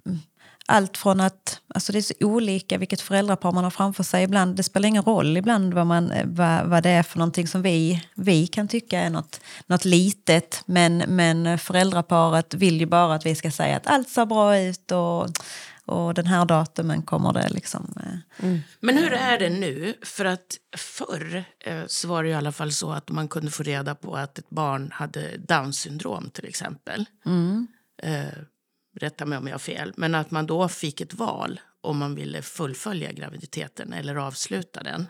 mm, 0.05 0.19
allt 0.65 0.97
från 0.97 1.19
att, 1.19 1.61
alltså 1.73 1.91
det 1.91 1.97
är 1.97 2.01
så 2.01 2.13
olika 2.19 2.77
vilket 2.77 3.01
föräldrapar 3.01 3.51
man 3.51 3.63
har 3.63 3.71
framför 3.71 4.03
sig 4.03 4.23
ibland. 4.23 4.55
Det 4.55 4.63
spelar 4.63 4.87
ingen 4.87 5.03
roll 5.03 5.37
ibland 5.37 5.73
vad, 5.73 5.87
man, 5.87 6.13
vad, 6.25 6.65
vad 6.65 6.83
det 6.83 6.89
är 6.89 7.03
för 7.03 7.17
någonting 7.17 7.47
som 7.47 7.61
vi, 7.61 8.03
vi 8.15 8.47
kan 8.47 8.67
tycka 8.67 8.99
är 8.99 9.09
något, 9.09 9.41
något 9.67 9.85
litet. 9.85 10.63
Men, 10.65 10.97
men 10.97 11.59
föräldraparet 11.59 12.53
vill 12.53 12.79
ju 12.79 12.85
bara 12.85 13.15
att 13.15 13.25
vi 13.25 13.35
ska 13.35 13.51
säga 13.51 13.77
att 13.77 13.87
allt 13.87 14.09
ser 14.09 14.25
bra 14.25 14.59
ut 14.59 14.91
och, 14.91 15.27
och 15.89 16.13
den 16.13 16.25
här 16.25 16.45
datumen 16.45 17.01
kommer 17.01 17.33
det 17.33 17.49
liksom. 17.49 17.93
eh, 18.05 18.45
Mm. 18.45 18.59
Men 18.79 18.97
hur 18.97 19.13
är 19.13 19.39
det 19.39 19.49
nu? 19.49 19.93
För 20.01 20.25
att 20.25 20.57
förr 20.77 21.43
eh, 21.59 21.83
så 21.87 22.07
var 22.07 22.23
det 22.23 22.29
i 22.29 22.33
alla 22.33 22.51
fall 22.51 22.71
så 22.71 22.91
att 22.91 23.09
man 23.09 23.27
kunde 23.27 23.51
få 23.51 23.63
reda 23.63 23.95
på 23.95 24.15
att 24.15 24.37
ett 24.39 24.49
barn 24.49 24.91
hade 24.93 25.37
Downs 25.37 25.79
syndrom 25.79 26.29
till 26.33 26.45
exempel. 26.45 27.05
Eh, 28.03 28.39
rätta 28.99 29.25
mig 29.25 29.37
om 29.37 29.47
jag 29.47 29.53
har 29.53 29.59
fel. 29.59 29.93
Men 29.97 30.15
att 30.15 30.31
man 30.31 30.47
då 30.47 30.67
fick 30.67 31.01
ett 31.01 31.13
val 31.13 31.59
om 31.81 31.97
man 31.97 32.15
ville 32.15 32.41
fullfölja 32.41 33.11
graviditeten 33.11 33.93
eller 33.93 34.15
avsluta 34.15 34.83
den. 34.83 35.05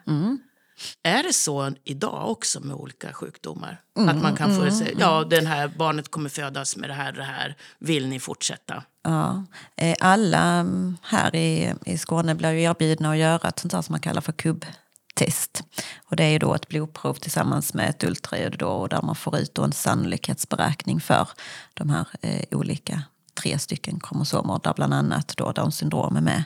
Är 1.04 1.24
det 1.24 1.34
så 1.34 1.74
idag 1.84 2.32
också 2.32 2.60
med 2.60 2.76
olika 2.76 3.14
sjukdomar? 3.14 3.82
att 4.08 4.22
man 4.22 4.36
kan 4.36 4.56
få 4.56 4.72
säga, 4.72 4.92
ja 5.00 5.24
det 5.30 5.48
här 5.48 5.68
barnet 5.68 6.12
kommer 6.12 6.30
födas 6.30 6.78
med 6.78 6.90
det 6.90 6.94
här 6.94 7.12
och 7.12 7.18
det 7.18 7.24
här. 7.24 7.56
Vill 7.80 8.08
ni 8.08 8.20
fortsätta? 8.20 8.84
Ja, 9.04 9.44
eh, 9.76 9.96
alla 10.00 10.44
mm, 10.44 10.98
här 11.04 11.36
i, 11.36 11.74
i 11.86 11.98
Skåne 11.98 12.36
blir 12.36 12.52
ju 12.52 12.62
erbjudna 12.62 13.12
att 13.12 13.18
göra 13.18 13.50
ett 13.50 13.60
sånt 13.60 13.74
här 13.74 13.82
som 13.82 13.94
man 13.94 14.00
kallar 14.00 14.22
för 14.22 14.32
kubbtest. 14.32 15.64
Och 16.06 16.16
det 16.16 16.24
är 16.24 16.30
ju 16.30 16.40
då 16.40 16.54
ett 16.54 16.68
blodprov 16.68 17.14
tillsammans 17.14 17.74
med 17.74 17.90
ett 17.90 18.04
ultraljud 18.04 18.56
då, 18.58 18.68
och 18.68 18.90
där 18.90 19.02
man 19.02 19.16
får 19.16 19.38
ut 19.38 19.58
en 19.58 19.72
sannolikhetsberäkning 19.72 21.00
för 21.00 21.30
de 21.74 21.90
här 21.90 22.08
eh, 22.22 22.44
olika 22.52 23.04
tre 23.42 23.60
stycken 23.60 24.00
kromosomer 24.00 24.60
där 24.64 24.74
bland 24.74 24.94
annat 24.94 25.34
då 25.38 25.52
Downs 25.52 25.76
syndrom 25.76 26.16
är 26.16 26.22
med. 26.22 26.44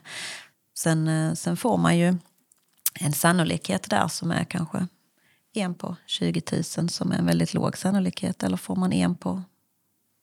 Sen, 0.77 1.07
eh, 1.07 1.33
sen 1.33 1.57
får 1.57 1.77
man 1.77 1.97
ju 1.97 2.17
en 2.99 3.13
sannolikhet 3.13 3.89
där 3.89 4.07
som 4.07 4.31
är 4.31 4.43
kanske 4.43 4.87
en 5.53 5.73
på 5.73 5.95
20 6.05 6.41
000 6.77 6.89
som 6.89 7.11
är 7.11 7.17
en 7.17 7.25
väldigt 7.25 7.53
låg 7.53 7.77
sannolikhet. 7.77 8.43
Eller 8.43 8.57
får 8.57 8.75
man 8.75 8.93
en 8.93 9.15
på, 9.15 9.41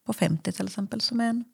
på 0.06 0.12
50 0.12 0.52
till 0.52 0.66
exempel 0.66 1.00
som 1.00 1.20
är 1.20 1.28
en, 1.28 1.44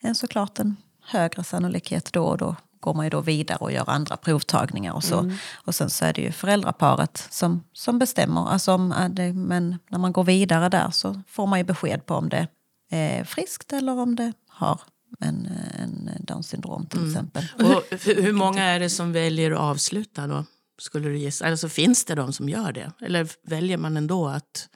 en 0.00 0.14
såklart 0.14 0.58
en 0.58 0.76
högre 1.02 1.44
sannolikhet 1.44 2.12
då 2.12 2.24
och 2.24 2.38
då 2.38 2.56
går 2.80 2.94
man 2.94 3.06
ju 3.06 3.10
då 3.10 3.20
vidare 3.20 3.58
och 3.58 3.72
gör 3.72 3.90
andra 3.90 4.16
provtagningar 4.16 4.92
och 4.92 5.04
så. 5.04 5.32
Och 5.54 5.74
sen 5.74 5.90
så 5.90 6.04
är 6.04 6.12
det 6.12 6.22
ju 6.22 6.32
föräldraparet 6.32 7.28
som, 7.30 7.64
som 7.72 7.98
bestämmer. 7.98 8.48
Alltså 8.48 8.72
om 8.72 8.94
det, 9.10 9.32
men 9.32 9.78
när 9.88 9.98
man 9.98 10.12
går 10.12 10.24
vidare 10.24 10.68
där 10.68 10.90
så 10.90 11.22
får 11.28 11.46
man 11.46 11.58
ju 11.58 11.64
besked 11.64 12.06
på 12.06 12.14
om 12.14 12.28
det 12.28 12.48
är 12.90 13.24
friskt 13.24 13.72
eller 13.72 13.98
om 13.98 14.16
det 14.16 14.32
har 14.48 14.80
en, 15.22 15.48
en 15.78 16.10
Downs 16.20 16.48
syndrom 16.48 16.86
till 16.86 17.06
exempel. 17.08 17.44
Och 17.54 17.98
hur, 18.04 18.22
hur 18.22 18.32
många 18.32 18.64
är 18.64 18.80
det 18.80 18.90
som 18.90 19.12
väljer 19.12 19.50
att 19.50 19.58
avsluta 19.58 20.26
då? 20.26 20.44
Skulle 20.78 21.08
du 21.08 21.18
gissa? 21.18 21.46
Alltså 21.46 21.68
finns 21.68 22.04
det 22.04 22.14
de 22.14 22.32
som 22.32 22.48
gör 22.48 22.72
det? 22.72 22.92
Eller 23.00 23.28
väljer 23.42 23.76
man 23.76 23.96
ändå 23.96 24.28
att 24.28 24.68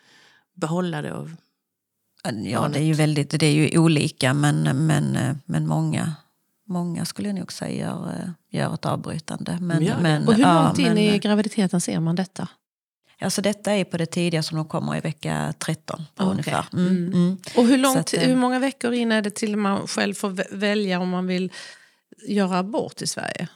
behålla 0.54 1.02
det? 1.02 1.12
Och... 1.12 1.28
Ja, 2.44 2.68
det 2.68 2.78
är 2.78 2.84
ju 2.84 2.92
väldigt, 2.92 3.30
det 3.40 3.46
är 3.46 3.52
ju 3.52 3.78
olika 3.78 4.34
men, 4.34 4.86
men, 4.86 5.18
men 5.44 5.66
många, 5.66 6.14
många 6.66 7.04
skulle 7.04 7.28
jag 7.28 7.38
nog 7.38 7.52
säga 7.52 7.86
gör, 7.86 8.08
eh, 8.08 8.30
gör 8.60 8.74
ett 8.74 8.86
avbrytande. 8.86 9.58
Men, 9.60 9.84
men, 10.02 10.28
Och 10.28 10.34
hur 10.34 10.42
ja, 10.42 10.64
långt 10.64 10.78
in 10.78 10.84
men, 10.84 10.98
i 10.98 11.18
graviditeten 11.18 11.80
ser 11.80 12.00
man 12.00 12.16
detta? 12.16 12.48
Alltså 13.20 13.42
detta 13.42 13.72
är 13.72 13.84
på 13.84 13.96
det 13.96 14.06
tidiga 14.06 14.42
som 14.42 14.56
de 14.56 14.68
kommer 14.68 14.96
i 14.96 15.00
vecka 15.00 15.54
13 15.58 16.04
på 16.14 16.24
Okej. 16.24 16.30
ungefär. 16.32 16.64
Mm, 16.72 17.12
mm. 17.12 17.38
Och 17.56 17.66
hur, 17.66 17.76
Så 17.76 17.82
långt, 17.82 17.96
att, 17.98 18.14
eh, 18.14 18.20
hur 18.20 18.36
många 18.36 18.58
veckor 18.58 18.92
in 18.94 19.12
är 19.12 19.22
det 19.22 19.30
till 19.30 19.56
man 19.56 19.86
själv 19.86 20.14
får 20.14 20.30
vä- 20.30 20.46
välja 20.56 21.00
om 21.00 21.08
man 21.08 21.26
vill 21.26 21.52
göra 22.28 22.58
abort 22.58 23.02
i 23.02 23.06
Sverige? 23.06 23.48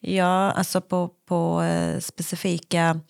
Ja, 0.00 0.50
alltså 0.52 0.80
på, 0.80 1.10
på 1.28 1.62
eh, 1.62 1.98
specifika 2.00 3.00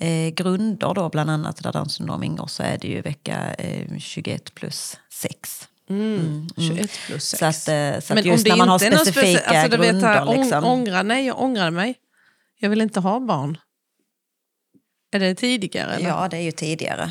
eh, 0.00 0.28
grunder 0.34 0.94
då, 0.94 1.08
bland 1.08 1.30
annat 1.30 1.62
där 1.62 1.72
Downs 1.72 1.94
syndrom 1.94 2.22
ingår, 2.22 2.46
så 2.46 2.62
är 2.62 2.78
det 2.78 2.88
ju 2.88 3.00
vecka 3.00 3.54
eh, 3.54 3.98
21 3.98 4.54
plus 4.54 4.98
6. 5.12 5.68
21 6.56 6.90
plus 7.06 7.24
6. 7.24 7.38
Så 7.38 7.44
att, 7.46 7.68
eh, 7.68 8.00
så 8.00 8.12
att 8.12 8.14
Men 8.14 8.24
just 8.24 8.38
om 8.38 8.44
det 8.44 8.50
när 8.50 8.56
man 8.56 8.68
har 8.68 8.78
specifika 8.78 9.20
speci- 9.20 9.42
alltså, 9.62 9.78
vet, 9.78 9.90
grunder. 9.90 10.08
här, 10.08 10.24
ång- 10.24 10.42
liksom. 10.42 10.64
ångra, 10.64 11.02
nej, 11.02 11.26
jag 11.26 11.40
ångrar 11.42 11.70
mig. 11.70 11.94
Jag 12.58 12.70
vill 12.70 12.80
inte 12.80 13.00
ha 13.00 13.20
barn. 13.20 13.58
Är 15.12 15.18
det 15.18 15.34
tidigare? 15.34 15.94
Eller? 15.94 16.08
Ja, 16.08 16.28
det 16.30 16.36
är 16.36 16.42
ju 16.42 16.52
tidigare. 16.52 17.10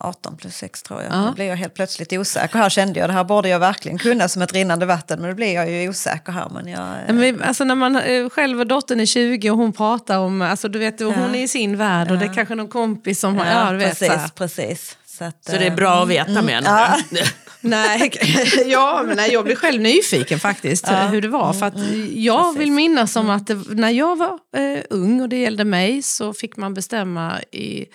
18 0.00 0.36
plus 0.36 0.56
6 0.56 0.82
tror 0.82 1.02
jag. 1.02 1.12
Ja. 1.12 1.16
Då 1.16 1.32
blir 1.32 1.44
jag 1.44 1.56
helt 1.56 1.74
plötsligt 1.74 2.12
osäker. 2.12 2.58
Här 2.58 2.68
kände 2.68 3.00
jag 3.00 3.08
det 3.08 3.12
här 3.12 3.24
borde 3.24 3.48
jag 3.48 3.58
verkligen 3.58 3.98
kunna 3.98 4.28
som 4.28 4.42
ett 4.42 4.52
rinnande 4.52 4.86
vatten. 4.86 5.20
Men 5.20 5.30
då 5.30 5.36
blir 5.36 5.54
jag 5.54 5.70
ju 5.70 5.88
osäker 5.88 6.32
här. 6.32 6.48
Men 6.48 6.68
jag, 6.68 7.14
Men, 7.14 7.42
alltså, 7.42 7.64
när 7.64 7.74
man 7.74 7.96
eh, 7.96 8.28
själv 8.28 8.60
och 8.60 8.66
dottern 8.66 9.00
är 9.00 9.06
20 9.06 9.50
och 9.50 9.56
hon 9.56 9.72
pratar 9.72 10.18
om, 10.18 10.42
alltså, 10.42 10.68
du 10.68 10.78
vet, 10.78 11.00
och 11.00 11.12
hon 11.12 11.34
är 11.34 11.42
i 11.42 11.48
sin 11.48 11.76
värld 11.76 12.10
och 12.10 12.18
det 12.18 12.24
är 12.24 12.34
kanske 12.34 12.54
någon 12.54 12.68
kompis 12.68 13.20
som 13.20 13.36
har, 13.36 13.46
ja, 13.46 13.70
du 13.70 13.76
vet, 13.76 13.98
så 13.98 14.04
precis, 14.06 14.30
precis. 14.30 14.96
Så, 15.06 15.24
att, 15.24 15.44
Så 15.44 15.52
det 15.52 15.66
är 15.66 15.70
eh, 15.70 15.76
bra 15.76 16.02
att 16.02 16.08
veta 16.08 16.42
menar 16.42 16.80
ja. 16.80 16.96
du? 17.10 17.22
Nej, 17.66 18.12
ja, 18.66 19.02
men 19.06 19.16
nej, 19.16 19.32
jag 19.32 19.44
blir 19.44 19.56
själv 19.56 19.80
nyfiken 19.82 20.40
faktiskt 20.40 20.88
hur 21.10 21.20
det 21.22 21.28
var. 21.28 21.52
För 21.52 21.66
att 21.66 21.74
jag 22.14 22.58
vill 22.58 22.72
minnas 22.72 23.16
om 23.16 23.30
att 23.30 23.46
det, 23.46 23.54
när 23.54 23.90
jag 23.90 24.16
var 24.16 24.38
eh, 24.56 24.82
ung 24.90 25.20
och 25.20 25.28
det 25.28 25.36
gällde 25.36 25.64
mig 25.64 26.02
så 26.02 26.32
fick 26.32 26.56
man 26.56 26.74
bestämma 26.74 27.40
i 27.42 27.86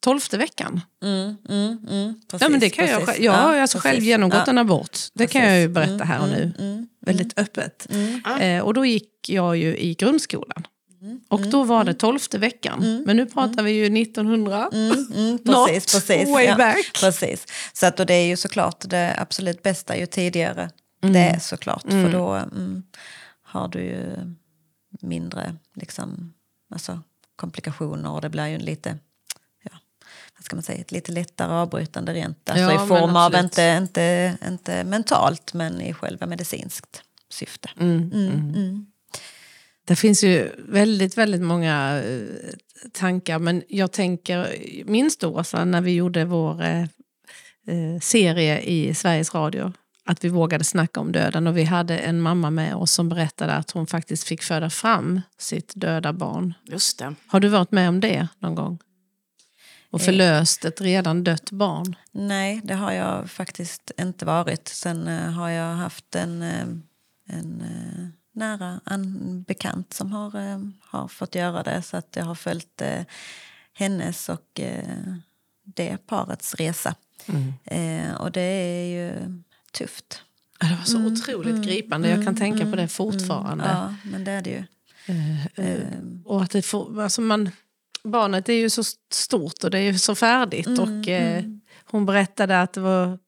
tolfte 0.00 0.36
veckan. 0.38 0.80
Mm, 1.02 1.36
mm, 1.48 1.78
mm, 1.90 2.14
precis, 2.30 2.42
Ja, 2.44 2.48
men 2.48 2.60
det 2.60 2.70
kan 2.70 2.86
jag, 2.86 3.06
precis. 3.06 3.28
har 3.28 3.56
alltså 3.58 3.78
precis. 3.78 3.90
själv 3.92 4.04
genomgått 4.04 4.42
Ja. 4.46 4.50
en 4.50 4.58
abort. 4.58 4.98
Det 5.14 5.26
kan 5.26 5.44
jag 5.44 5.60
ju 5.60 5.68
berätta 5.68 6.04
här 6.04 6.20
och 6.22 6.28
nu. 6.28 6.52
Mm, 6.58 6.86
Väldigt 7.06 7.38
öppet. 7.38 7.88
Eh, 8.40 8.60
och 8.60 8.74
då 8.74 8.84
gick 8.84 9.10
jag 9.28 9.56
ju 9.56 9.76
i 9.76 9.94
grundskolan. 9.94 10.66
Och 11.28 11.40
då 11.40 11.64
var 11.64 11.84
det 11.84 11.94
tolfte 11.94 12.38
veckan. 12.38 13.02
Men 13.06 13.16
nu 13.16 13.26
pratar 13.26 13.62
vi 13.62 13.70
ju 13.70 14.02
1900. 14.02 14.70
Mm, 14.72 15.38
Något 15.44 15.68
precis, 15.68 15.94
precis. 15.94 16.28
way 16.28 16.44
ja, 16.44 16.56
back. 16.56 16.90
Precis. 17.00 17.46
Så 17.72 17.86
att, 17.86 18.00
och 18.00 18.06
det 18.06 18.14
är 18.14 18.26
ju 18.26 18.36
såklart 18.36 18.84
det 18.88 19.14
absolut 19.18 19.62
bästa 19.62 19.96
ju 19.96 20.06
tidigare 20.06 20.70
det 21.00 21.18
är 21.18 21.38
såklart. 21.38 21.82
För 21.82 22.12
då 22.12 22.32
mm, 22.32 22.82
har 23.42 23.68
du 23.68 23.80
ju 23.80 24.16
mindre 25.00 25.56
liksom, 25.74 26.34
alltså, 26.70 27.00
komplikationer 27.36 28.10
och 28.10 28.20
det 28.20 28.28
blir 28.28 28.46
ju 28.46 28.58
lite 28.58 28.98
vad 30.38 30.44
ska 30.44 30.56
man 30.56 30.62
säga, 30.62 30.80
ett 30.80 30.92
lite 30.92 31.12
lättare 31.12 31.52
avbrytande 31.52 32.14
rent. 32.14 32.50
Alltså 32.50 32.64
Ja, 32.64 32.84
i 32.84 32.88
form 32.88 33.16
av, 33.16 33.34
inte, 33.34 33.78
inte, 33.82 34.36
inte 34.48 34.84
mentalt, 34.84 35.54
men 35.54 35.80
i 35.80 35.94
själva 35.94 36.26
medicinskt 36.26 37.02
syfte. 37.30 37.70
Det 39.88 39.96
finns 39.96 40.24
ju 40.24 40.52
väldigt, 40.58 41.18
väldigt 41.18 41.40
många 41.40 42.02
eh, 42.04 42.22
tankar. 42.92 43.38
Men 43.38 43.62
jag 43.68 43.92
tänker, 43.92 44.54
minns 44.84 45.16
du 45.16 45.26
Åsa, 45.26 45.64
när 45.64 45.80
vi 45.80 45.94
gjorde 45.94 46.24
vår 46.24 46.62
eh, 46.62 46.82
eh, 47.66 48.00
serie 48.00 48.60
i 48.60 48.94
Sveriges 48.94 49.34
Radio, 49.34 49.72
att 50.04 50.24
vi 50.24 50.28
vågade 50.28 50.64
snacka 50.64 51.00
om 51.00 51.12
döden. 51.12 51.46
Och 51.46 51.56
vi 51.56 51.64
hade 51.64 51.98
en 51.98 52.20
mamma 52.20 52.50
med 52.50 52.74
oss 52.74 52.92
som 52.92 53.08
berättade 53.08 53.52
att 53.52 53.70
hon 53.70 53.86
faktiskt 53.86 54.24
fick 54.24 54.42
föda 54.42 54.70
fram 54.70 55.20
sitt 55.38 55.72
döda 55.74 56.12
barn. 56.12 56.54
Just 56.64 56.98
det. 56.98 57.14
Har 57.26 57.40
du 57.40 57.48
varit 57.48 57.72
med 57.72 57.88
om 57.88 58.00
det 58.00 58.28
någon 58.38 58.54
gång? 58.54 58.78
Och 59.90 60.00
förlöst 60.00 60.64
ett 60.64 60.80
redan 60.80 61.24
dött 61.24 61.50
barn? 61.50 61.96
Nej, 62.12 62.60
det 62.64 62.74
har 62.74 62.92
jag 62.92 63.30
faktiskt 63.30 63.90
inte 64.00 64.24
varit. 64.24 64.68
Sen 64.68 65.06
har 65.32 65.48
jag 65.48 65.74
haft 65.74 66.14
en, 66.14 66.42
en 67.26 67.62
nära 68.38 68.80
en 68.84 69.42
bekant 69.42 69.92
som 69.94 70.12
har, 70.12 70.50
eh, 70.50 70.58
har 70.80 71.08
fått 71.08 71.34
göra 71.34 71.62
det. 71.62 71.82
Så 71.82 71.96
att 71.96 72.16
jag 72.16 72.24
har 72.24 72.34
följt 72.34 72.82
eh, 72.82 73.02
hennes 73.72 74.28
och 74.28 74.60
eh, 74.60 75.14
det 75.64 76.06
parets 76.06 76.54
resa. 76.54 76.94
Eh, 77.64 78.14
och 78.14 78.32
det 78.32 78.40
är 78.40 78.84
ju 78.84 79.12
tufft. 79.72 80.22
Det 80.60 80.76
var 80.78 80.84
så 80.84 81.06
otroligt 81.06 81.64
gripande. 81.64 82.08
Jag 82.08 82.24
kan 82.24 82.36
tänka 82.36 82.70
på 82.70 82.76
det 82.76 82.88
fortfarande. 82.88 83.64
Ja, 83.64 83.94
men 84.04 84.24
det 84.24 84.32
är 84.32 84.42
det 84.42 84.50
ju. 84.50 84.64
Och 86.24 86.42
att 86.42 86.50
det 86.50 86.62
får, 86.62 87.02
alltså 87.02 87.20
man, 87.20 87.50
barnet 88.04 88.48
är 88.48 88.52
ju 88.52 88.70
så 88.70 88.82
stort 89.12 89.64
och 89.64 89.70
det 89.70 89.78
är 89.78 89.82
ju 89.92 89.98
så 89.98 90.14
färdigt. 90.14 90.78
och 90.78 91.08
eh, 91.08 91.44
Hon 91.84 92.06
berättade 92.06 92.62
att 92.62 92.72
det 92.72 92.80
var 92.80 93.18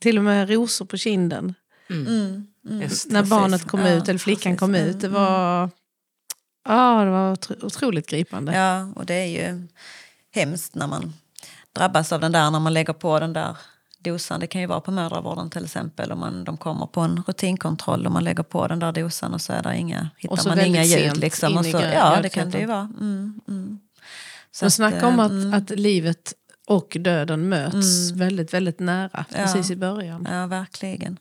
till 0.00 0.18
och 0.18 0.24
med 0.24 0.50
rosor 0.50 0.84
på 0.84 0.96
kinden 0.96 1.54
Just 1.88 3.10
när 3.10 3.20
Precis. 3.20 3.30
barnet 3.30 3.64
kom 3.68 3.80
Ja, 3.80 3.88
ut, 3.88 4.08
eller 4.08 4.18
flickan 4.18 4.52
precis. 4.52 4.60
kom 4.60 4.74
ut. 4.74 5.00
Det 5.00 5.08
var, 5.08 5.70
ja, 6.68 7.04
det 7.04 7.10
var 7.10 7.34
otro- 7.36 7.64
otroligt 7.64 8.06
gripande. 8.06 8.54
Ja, 8.54 8.88
och 8.96 9.06
det 9.06 9.14
är 9.14 9.26
ju 9.26 9.66
hemskt 10.34 10.74
när 10.74 10.86
man 10.86 11.12
drabbas 11.72 12.12
av 12.12 12.20
den 12.20 12.32
där, 12.32 12.50
när 12.50 12.60
man 12.60 12.74
lägger 12.74 12.92
på 12.92 13.20
den 13.20 13.32
där 13.32 13.56
dosan. 13.98 14.40
Det 14.40 14.46
kan 14.46 14.60
ju 14.60 14.66
vara 14.66 14.80
på 14.80 14.90
mödravården 14.90 15.50
till 15.50 15.64
exempel. 15.64 16.12
Om 16.12 16.18
man, 16.18 16.44
de 16.44 16.56
kommer 16.56 16.86
på 16.86 17.00
en 17.00 17.22
rutinkontroll 17.26 18.06
och 18.06 18.12
man 18.12 18.24
lägger 18.24 18.42
på 18.42 18.66
den 18.66 18.78
där 18.78 18.92
dosan 18.92 19.34
och 19.34 19.40
så 19.40 19.52
är 19.52 19.62
det 19.62 19.76
inga, 19.76 20.10
hittar 20.16 20.32
Och 20.32 20.38
så 20.38 20.48
man 20.48 20.60
inga 20.60 20.84
ljud. 20.84 21.16
Liksom, 21.16 21.56
och 21.56 21.64
så, 21.66 21.80
ja, 21.94 22.18
det 22.22 22.28
kan 22.28 22.50
det 22.50 22.58
ju 22.58 22.66
vara. 22.66 22.90
Mm, 23.00 23.40
mm. 23.48 23.78
Så 24.50 24.64
Men 24.64 24.66
att, 24.66 24.72
snacka 24.72 25.06
om 25.06 25.18
eh, 25.18 25.24
att, 25.24 25.30
mm, 25.30 25.54
att 25.54 25.70
livet 25.70 26.34
och 26.66 26.96
döden 27.00 27.48
möts 27.48 28.10
väldigt, 28.10 28.54
väldigt 28.54 28.80
nära. 28.80 29.24
Precis 29.34 29.70
i 29.70 29.76
början. 29.76 30.28
Ja, 30.30 30.46
verkligen. 30.46 31.16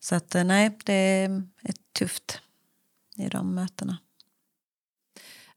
Så 0.00 0.14
att 0.14 0.34
eh, 0.34 0.44
nej, 0.44 0.78
det 0.84 0.94
är 1.62 1.72
tufft 1.98 2.40
i 3.16 3.28
de 3.28 3.54
mötena. 3.54 3.98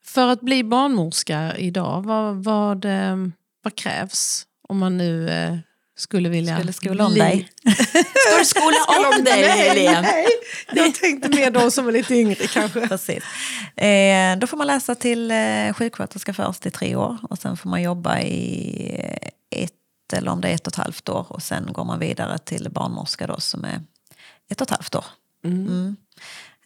För 0.06 0.28
att 0.28 0.42
bli 0.42 0.64
barnmorska 0.64 1.58
idag, 1.58 2.02
vad, 2.06 2.44
vad, 2.44 2.86
eh, 2.86 3.18
vad 3.62 3.76
krävs? 3.76 4.48
Om 4.68 4.78
man 4.78 4.98
nu 4.98 5.30
eh, 5.30 5.58
skulle 5.96 6.30
vilja 6.30 6.56
Skulle 6.56 6.74
skola 6.74 7.06
om 7.06 7.14
bli... 7.14 7.22
dig. 7.22 7.50
Ska 7.76 8.38
du 8.40 8.46
skola 8.46 8.78
om 9.18 9.24
dig, 9.24 9.44
Helene? 9.44 10.02
Nej, 10.02 10.28
jag 10.74 10.96
tänkte 10.96 11.30
mer 11.30 11.52
de 11.52 11.72
som 11.72 11.88
är 11.88 11.92
lite 11.92 12.16
yngre 12.16 12.48
kanske. 12.48 12.88
Precis. 12.88 13.24
Eh, 13.78 14.38
då 14.38 14.48
får 14.48 14.58
man 14.58 14.68
läsa 14.68 14.96
till 14.96 15.32
eh, 15.32 15.74
sjuksköterska 15.74 16.34
först 16.34 16.66
i 16.66 16.72
tre 16.72 16.96
år 16.96 17.18
och 17.22 17.38
sen 17.38 17.58
får 17.58 17.70
man 17.70 17.82
jobba 17.82 18.20
i 18.20 19.26
ett 19.50 19.74
eller 20.14 20.32
om 20.32 20.42
det 20.42 20.50
är 20.50 20.56
ett 20.56 20.68
och 20.68 20.74
ett 20.74 20.78
halvt 20.84 21.10
år 21.10 21.26
och 21.30 21.44
sen 21.44 21.74
går 21.74 21.86
man 21.86 22.00
vidare 22.00 22.38
till 22.38 22.70
barnmorska 22.72 23.28
då 23.28 23.40
som 23.40 23.64
är 23.66 23.82
ett 24.50 24.62
och 24.62 24.72
ett 24.72 24.78
halvt 24.78 24.96
år. 24.96 25.06
Mm. 25.44 25.96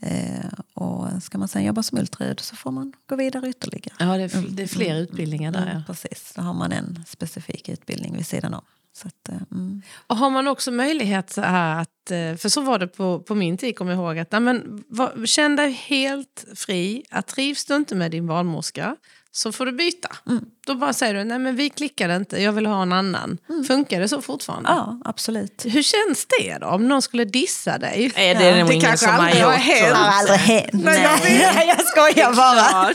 Eh, 0.01 0.59
och 0.73 1.23
ska 1.23 1.37
man 1.37 1.47
sen 1.47 1.63
jobba 1.63 1.83
som 1.83 1.97
ultraljud 1.97 2.39
så 2.39 2.55
får 2.55 2.71
man 2.71 2.93
gå 3.09 3.15
vidare 3.15 3.49
ytterligare. 3.49 3.95
Ja, 3.99 4.17
det 4.17 4.23
är, 4.35 4.45
det 4.49 4.63
är 4.63 4.67
fler 4.67 4.95
utbildningar 4.95 5.51
där. 5.51 5.61
Mm, 5.61 5.75
Ja. 5.77 5.83
precis, 5.87 6.33
då 6.35 6.41
har 6.41 6.53
man 6.53 6.71
en 6.71 7.03
specifik 7.07 7.69
utbildning 7.69 8.15
vid 8.15 8.27
sidan 8.27 8.53
om. 8.53 8.61
Så 8.93 9.07
att, 9.07 9.29
eh, 9.29 9.35
mm. 9.51 9.81
Och 10.07 10.17
har 10.17 10.29
man 10.29 10.47
också 10.47 10.71
möjlighet 10.71 11.37
att, 11.37 12.11
eh, 12.11 12.35
för 12.35 12.49
så 12.49 12.61
var 12.61 12.79
det 12.79 12.87
på, 12.87 13.19
på 13.19 13.35
min 13.35 13.57
tid, 13.57 13.75
kommer 13.77 13.91
jag 13.91 13.99
ihåg, 14.01 14.19
att 14.19 14.31
nej, 14.31 14.41
men, 14.41 14.83
var, 14.87 15.25
känn 15.25 15.55
dig 15.55 15.71
helt 15.71 16.45
fri. 16.55 17.03
Att 17.09 17.27
trivs 17.27 17.65
du 17.65 17.75
inte 17.75 17.95
med 17.95 18.11
din 18.11 18.27
barnmorska 18.27 18.95
så 19.37 19.51
får 19.51 19.65
du 19.65 19.71
byta. 19.71 20.09
Mm. 20.27 20.45
Då 20.67 20.75
bara 20.75 20.93
säger 20.93 21.13
du, 21.13 21.23
nej 21.23 21.39
men 21.39 21.55
vi 21.55 21.69
klickade 21.69 22.15
inte, 22.15 22.41
jag 22.41 22.51
vill 22.51 22.65
ha 22.65 22.81
en 22.81 22.93
annan. 22.93 23.37
Funkar 23.67 23.99
det 23.99 24.07
så 24.07 24.21
fortfarande? 24.21 24.69
Ja, 24.69 24.99
absolut. 25.05 25.65
Hur 25.65 25.83
känns 25.83 26.27
det 26.39 26.57
då, 26.57 26.67
om 26.67 26.87
någon 26.87 27.01
skulle 27.01 27.25
dissa 27.25 27.77
dig? 27.77 28.11
Nej, 28.15 28.35
det 28.35 28.45
är 28.45 28.59
nog 28.59 28.67
Det 28.69 28.73
ingen 28.73 28.85
kanske 28.87 29.05
som 29.05 29.15
har 29.15 29.23
aldrig 29.23 29.43
har 29.43 29.53
gjort. 29.53 29.61
Det 29.67 29.95
har 29.95 30.05
jag. 30.05 30.13
aldrig 30.13 30.37
hänt. 30.39 30.69
Nej, 30.73 31.01
jag 31.01 31.19
Nej, 31.55 31.67
jag 31.77 31.87
skojar 31.87 32.33
bara. 32.33 32.93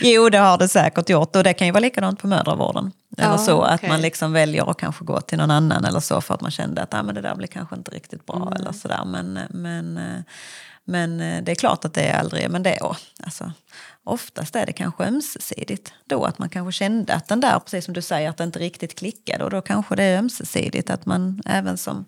Jo, 0.00 0.28
det 0.28 0.38
har 0.38 0.58
det 0.58 0.68
säkert 0.68 1.08
gjort. 1.08 1.36
Och 1.36 1.44
det 1.44 1.54
kan 1.54 1.66
ju 1.66 1.72
vara 1.72 1.80
likadant 1.80 2.20
på 2.20 2.26
mödravården. 2.26 2.92
Eller 3.18 3.30
Ja, 3.30 3.38
så, 3.38 3.62
att 3.62 3.74
okej. 3.80 3.88
man 3.88 4.00
liksom 4.00 4.32
väljer 4.32 4.70
att 4.70 4.76
kanske 4.76 5.04
gå 5.04 5.20
till 5.20 5.38
någon 5.38 5.50
annan 5.50 5.84
eller 5.84 6.00
så 6.00 6.20
för 6.20 6.34
att 6.34 6.40
man 6.40 6.50
kände 6.50 6.82
att 6.82 6.94
ah, 6.94 7.02
men 7.02 7.14
det 7.14 7.20
där 7.20 7.34
blir 7.34 7.48
kanske 7.48 7.76
inte 7.76 7.90
riktigt 7.90 8.26
bra. 8.26 8.52
Eller 8.60 8.72
sådär. 8.72 9.04
Men, 9.06 9.40
men, 9.50 9.96
eh, 9.98 10.20
men 10.84 11.20
eh, 11.20 11.42
det 11.42 11.52
är 11.52 11.56
klart 11.56 11.84
att 11.84 11.94
det 11.94 12.02
är 12.02 12.18
aldrig, 12.18 12.50
men 12.50 12.62
det 12.62 12.70
är 12.74 12.96
alltså, 13.24 13.52
oftast 14.06 14.56
är 14.56 14.66
det 14.66 14.72
kanske 14.72 15.04
ömsesidigt. 15.04 15.92
Då 16.04 16.24
att 16.24 16.38
man 16.38 16.48
kanske 16.48 16.72
kände 16.72 17.14
att 17.14 17.28
den 17.28 17.40
där, 17.40 17.58
precis 17.58 17.84
som 17.84 17.94
du 17.94 18.02
säger, 18.02 18.30
att 18.30 18.36
det 18.36 18.44
inte 18.44 18.58
riktigt 18.58 18.98
klickade. 18.98 19.44
Och 19.44 19.50
då 19.50 19.60
kanske 19.62 19.96
det 19.96 20.02
är 20.04 20.18
ömsesidigt 20.18 20.90
att 20.90 21.06
man 21.06 21.42
även 21.46 21.76
som, 21.78 22.04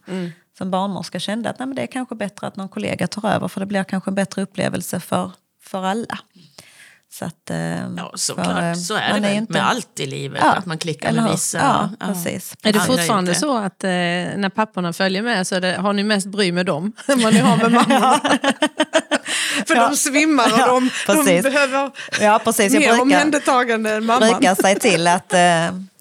som 0.58 0.70
barnmorska 0.70 1.20
kände 1.20 1.50
att 1.50 1.58
nej, 1.58 1.66
men 1.66 1.76
det 1.76 1.82
är 1.82 1.86
kanske 1.86 2.14
bättre 2.14 2.46
att 2.46 2.56
någon 2.56 2.68
kollega 2.68 3.06
tar 3.06 3.28
över 3.30 3.48
för 3.48 3.60
det 3.60 3.66
blir 3.66 3.84
kanske 3.84 4.10
en 4.10 4.14
bättre 4.14 4.42
upplevelse 4.42 5.00
för, 5.00 5.32
för 5.62 5.84
alla. 5.84 6.18
Så 7.10 7.24
att, 7.24 7.50
eh, 7.50 7.58
Ja, 7.58 7.86
för, 7.96 8.02
eh, 8.02 8.10
såklart. 8.16 8.78
Så 8.78 8.94
är 8.94 9.14
det 9.14 9.20
väl 9.20 9.32
inte- 9.36 9.52
med 9.52 9.66
allt 9.68 10.00
i 10.00 10.06
livet. 10.06 10.40
Ja, 10.44 10.52
Att 10.54 10.66
man 10.66 10.78
klickar 10.78 11.08
eller 11.08 11.22
med 11.22 11.30
vissa. 11.30 11.58
Ja, 12.00 12.06
precis. 12.06 12.54
Är 12.62 12.72
det 12.72 12.80
fortfarande 12.80 13.34
så 13.34 13.58
att 13.58 13.84
eh, 13.84 13.88
när 13.90 14.48
papporna 14.48 14.92
följer 14.92 15.22
med 15.22 15.46
så 15.46 15.60
det, 15.60 15.72
har 15.76 15.92
ni 15.92 16.02
mest 16.04 16.26
bry 16.26 16.52
med 16.52 16.66
dem 16.66 16.92
än 17.08 17.22
vad 17.22 17.34
ni 17.34 17.40
har 17.40 17.56
med 17.56 17.72
mamma? 17.88 18.20
För 19.68 19.74
Ja. 19.74 19.88
de 19.88 19.96
svimmar 19.96 20.44
och 20.52 20.58
Ja, 20.58 20.66
de, 20.66 20.90
de 21.06 21.16
precis. 21.16 21.42
behöver 21.42 21.90
Ja, 22.20 22.40
precis. 22.44 22.72
Jag 22.72 22.80
mer 22.80 22.88
brukar, 22.88 23.02
omhändertagande 23.02 23.90
än 23.94 24.04
mamman. 24.06 24.30
brukar 24.30 24.54
säga 24.54 24.78
till 24.78 25.06
att 25.06 25.32
eh, 25.32 25.38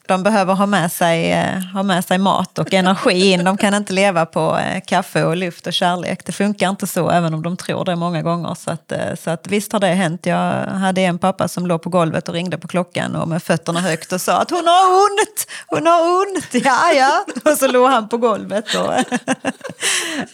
de 0.07 0.23
behöver 0.23 0.53
ha 0.53 0.65
med, 0.65 0.91
sig, 0.91 1.31
eh, 1.31 1.59
ha 1.73 1.83
med 1.83 2.05
sig 2.05 2.17
mat 2.17 2.59
och 2.59 2.73
energi 2.73 3.31
in. 3.31 3.43
De 3.43 3.57
kan 3.57 3.73
inte 3.73 3.93
leva 3.93 4.25
på 4.25 4.57
eh, 4.57 4.81
kaffe 4.87 5.23
och 5.23 5.37
luft 5.37 5.67
och 5.67 5.73
kärlek. 5.73 6.25
Det 6.25 6.31
funkar 6.31 6.69
inte 6.69 6.87
så, 6.87 7.09
även 7.09 7.33
om 7.33 7.43
de 7.43 7.57
tror 7.57 7.85
det 7.85 7.95
många 7.95 8.21
gånger. 8.21 8.55
Så, 8.55 8.71
att, 8.71 8.91
eh, 8.91 9.15
så 9.23 9.29
att, 9.29 9.47
visst 9.47 9.71
har 9.73 9.79
det 9.79 9.87
hänt. 9.87 10.25
Jag 10.25 10.51
hade 10.65 11.01
en 11.01 11.19
pappa 11.19 11.47
som 11.47 11.67
låg 11.67 11.81
på 11.81 11.89
golvet 11.89 12.27
och 12.29 12.33
ringde 12.33 12.57
på 12.57 12.67
klockan 12.67 13.15
och 13.15 13.27
med 13.27 13.43
fötterna 13.43 13.79
högt 13.79 14.11
och 14.11 14.21
sa 14.21 14.37
att 14.37 14.49
hon 14.49 14.67
har 14.67 15.01
ont, 15.03 15.47
hon 15.67 15.87
har 15.87 16.01
ont, 16.01 16.65
ja 16.65 16.91
ja. 16.93 17.25
Och 17.51 17.57
så 17.57 17.67
låg 17.67 17.89
han 17.89 18.09
på 18.09 18.17
golvet 18.17 18.75
och 18.75 18.93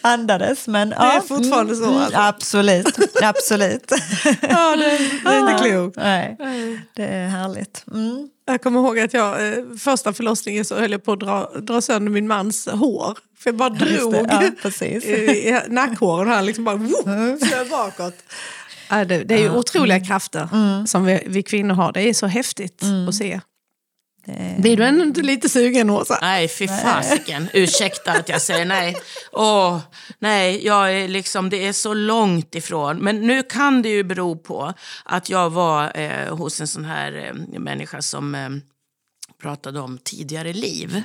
andades. 0.00 0.66
Men, 0.66 0.88
det 0.88 0.96
är 0.96 1.20
fortfarande 1.20 1.76
så, 1.76 1.98
alltså. 1.98 2.18
Absolut, 2.18 2.98
absolut. 3.22 3.92
Ja, 4.40 4.76
det, 4.76 4.98
det 5.24 5.30
är 5.30 5.50
inte 5.50 5.64
klokt. 5.64 5.96
Nej, 5.96 6.36
det 6.94 7.04
är 7.04 7.28
härligt. 7.28 7.84
Mm. 7.92 8.28
Jag 8.46 8.62
kommer 8.62 8.80
ihåg 8.80 8.98
att 8.98 9.14
jag 9.14 9.48
eh, 9.48 9.64
första 9.78 10.12
förlossningen 10.12 10.64
så 10.64 10.74
höll 10.74 10.92
jag 10.92 11.04
på 11.04 11.12
att 11.12 11.20
dra, 11.20 11.50
dra 11.60 11.80
sönder 11.80 12.12
min 12.12 12.26
mans 12.26 12.66
hår. 12.66 13.18
För 13.38 13.50
jag 13.50 13.56
bara 13.56 13.68
Just 13.70 13.80
det, 13.80 13.96
drog 13.96 14.14
ja, 14.14 14.72
i, 14.82 15.60
nackhåren. 15.68 16.28
Han 16.28 16.46
liksom 16.46 16.64
bara 16.64 16.78
flög 17.48 17.70
bakåt. 17.70 18.14
Ja, 18.90 19.04
det, 19.04 19.24
det 19.24 19.34
är 19.34 19.38
ju 19.38 19.50
otroliga 19.50 20.00
krafter 20.00 20.48
som 20.86 21.04
vi, 21.04 21.22
vi 21.26 21.42
kvinnor 21.42 21.74
har. 21.74 21.92
Det 21.92 22.08
är 22.08 22.14
så 22.14 22.26
häftigt 22.26 22.82
att 23.08 23.14
se. 23.14 23.40
Det, 24.24 24.56
Blir 24.58 24.76
du 24.76 24.84
ändå 24.84 25.04
inte 25.04 25.22
lite 25.22 25.48
sugen 25.48 25.90
Åsa? 25.90 26.18
Nej, 26.20 26.48
fy 26.48 26.68
fasiken. 26.68 27.48
Ursäkta 27.52 28.12
att 28.12 28.28
jag 28.28 28.42
säger 28.42 28.64
nej. 28.64 28.96
Åh, 29.32 29.80
nej, 30.18 30.66
jag 30.66 30.92
är 30.92 31.08
liksom, 31.08 31.50
det 31.50 31.66
är 31.66 31.72
så 31.72 31.94
långt 31.94 32.54
ifrån. 32.54 32.96
Men 32.96 33.20
nu 33.20 33.42
kan 33.42 33.82
det 33.82 33.88
ju 33.88 34.04
bero 34.04 34.36
på 34.36 34.74
att 35.04 35.30
jag 35.30 35.50
var 35.50 35.92
eh, 36.00 36.36
hos 36.36 36.60
en 36.60 36.68
sån 36.68 36.84
här 36.84 37.12
eh, 37.12 37.60
människa 37.60 38.02
som 38.02 38.34
eh, 38.34 38.50
pratade 39.42 39.80
om 39.80 39.98
tidigare 39.98 40.52
liv 40.52 41.02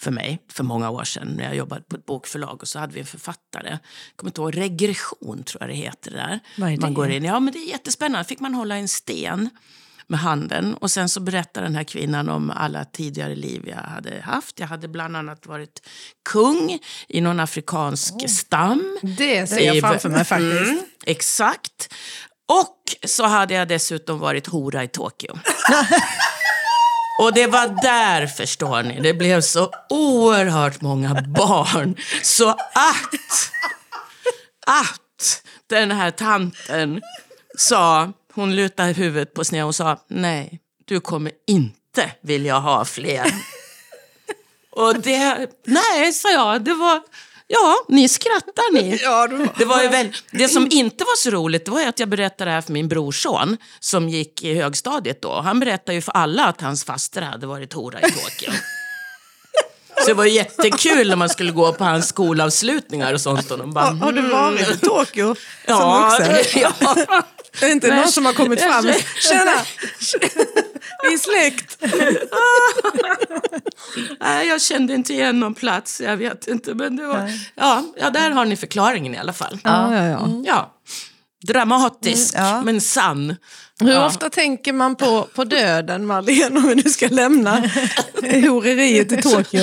för 0.00 0.10
mig 0.10 0.38
för 0.48 0.64
många 0.64 0.90
år 0.90 1.04
sedan 1.04 1.28
när 1.36 1.44
jag 1.44 1.56
jobbade 1.56 1.82
på 1.82 1.96
ett 1.96 2.06
bokförlag 2.06 2.62
och 2.62 2.68
så 2.68 2.78
hade 2.78 2.94
vi 2.94 3.00
en 3.00 3.06
författare. 3.06 3.68
Jag 3.70 4.16
kommer 4.16 4.30
inte 4.30 4.40
ihåg, 4.40 4.56
regression 4.56 5.42
tror 5.42 5.62
jag 5.62 5.70
det 5.70 5.74
heter 5.74 6.10
det 6.10 6.16
där. 6.16 6.40
Vad 6.56 6.68
är 6.68 6.76
det? 6.76 6.80
Man 6.80 6.94
går 6.94 7.10
in, 7.10 7.24
ja 7.24 7.40
men 7.40 7.52
det 7.52 7.58
är 7.58 7.68
jättespännande. 7.68 8.24
Fick 8.24 8.40
man 8.40 8.54
hålla 8.54 8.76
en 8.76 8.88
sten 8.88 9.50
med 10.08 10.20
handen 10.20 10.74
och 10.74 10.90
sen 10.90 11.08
så 11.08 11.20
berättar 11.20 11.62
den 11.62 11.74
här 11.74 11.84
kvinnan 11.84 12.28
om 12.28 12.50
alla 12.50 12.84
tidigare 12.84 13.34
liv 13.34 13.68
jag 13.68 13.76
hade 13.76 14.20
haft. 14.20 14.60
Jag 14.60 14.66
hade 14.66 14.88
bland 14.88 15.16
annat 15.16 15.46
varit 15.46 15.82
kung 16.30 16.78
i 17.08 17.20
någon 17.20 17.40
afrikansk 17.40 18.14
stam. 18.30 18.98
Det 19.02 19.46
ser 19.46 19.60
jag 19.60 19.80
framför 19.80 20.08
mig 20.08 20.24
faktiskt. 20.24 20.70
Mm, 20.70 20.80
exakt. 21.06 21.94
Och 22.48 23.08
så 23.08 23.26
hade 23.26 23.54
jag 23.54 23.68
dessutom 23.68 24.18
varit 24.18 24.46
hora 24.46 24.84
i 24.84 24.88
Tokyo. 24.88 25.38
Och 27.20 27.34
det 27.34 27.46
var 27.46 27.82
där, 27.82 28.26
förstår 28.26 28.82
ni, 28.82 29.00
det 29.00 29.14
blev 29.14 29.40
så 29.40 29.70
oerhört 29.88 30.80
många 30.80 31.22
barn. 31.22 31.96
Så 32.22 32.48
att, 32.50 33.14
att 34.66 35.42
den 35.66 35.90
här 35.90 36.10
tanten 36.10 37.00
sa, 37.58 38.12
hon 38.34 38.56
lutade 38.56 38.92
huvudet 38.92 39.34
på 39.34 39.44
sned 39.44 39.64
och 39.64 39.74
sa, 39.74 40.04
nej, 40.08 40.60
du 40.84 41.00
kommer 41.00 41.32
inte 41.46 42.10
vilja 42.22 42.58
ha 42.58 42.84
fler. 42.84 43.34
Och 44.70 45.00
det, 45.00 45.46
nej, 45.66 46.12
sa 46.12 46.30
jag, 46.30 46.62
det 46.64 46.74
var, 46.74 47.02
ja, 47.46 47.76
ni 47.88 48.08
skrattar 48.08 48.72
ni. 48.72 48.98
Ja, 49.02 49.26
det 49.26 49.36
var- 49.36 49.48
Det, 49.58 49.64
var 49.64 49.82
ju 49.82 49.88
väl, 49.88 50.12
det 50.30 50.48
som 50.48 50.68
inte 50.70 51.04
var 51.04 51.16
så 51.16 51.30
roligt 51.30 51.64
det 51.64 51.70
var 51.70 51.86
att 51.86 52.00
jag 52.00 52.08
berättade 52.08 52.50
det 52.50 52.54
här 52.54 52.60
för 52.60 52.72
min 52.72 52.88
brorson 52.88 53.56
som 53.80 54.08
gick 54.08 54.44
i 54.44 54.54
högstadiet 54.54 55.22
då. 55.22 55.40
Han 55.40 55.60
berättade 55.60 55.94
ju 55.94 56.00
för 56.00 56.12
alla 56.12 56.44
att 56.46 56.60
hans 56.60 56.84
faster 56.84 57.22
hade 57.22 57.46
varit 57.46 57.72
hora 57.72 58.00
i 58.00 58.02
Tokyo. 58.10 58.52
Så 60.00 60.06
det 60.06 60.14
var 60.14 60.24
jättekul 60.24 61.08
när 61.08 61.16
man 61.16 61.28
skulle 61.28 61.52
gå 61.52 61.72
på 61.72 61.84
hans 61.84 62.08
skolavslutningar 62.08 63.14
och 63.14 63.20
sånt. 63.20 63.50
Och 63.50 63.58
de 63.58 63.72
bara, 63.72 63.84
Har, 63.84 63.94
har 63.94 64.12
du 64.12 64.22
varit 64.22 64.70
i 64.70 64.78
Tokyo 64.78 65.34
som 65.34 65.36
ja, 65.66 66.16
vuxen? 66.18 66.36
ja. 66.78 66.94
Det 67.60 67.66
är 67.66 67.72
inte 67.72 67.88
Men- 67.88 67.96
någon 67.96 68.12
som 68.12 68.26
har 68.26 68.32
kommit 68.32 68.60
fram. 68.60 68.84
Tjena! 69.20 69.52
Vi 71.02 71.14
är 71.14 71.18
släkt. 71.18 71.78
Nej, 74.20 74.48
jag 74.48 74.62
kände 74.62 74.94
inte 74.94 75.12
igen 75.12 75.40
någon 75.40 75.54
plats. 75.54 76.00
Jag 76.00 76.16
vet 76.16 76.48
inte. 76.48 76.74
Men 76.74 76.96
det 76.96 77.06
var, 77.06 77.30
ja, 77.54 77.84
ja, 78.00 78.10
där 78.10 78.30
har 78.30 78.44
ni 78.44 78.56
förklaringen 78.56 79.14
i 79.14 79.18
alla 79.18 79.32
fall. 79.32 79.58
Ja, 79.64 79.94
ja, 79.94 80.04
ja. 80.04 80.28
Ja. 80.44 80.74
Dramatisk, 81.46 82.34
Mm, 82.34 82.46
ja. 82.46 82.62
men 82.62 82.80
sann. 82.80 83.36
Hur 83.80 84.04
ofta 84.04 84.30
tänker 84.30 84.72
man 84.72 84.96
på, 84.96 85.28
på 85.34 85.44
döden, 85.44 86.06
Marlene, 86.06 86.60
om 86.60 86.68
vi 86.68 86.74
nu 86.74 86.82
ska 86.82 87.08
lämna 87.08 87.50
horeriet 88.48 89.12
i 89.12 89.22
Tokyo? 89.22 89.60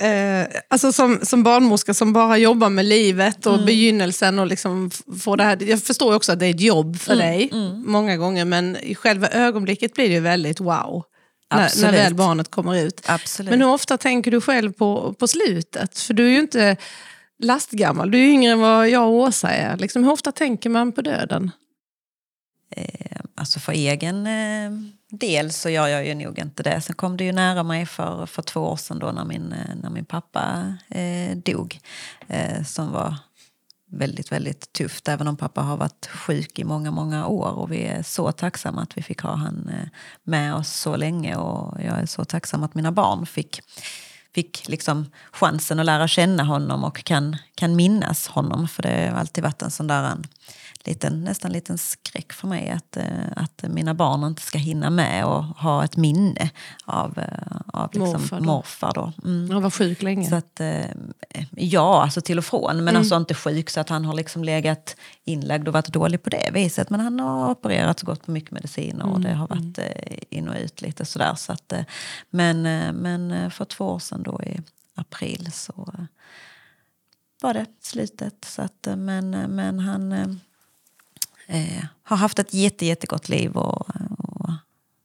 Eh, 0.00 0.46
alltså 0.70 0.92
som, 0.92 1.20
som 1.22 1.42
barnmorska 1.42 1.94
som 1.94 2.12
bara 2.12 2.38
jobbar 2.38 2.68
med 2.68 2.84
livet 2.84 3.46
och 3.46 3.64
begynnelsen 3.64 4.38
och 4.38 4.46
liksom 4.46 4.90
får 5.22 5.36
det 5.36 5.44
här. 5.44 5.62
Jag 5.62 5.82
förstår 5.82 6.14
också 6.14 6.32
att 6.32 6.38
det 6.38 6.46
är 6.46 6.50
ett 6.50 6.60
jobb 6.60 7.00
för 7.00 7.16
dig 7.16 7.50
många 7.86 8.16
gånger, 8.16 8.44
men 8.44 8.76
i 8.76 8.94
själva 8.94 9.28
ögonblicket 9.28 9.94
blir 9.94 10.08
det 10.08 10.14
ju 10.14 10.20
väldigt 10.20 10.60
wow. 10.60 11.04
När, 11.54 11.82
när 11.82 11.92
väl 11.92 12.14
barnet 12.14 12.50
kommer 12.50 12.76
ut. 12.78 13.00
Absolut. 13.06 13.50
Men 13.50 13.60
hur 13.60 13.68
ofta 13.68 13.96
tänker 13.98 14.30
du 14.30 14.40
själv 14.40 14.72
på, 14.72 15.14
på 15.18 15.28
slutet? 15.28 15.98
För 15.98 16.14
du 16.14 16.26
är 16.26 16.30
ju 16.30 16.38
inte 16.40 16.76
lastgammal, 17.42 18.10
du 18.10 18.18
är 18.18 18.28
yngre 18.28 18.52
än 18.52 18.60
vad 18.60 18.88
jag 18.88 19.08
och 19.08 19.14
Åsa 19.14 19.50
är. 19.50 19.76
Liksom, 19.76 20.04
hur 20.04 20.12
ofta 20.12 20.32
tänker 20.32 20.70
man 20.70 20.92
på 20.92 21.02
döden? 21.02 21.50
Eh, 22.70 23.20
alltså 23.34 23.60
för 23.60 23.72
egen 23.72 24.26
eh, 24.26 24.70
del 25.10 25.52
så 25.52 25.70
gör 25.70 25.88
jag 25.88 26.06
ju 26.06 26.14
nog 26.14 26.38
inte 26.38 26.62
det. 26.62 26.80
Sen 26.80 26.96
kom 26.96 27.16
det 27.16 27.24
ju 27.24 27.32
nära 27.32 27.62
mig 27.62 27.86
för, 27.86 28.26
för 28.26 28.42
två 28.42 28.60
år 28.60 28.76
sedan 28.76 28.98
då 28.98 29.12
när 29.12 29.24
min, 29.24 29.52
eh, 29.52 29.74
när 29.82 29.90
min 29.90 30.04
pappa 30.04 30.74
eh, 30.88 31.36
dog. 31.36 31.80
Eh, 32.28 32.64
som 32.64 32.92
var 32.92 33.16
väldigt, 33.92 34.32
väldigt 34.32 34.72
tufft. 34.72 35.08
Även 35.08 35.28
om 35.28 35.36
pappa 35.36 35.60
har 35.60 35.76
varit 35.76 36.06
sjuk 36.06 36.58
i 36.58 36.64
många, 36.64 36.90
många 36.90 37.26
år. 37.26 37.58
Och 37.58 37.72
vi 37.72 37.82
är 37.82 38.02
så 38.02 38.32
tacksamma 38.32 38.82
att 38.82 38.98
vi 38.98 39.02
fick 39.02 39.20
ha 39.20 39.34
han 39.34 39.68
eh, 39.68 39.88
med 40.22 40.54
oss 40.54 40.72
så 40.72 40.96
länge. 40.96 41.36
Och 41.36 41.82
jag 41.82 41.98
är 41.98 42.06
så 42.06 42.24
tacksam 42.24 42.62
att 42.62 42.74
mina 42.74 42.92
barn 42.92 43.26
fick, 43.26 43.60
fick 44.34 44.68
liksom 44.68 45.10
chansen 45.32 45.80
att 45.80 45.86
lära 45.86 46.08
känna 46.08 46.42
honom 46.42 46.84
och 46.84 47.04
kan, 47.04 47.36
kan 47.54 47.76
minnas 47.76 48.28
honom. 48.28 48.68
För 48.68 48.82
det 48.82 49.08
har 49.12 49.20
alltid 49.20 49.44
varit 49.44 49.62
en 49.62 49.70
sån 49.70 49.86
där 49.86 50.02
en, 50.04 50.26
liten, 50.86 51.24
nästan 51.24 51.52
liten 51.52 51.78
skräck 51.78 52.32
för 52.32 52.48
mig 52.48 52.70
att, 52.70 52.96
eh, 52.96 53.04
att 53.36 53.64
mina 53.68 53.94
barn 53.94 54.24
inte 54.24 54.42
ska 54.42 54.58
hinna 54.58 54.90
med 54.90 55.24
och 55.24 55.44
ha 55.44 55.84
ett 55.84 55.96
minne 55.96 56.50
av, 56.84 57.18
eh, 57.18 57.56
av 57.66 57.90
liksom 57.92 58.12
morfar. 58.12 58.38
Då. 58.38 58.44
morfar 58.44 58.92
då. 58.94 59.12
Mm. 59.24 59.50
Han 59.50 59.62
var 59.62 59.70
sjuk 59.70 60.02
länge? 60.02 60.28
Så 60.28 60.34
att, 60.34 60.60
eh, 60.60 60.86
ja, 61.50 62.02
alltså 62.02 62.20
till 62.20 62.38
och 62.38 62.44
från. 62.44 62.76
Men 62.76 62.88
mm. 62.88 62.96
alltså 62.96 63.16
inte 63.16 63.34
sjuk 63.34 63.70
så 63.70 63.80
att 63.80 63.88
han 63.88 64.04
har 64.04 64.14
liksom 64.14 64.44
legat 64.44 64.96
inlagd 65.24 65.68
och 65.68 65.74
varit 65.74 65.88
dålig 65.88 66.22
på 66.22 66.30
det 66.30 66.50
viset. 66.52 66.90
Men 66.90 67.00
han 67.00 67.20
har 67.20 67.50
opererats 67.50 68.02
och 68.02 68.06
gått 68.06 68.26
på 68.26 68.30
mycket 68.30 68.50
mediciner 68.50 69.04
och 69.04 69.16
mm. 69.16 69.22
det 69.22 69.34
har 69.34 69.48
varit 69.48 69.78
in 70.30 70.48
och 70.48 70.56
ut 70.56 70.82
lite 70.82 71.04
sådär. 71.04 71.34
Så 71.34 71.52
att, 71.52 71.72
men, 72.30 72.62
men 72.96 73.50
för 73.50 73.64
två 73.64 73.84
år 73.84 73.98
sedan 73.98 74.22
då 74.22 74.40
i 74.42 74.60
april 74.94 75.52
så 75.52 75.94
var 77.42 77.54
det 77.54 77.66
slutet. 77.80 78.44
Så 78.44 78.62
att, 78.62 78.88
men, 78.96 79.30
men 79.30 79.78
han 79.78 80.40
eh, 81.52 81.84
har 82.02 82.16
haft 82.16 82.38
ett 82.38 82.54
jätte, 82.54 82.86
jättegott 82.86 83.28
liv 83.28 83.56
och, 83.56 83.86
och 84.18 84.50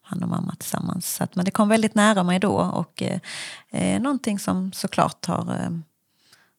han 0.02 0.24
och 0.24 0.30
mamma 0.30 0.56
tillsammans. 0.56 1.16
Så 1.16 1.24
att, 1.24 1.36
men 1.36 1.46
det 1.46 1.52
kom 1.52 1.70
väldigt 1.70 1.96
nära 1.96 2.24
mig 2.24 2.40
då 2.40 2.54
och 2.54 3.04
eh, 3.04 3.20
eh, 3.72 4.02
någonting 4.02 4.40
som 4.40 4.72
såklart 4.72 5.26
har, 5.26 5.54
eh, 5.54 5.70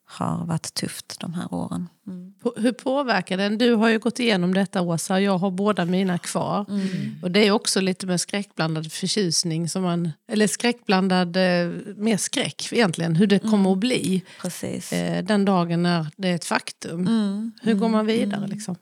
har 0.05 0.47
varit 0.47 0.75
tufft 0.75 1.21
de 1.21 1.35
här 1.35 1.55
åren. 1.55 1.89
Mm. 2.07 2.35
Hur 2.57 2.73
påverkar 2.73 3.37
den? 3.37 3.59
Du 3.59 3.75
har 3.75 3.89
ju 3.89 3.99
gått 3.99 4.19
igenom 4.19 4.55
detta 4.55 4.81
Åsa, 4.83 5.21
jag 5.21 5.39
har 5.39 5.51
båda 5.51 5.85
mina 5.85 6.19
kvar. 6.19 6.67
Mm. 6.69 7.17
Och 7.23 7.31
det 7.31 7.47
är 7.47 7.51
också 7.51 7.81
lite 7.81 8.07
med 8.07 8.21
skräckblandad 8.21 8.93
förtjusning, 8.93 9.69
som 9.69 9.83
man, 9.83 10.11
eller 10.29 10.47
skräckblandad, 10.47 11.37
eh, 11.37 11.71
mer 11.97 12.17
skräck 12.17 12.73
egentligen, 12.73 13.17
hur 13.17 13.27
det 13.27 13.39
kommer 13.39 13.55
mm. 13.55 13.73
att 13.73 13.79
bli. 13.79 14.25
Precis. 14.43 14.93
Eh, 14.93 15.25
den 15.25 15.45
dagen 15.45 15.83
när 15.83 16.07
det 16.17 16.29
är 16.29 16.35
ett 16.35 16.45
faktum. 16.45 17.01
Mm. 17.01 17.53
Hur 17.63 17.75
går 17.75 17.89
man 17.89 18.07
vidare? 18.07 18.37
Mm. 18.37 18.51
Liksom? 18.51 18.77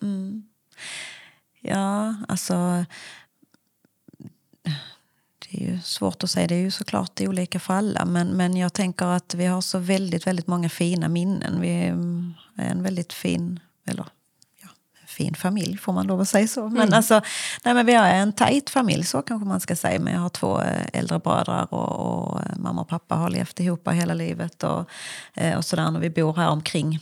Ja, 1.61 2.15
alltså... 2.29 2.85
Det 5.39 5.65
är 5.65 5.71
ju 5.71 5.81
svårt 5.81 6.25
att 6.25 6.31
säga, 6.31 6.47
det 6.47 6.55
är 6.55 6.61
ju 6.61 6.71
såklart 6.71 7.21
olika 7.21 7.61
för 7.61 7.75
alla. 7.75 8.05
Men, 8.05 8.29
men 8.29 8.57
jag 8.57 8.73
tänker 8.73 9.07
att 9.07 9.35
vi 9.35 9.47
har 9.47 9.61
så 9.61 9.79
väldigt, 9.79 10.27
väldigt 10.27 10.47
många 10.47 10.69
fina 10.69 11.09
minnen. 11.09 11.61
Vi 11.61 11.69
är 11.69 11.89
en 12.57 12.83
väldigt 12.83 13.13
fin, 13.13 13.61
eller 13.87 14.07
ja, 14.63 14.69
fin 15.07 15.35
familj 15.35 15.79
får 15.79 15.93
man 15.93 16.07
lov 16.07 16.21
att 16.21 16.29
säga 16.29 16.49
så. 16.49 16.69
Men, 16.69 16.83
mm. 16.83 16.95
alltså, 16.95 17.21
nej, 17.65 17.75
men 17.75 17.87
vi 17.87 17.95
har 17.95 18.07
en 18.07 18.33
tajt 18.33 18.71
familj, 18.71 19.05
så 19.05 19.23
kanske 19.23 19.49
man 19.49 19.61
ska 19.61 19.77
säga. 19.77 20.01
Men 20.01 20.13
jag 20.13 20.21
har 20.21 20.29
två 20.29 20.61
eh, 20.61 20.87
äldre 20.93 21.19
bröder 21.19 21.75
och, 21.75 22.33
och 22.33 22.41
mamma 22.57 22.81
och 22.81 22.89
pappa 22.89 23.15
har 23.15 23.31
levt 23.31 23.61
ihop 23.61 23.89
hela 23.89 24.15
livet. 24.15 24.63
Och, 24.63 24.91
eh, 25.35 25.57
och 25.57 25.65
sådär, 25.65 25.97
och 25.97 26.03
vi 26.03 26.11
bor 26.11 26.35
här 26.35 26.49
omkring 26.49 27.01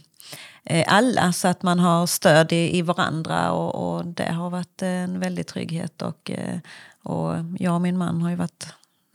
Eh, 0.66 0.84
alla 0.88 1.32
så 1.32 1.48
att 1.48 1.62
man 1.62 1.78
har 1.78 2.06
stöd 2.06 2.52
i, 2.52 2.78
i 2.78 2.82
varandra 2.82 3.52
och, 3.52 3.96
och, 3.96 4.06
det 4.06 4.32
har 4.32 4.50
varit 4.50 4.82
en 4.82 5.20
väldig 5.20 5.46
trygghet. 5.46 6.02
Och, 6.02 6.30
eh, 6.30 6.58
och 7.02 7.34
jag 7.58 7.74
och 7.74 7.80
min 7.80 7.98
man 7.98 8.22
har 8.22 8.30
ju 8.30 8.36
varit 8.36 8.66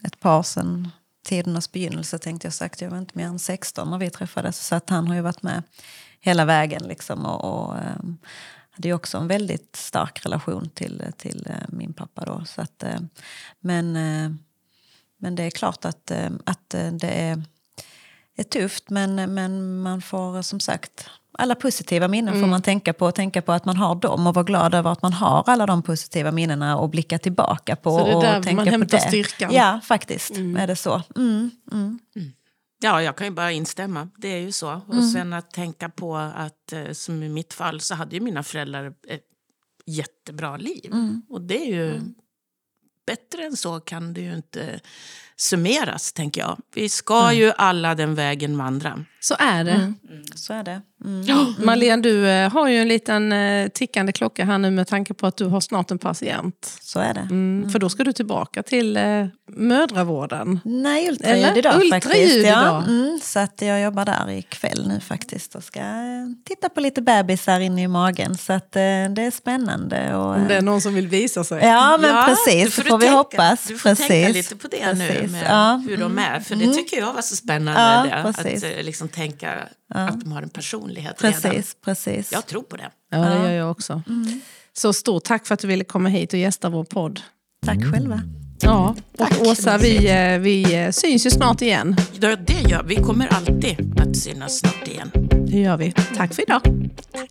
ett 0.04 0.20
par 0.20 0.42
sedan 0.42 0.88
tidernas 1.24 1.72
begynnelse 1.72 2.18
tänkte 2.18 2.46
jag 2.46 2.54
sagt. 2.54 2.80
Jag 2.80 2.90
var 2.90 2.98
inte 2.98 3.18
mer 3.18 3.26
än 3.26 3.38
16 3.38 3.90
när 3.90 3.98
vi 3.98 4.10
träffades 4.10 4.66
så 4.66 4.74
att 4.74 4.90
han 4.90 5.08
har 5.08 5.14
ju 5.14 5.20
varit 5.20 5.42
med 5.42 5.62
hela 6.20 6.44
vägen. 6.44 6.82
Liksom, 6.82 7.26
och, 7.26 7.44
och 7.44 7.78
ehm, 7.78 8.18
hade 8.70 8.88
ju 8.88 8.94
också 8.94 9.18
en 9.18 9.28
väldigt 9.28 9.76
stark 9.76 10.26
relation 10.26 10.70
till, 10.74 11.04
till 11.16 11.46
eh, 11.50 11.68
min 11.68 11.92
pappa. 11.92 12.24
Då, 12.24 12.44
så 12.44 12.60
att, 12.60 12.84
men, 13.60 13.92
men 15.16 15.34
det 15.34 15.42
är 15.42 15.50
klart 15.50 15.84
att, 15.84 16.10
att 16.44 16.70
det 16.92 17.08
är, 17.08 17.42
är 18.36 18.42
tufft 18.42 18.90
men, 18.90 19.34
men 19.34 19.82
man 19.82 20.02
får 20.02 20.42
som 20.42 20.60
sagt 20.60 21.10
alla 21.32 21.54
positiva 21.54 22.08
minnen 22.08 22.34
mm. 22.34 22.40
får 22.40 22.48
man 22.48 22.62
tänka 22.62 22.92
på. 22.92 23.06
Och 23.06 23.14
tänka 23.14 23.42
på 23.42 23.52
att 23.52 23.64
man 23.64 23.76
har 23.76 23.94
dem 23.94 24.26
och 24.26 24.34
vara 24.34 24.44
glad 24.44 24.74
över 24.74 24.92
att 24.92 25.02
man 25.02 25.12
har 25.12 25.44
alla 25.46 25.66
de 25.66 25.82
positiva 25.82 26.32
minnena 26.32 26.78
och 26.78 26.90
blicka 26.90 27.18
tillbaka 27.18 27.76
på. 27.76 27.98
Så 27.98 28.04
det 28.04 28.12
är 28.12 28.20
där 28.20 28.38
och 28.38 28.44
tänka 28.44 28.56
man 28.56 28.68
hämtar 28.68 28.98
styrkan? 28.98 29.50
Ja, 29.52 29.80
faktiskt 29.84 30.30
mm. 30.30 30.56
är 30.56 30.66
det 30.66 30.76
så. 30.76 31.02
Mm, 31.16 31.50
mm. 31.72 31.98
mm. 32.16 32.32
Ja, 32.82 33.02
jag 33.02 33.16
kan 33.16 33.26
ju 33.26 33.30
bara 33.30 33.52
instämma. 33.52 34.08
Det 34.16 34.28
är 34.28 34.40
ju 34.40 34.52
så. 34.52 34.80
Och 34.86 34.94
mm. 34.94 35.10
sen 35.10 35.32
att 35.32 35.50
tänka 35.50 35.88
på 35.88 36.16
att, 36.16 36.72
eh, 36.72 36.92
som 36.92 37.22
i 37.22 37.28
mitt 37.28 37.52
fall, 37.52 37.80
så 37.80 37.94
hade 37.94 38.16
ju 38.16 38.20
mina 38.20 38.42
föräldrar 38.42 38.94
ett 39.08 39.24
jättebra 39.86 40.56
liv. 40.56 40.92
Och 41.28 41.40
det 41.40 41.62
är 41.62 41.66
ju 41.66 42.00
bättre 43.06 43.44
än 43.44 43.56
så 43.56 43.80
kan 43.80 44.14
det 44.14 44.20
ju 44.20 44.34
inte 44.34 44.80
summeras, 45.40 46.12
tänker 46.12 46.40
jag. 46.40 46.58
Vi 46.74 46.88
ska 46.88 47.20
mm. 47.20 47.36
ju 47.36 47.52
alla 47.56 47.94
den 47.94 48.14
vägen 48.14 48.58
vandra. 48.58 49.04
Så 49.20 49.34
är 49.38 49.64
det. 49.64 49.70
Mm. 49.70 49.94
Mm. 50.10 50.24
Så 50.34 50.52
är 50.52 50.62
det. 50.62 50.82
Mm. 51.04 51.22
Ja, 51.22 51.54
Marlene, 51.58 52.02
du 52.02 52.28
eh, 52.28 52.50
har 52.50 52.68
ju 52.68 52.76
en 52.76 52.88
liten 52.88 53.32
eh, 53.32 53.68
tickande 53.68 54.12
klocka 54.12 54.44
här 54.44 54.58
nu 54.58 54.70
med 54.70 54.86
tanke 54.86 55.14
på 55.14 55.26
att 55.26 55.36
du 55.36 55.44
har 55.44 55.60
snart 55.60 55.90
en 55.90 55.98
patient. 55.98 56.78
Så 56.80 57.00
är 57.00 57.14
det. 57.14 57.20
Mm, 57.20 57.58
mm. 57.58 57.70
För 57.70 57.78
då 57.78 57.88
ska 57.88 58.04
du 58.04 58.12
tillbaka 58.12 58.62
till 58.62 58.96
eh, 58.96 59.26
mödravården. 59.46 60.60
Nej, 60.64 61.08
ultraljud 61.08 61.56
idag 61.56 61.74
ultraljud 61.74 61.90
faktiskt. 61.92 62.36
Idag. 62.36 62.52
Ja. 62.52 62.84
Mm, 62.88 63.20
så 63.22 63.38
att 63.38 63.62
jag 63.62 63.82
jobbar 63.82 64.04
där 64.04 64.30
ikväll 64.30 64.88
nu 64.88 65.00
faktiskt 65.00 65.54
och 65.54 65.64
ska 65.64 65.80
titta 66.44 66.68
på 66.68 66.80
lite 66.80 67.02
bebisar 67.02 67.60
inne 67.60 67.82
i 67.82 67.88
magen. 67.88 68.36
Så 68.36 68.52
att 68.52 68.76
eh, 68.76 68.80
det 68.80 69.22
är 69.22 69.30
spännande. 69.30 70.14
Och, 70.16 70.34
Om 70.34 70.48
det 70.48 70.56
är 70.56 70.62
någon 70.62 70.80
som 70.80 70.94
vill 70.94 71.08
visa 71.08 71.44
sig. 71.44 71.64
Ja, 71.64 71.98
men 72.00 72.10
ja, 72.10 72.24
precis. 72.28 72.74
får, 72.74 72.82
får 72.82 72.98
vi 72.98 73.04
tänka, 73.04 73.16
hoppas. 73.16 73.66
Du 73.66 73.78
får 73.78 73.90
precis. 73.90 74.08
tänka 74.08 74.32
lite 74.32 74.56
på 74.56 74.68
det 74.68 74.76
precis. 74.78 75.29
nu 75.29 75.29
med 75.30 75.46
ja. 75.48 75.82
hur 75.88 75.96
de 75.96 76.18
är. 76.18 76.40
För 76.40 76.56
det 76.56 76.64
mm. 76.64 76.76
tycker 76.76 76.96
jag 76.96 77.12
var 77.12 77.22
så 77.22 77.36
spännande. 77.36 77.80
Ja, 77.80 78.32
det, 78.42 78.78
att 78.78 78.84
liksom 78.84 79.08
tänka 79.08 79.68
ja. 79.94 80.00
att 80.00 80.20
de 80.20 80.32
har 80.32 80.42
en 80.42 80.48
personlighet 80.48 81.18
precis, 81.18 81.44
redan. 81.44 81.62
Precis. 81.84 82.32
Jag 82.32 82.46
tror 82.46 82.62
på 82.62 82.76
det. 82.76 82.90
Ja, 83.10 83.18
det 83.18 83.34
gör 83.34 83.50
jag 83.50 83.70
också. 83.70 84.02
Mm. 84.08 84.40
Så 84.72 84.92
stort 84.92 85.24
tack 85.24 85.46
för 85.46 85.54
att 85.54 85.60
du 85.60 85.68
ville 85.68 85.84
komma 85.84 86.08
hit 86.08 86.32
och 86.32 86.38
gästa 86.38 86.68
vår 86.68 86.84
podd. 86.84 87.20
Tack 87.66 87.78
själva. 87.92 88.22
Ja, 88.62 88.96
och 89.12 89.18
tack. 89.18 89.40
Åsa, 89.40 89.78
vi, 89.78 90.10
eh, 90.10 90.38
vi 90.38 90.74
eh, 90.74 90.90
syns 90.90 91.26
ju 91.26 91.30
snart 91.30 91.62
igen. 91.62 91.96
Ja, 92.20 92.36
det 92.36 92.70
gör 92.70 92.82
vi. 92.82 92.96
kommer 92.96 93.26
alltid 93.26 94.00
att 94.00 94.16
synas 94.16 94.58
snart 94.58 94.88
igen. 94.88 95.10
Det 95.50 95.58
gör 95.58 95.76
vi. 95.76 95.92
Tack 96.16 96.34
för 96.34 96.42
idag. 96.42 96.62
Tack. 97.12 97.30